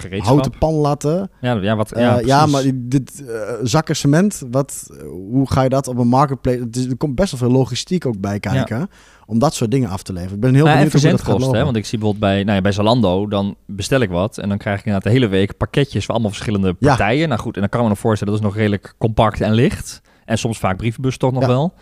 gereedschap. 0.00 0.32
houten 0.32 0.58
panlatten. 0.58 1.30
Ja, 1.40 1.52
ja, 1.52 1.76
wat, 1.76 1.92
Eh, 1.92 2.02
ja, 2.02 2.18
ja, 2.18 2.46
maar 2.46 2.62
dit 2.74 3.24
eh, 3.26 3.54
zakken 3.62 3.96
cement, 3.96 4.42
wat, 4.50 4.86
hoe 5.06 5.50
ga 5.50 5.62
je 5.62 5.68
dat 5.68 5.88
op 5.88 5.98
een 5.98 6.08
marketplace? 6.08 6.58
Het 6.58 6.76
is, 6.76 6.86
er 6.86 6.96
komt 6.96 7.14
best 7.14 7.30
wel 7.30 7.48
veel 7.48 7.58
logistiek 7.58 8.06
ook 8.06 8.20
bij 8.20 8.40
kijken 8.40 8.88
om 9.26 9.38
dat 9.38 9.54
soort 9.54 9.70
dingen 9.70 9.88
af 9.88 10.02
te 10.02 10.12
leveren. 10.12 10.34
Ik 10.34 10.40
ben 10.40 10.54
heel 10.54 10.64
Nou, 10.64 10.76
en 10.76 10.88
benieuwd 10.90 11.02
hoe 11.02 11.10
dat 11.10 11.42
gaat 11.42 11.54
hè? 11.54 11.64
want 11.64 11.76
ik 11.76 11.84
zie 11.84 11.98
bijvoorbeeld 11.98 12.32
bij, 12.32 12.44
nou 12.44 12.56
ja, 12.56 12.62
bij 12.62 12.72
Zalando, 12.72 13.26
dan 13.26 13.56
bestel 13.66 14.00
ik 14.00 14.10
wat 14.10 14.38
en 14.38 14.48
dan 14.48 14.58
krijg 14.58 14.78
ik 14.78 14.84
inderdaad 14.84 15.12
de 15.12 15.18
hele 15.18 15.28
week 15.28 15.56
pakketjes 15.56 16.04
van 16.04 16.14
allemaal 16.14 16.32
verschillende 16.32 16.74
partijen. 16.74 17.28
Nou 17.28 17.40
goed, 17.40 17.54
en 17.54 17.60
dan 17.60 17.68
kan 17.68 17.78
ik 17.78 17.84
me 17.84 17.92
nog 17.92 18.02
voorstellen, 18.02 18.34
dat 18.34 18.42
is 18.42 18.48
nog 18.48 18.56
redelijk 18.56 18.94
compact 18.98 19.40
en 19.40 19.52
licht. 19.52 20.00
En 20.24 20.38
soms 20.38 20.58
vaak 20.58 20.76
brievenbus 20.76 21.16
toch 21.16 21.32
nog 21.32 21.46
wel. 21.46 21.74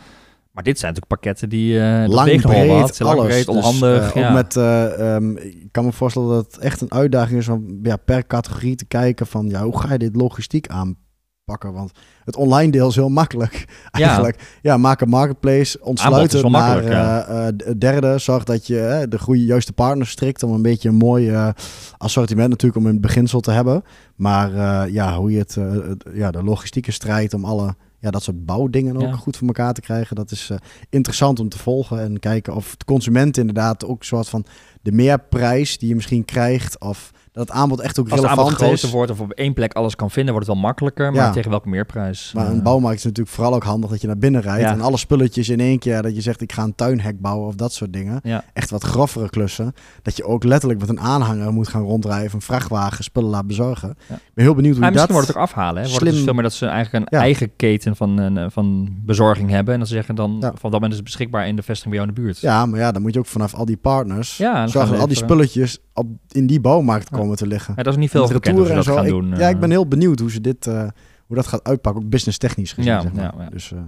Maar 0.56 0.64
dit 0.64 0.78
zijn 0.78 0.92
natuurlijk 0.92 1.20
pakketten 1.22 1.48
die 1.48 1.78
dat 1.78 2.08
lang 2.12 2.40
breed. 2.42 2.98
Lang 3.00 3.18
alles. 3.18 3.26
breed, 3.26 3.46
Dus, 3.46 3.54
onhandig. 3.54 4.08
eh, 4.14 4.22
ja. 4.22 4.28
Ook 4.28 4.34
met, 4.34 4.56
eh, 4.56 5.14
ehm, 5.14 5.36
ik 5.36 5.68
kan 5.70 5.84
me 5.84 5.92
voorstellen 5.92 6.28
dat 6.28 6.46
het 6.46 6.58
echt 6.58 6.80
een 6.80 6.92
uitdaging 6.92 7.38
is 7.38 7.48
om 7.48 7.78
ja, 7.82 7.96
per 7.96 8.26
categorie 8.26 8.76
te 8.76 8.84
kijken 8.84 9.26
van 9.26 9.48
ja, 9.48 9.62
hoe 9.62 9.78
ga 9.80 9.92
je 9.92 9.98
dit 9.98 10.16
logistiek 10.16 10.66
aanpakken? 10.68 11.72
Want 11.72 11.90
het 12.24 12.36
online 12.36 12.70
deel 12.72 12.88
is 12.88 12.94
heel 12.94 13.08
makkelijk 13.08 13.64
eigenlijk. 13.90 14.58
Ja, 14.62 14.76
maak 14.76 15.00
een 15.00 15.08
marketplace, 15.08 15.78
ontsluit 15.80 16.14
Aanbod 16.14 16.32
is 16.34 16.42
het 16.42 16.50
wel 16.50 16.60
naar 16.60 16.84
ja. 16.84 17.50
derde. 17.78 18.18
Zorg 18.18 18.44
dat 18.44 18.66
je 18.66 19.06
de 19.08 19.18
goede 19.18 19.44
juiste 19.44 19.72
partners 19.72 20.10
strikt 20.10 20.42
om 20.42 20.52
een 20.52 20.62
beetje 20.62 20.88
een 20.88 20.94
mooi 20.94 21.52
assortiment 21.98 22.48
natuurlijk 22.50 22.80
om 22.80 22.86
in 22.86 22.92
het 22.92 23.00
beginsel 23.02 23.40
te 23.40 23.50
hebben. 23.50 23.82
Maar 24.14 24.50
ja, 24.90 25.16
hoe 25.16 25.30
je 25.32 25.38
het, 25.38 25.54
het- 25.54 26.04
ja, 26.14 26.30
de 26.30 26.42
logistieke 26.42 26.92
strijd 26.92 27.34
om 27.34 27.44
alle 27.44 27.74
ja, 28.06 28.12
dat 28.12 28.22
soort 28.22 28.44
bouwdingen 28.46 28.96
ook 28.96 29.02
Ja. 29.02 29.12
goed 29.16 29.36
voor 29.36 29.46
elkaar 29.46 29.72
te 29.74 29.80
krijgen. 29.80 30.16
Dat 30.16 30.30
is 30.30 30.50
eh, 30.50 30.56
interessant 30.90 31.40
om 31.40 31.48
te 31.48 31.58
volgen 31.58 32.00
en 32.00 32.18
kijken 32.18 32.54
of 32.54 32.76
de 32.76 32.84
consument 32.84 33.36
inderdaad 33.36 33.84
ook 33.84 33.98
een 33.98 34.06
soort 34.06 34.28
van 34.28 34.44
de 34.82 34.92
meerprijs 34.92 35.78
die 35.78 35.88
je 35.88 35.94
misschien 35.94 36.24
krijgt 36.24 36.80
of 36.80 37.10
dat 37.36 37.48
het 37.48 37.56
aanbod 37.56 37.80
echt 37.80 37.98
ook 37.98 38.08
Als 38.10 38.20
het 38.20 38.28
aanbod 38.28 38.44
relevant 38.44 38.68
groter 38.68 38.88
is. 38.88 38.94
wordt 38.94 39.10
of 39.10 39.20
op 39.20 39.30
één 39.32 39.54
plek 39.54 39.72
alles 39.72 39.96
kan 39.96 40.10
vinden, 40.10 40.32
wordt 40.32 40.46
het 40.48 40.56
wel 40.56 40.64
makkelijker. 40.66 41.12
Maar 41.12 41.22
Ja. 41.24 41.30
tegen 41.32 41.50
welke 41.50 41.68
meerprijs? 41.68 42.32
Maar 42.34 42.46
een 42.50 42.56
Eh, 42.56 42.62
bouwmarkt 42.62 42.98
is 42.98 43.04
natuurlijk 43.04 43.34
vooral 43.34 43.54
ook 43.54 43.64
handig 43.64 43.90
dat 43.90 44.00
je 44.00 44.06
naar 44.06 44.18
binnen 44.18 44.40
rijdt 44.40 44.60
Ja. 44.60 44.70
en 44.72 44.80
alle 44.80 44.96
spulletjes 44.96 45.48
in 45.48 45.60
één 45.60 45.78
keer 45.78 46.02
dat 46.02 46.14
je 46.14 46.20
zegt 46.20 46.40
ik 46.40 46.52
ga 46.52 46.62
een 46.62 46.74
tuinhek 46.74 47.20
bouwen 47.20 47.46
of 47.46 47.54
dat 47.54 47.72
soort 47.72 47.92
dingen. 47.92 48.20
Ja. 48.22 48.44
Echt 48.52 48.70
wat 48.70 48.82
groffere 48.84 49.30
klussen. 49.30 49.72
Dat 50.02 50.16
je 50.16 50.24
ook 50.24 50.44
letterlijk 50.44 50.80
met 50.80 50.88
een 50.88 51.00
aanhanger 51.00 51.52
moet 51.52 51.68
gaan 51.68 51.82
rondrijden, 51.82 52.30
een 52.34 52.40
vrachtwagen 52.40 53.04
spullen 53.04 53.30
laat 53.30 53.46
bezorgen. 53.46 53.88
Ja. 54.08 54.14
Ik 54.14 54.20
ben 54.34 54.44
heel 54.44 54.54
benieuwd 54.54 54.76
hoe 54.76 54.84
je 54.84 54.90
misschien 54.90 55.14
dat... 55.14 55.16
wordt 55.16 55.26
het 55.26 55.36
ook 55.36 55.42
afhalen. 55.42 55.82
Hè? 55.82 55.88
Wordt 55.88 56.04
het 56.04 56.14
dus 56.14 56.22
veel 56.24 56.32
meer 56.34 56.42
dat 56.42 56.52
ze 56.52 56.66
eigenlijk 56.66 57.04
een 57.12 57.18
Ja. 57.18 57.24
eigen 57.24 57.56
keten 57.56 57.96
van, 57.96 58.18
een, 58.18 58.50
van 58.50 58.88
bezorging 59.04 59.50
hebben. 59.50 59.72
En 59.74 59.78
dat 59.80 59.88
ze 59.88 59.94
zeggen 59.94 60.14
dan, 60.14 60.30
Ja. 60.40 60.40
van 60.40 60.54
dat 60.60 60.70
moment 60.72 60.90
is 60.90 60.96
het 60.96 61.04
beschikbaar 61.04 61.46
in 61.48 61.56
de 61.56 61.62
vestiging 61.62 61.94
bij 61.94 62.04
jou 62.04 62.08
in 62.08 62.14
de 62.14 62.20
buurt. 62.20 62.38
Ja, 62.40 62.66
maar 62.66 62.80
ja, 62.80 62.92
dan 62.92 63.02
moet 63.02 63.12
je 63.12 63.18
ook 63.18 63.26
vanaf 63.26 63.54
al 63.54 63.64
die 63.64 63.76
partners 63.76 64.36
Ja, 64.36 64.52
en 64.54 64.60
dan 64.60 64.68
zorgen 64.68 64.90
dat 64.92 65.00
al 65.00 65.06
die 65.06 65.16
spulletjes 65.16 65.78
op, 65.94 66.06
in 66.30 66.46
die 66.46 66.60
bouwmarkt 66.60 67.08
Ja. 67.10 67.16
Komen 67.26 67.36
te 67.36 67.46
liggen. 67.46 67.74
Ja, 67.76 67.82
dat 67.82 67.92
is 67.92 67.98
niet 67.98 68.10
veel 68.10 68.28
bekend 68.28 68.58
hoe 68.58 68.66
ze 68.66 68.74
dat 68.74 68.86
gaan 68.86 69.06
doen. 69.06 69.28
Ja, 69.28 69.36
eh. 69.36 69.50
ik 69.50 69.60
ben 69.60 69.70
heel 69.70 69.88
benieuwd 69.88 70.18
hoe 70.18 70.30
ze 70.30 70.40
dit, 70.40 70.66
eh, 70.66 70.88
hoe 71.26 71.36
dat 71.36 71.46
gaat 71.46 71.64
uitpakken, 71.64 72.02
ook 72.02 72.10
business 72.10 72.38
technisch 72.38 72.72
gezien. 72.72 72.92
Ja, 72.92 73.00
zeg 73.00 73.12
maar. 73.12 73.22
ja, 73.22 73.34
ja. 73.38 73.50
Dus, 73.50 73.72
eh, 73.72 73.78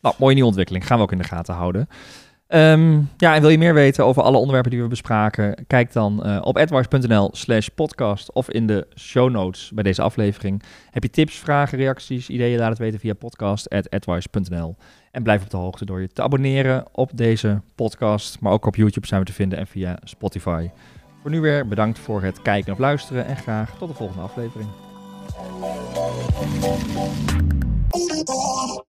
Nou, 0.00 0.14
mooie 0.18 0.32
nieuwe 0.32 0.48
ontwikkeling. 0.48 0.86
Gaan 0.86 0.96
we 0.96 1.02
ook 1.02 1.12
in 1.12 1.18
de 1.18 1.24
gaten 1.24 1.54
houden. 1.54 1.88
Ehm, 2.46 3.00
ja, 3.16 3.34
en 3.34 3.40
wil 3.40 3.50
je 3.50 3.58
meer 3.58 3.74
weten 3.74 4.04
over 4.04 4.22
alle 4.22 4.36
onderwerpen 4.36 4.70
die 4.70 4.82
we 4.82 4.88
bespraken? 4.88 5.64
Kijk 5.66 5.92
dan 5.92 6.24
eh, 6.24 6.38
op 6.42 6.58
advice.nl 6.58 7.30
slash 7.32 7.68
podcast 7.68 8.32
of 8.32 8.50
in 8.50 8.66
de 8.66 8.86
show 8.98 9.30
notes 9.30 9.70
bij 9.74 9.82
deze 9.82 10.02
aflevering. 10.02 10.62
Heb 10.90 11.02
je 11.02 11.10
tips, 11.10 11.36
vragen, 11.36 11.78
reacties, 11.78 12.28
ideeën? 12.28 12.58
Laat 12.58 12.68
het 12.68 12.78
weten 12.78 13.00
via 13.00 13.14
podcast.advice.nl. 13.14 14.76
En 15.10 15.22
blijf 15.22 15.42
op 15.42 15.50
de 15.50 15.56
hoogte 15.56 15.84
door 15.84 16.00
je 16.00 16.08
te 16.08 16.22
abonneren 16.22 16.84
op 16.92 17.10
deze 17.14 17.60
podcast. 17.74 18.40
Maar 18.40 18.52
ook 18.52 18.66
op 18.66 18.76
YouTube 18.76 19.06
zijn 19.06 19.20
we 19.20 19.26
te 19.26 19.32
vinden 19.32 19.58
en 19.58 19.66
via 19.66 19.98
Spotify. 20.02 20.68
Voor 21.24 21.32
nu 21.32 21.40
weer 21.40 21.68
bedankt 21.68 21.98
voor 21.98 22.22
het 22.22 22.42
kijken 22.42 22.72
of 22.72 22.78
luisteren 22.78 23.26
en 23.26 23.36
graag 23.36 23.78
tot 23.78 23.88
de 23.88 23.94
volgende 23.94 24.22
aflevering. 24.22 24.68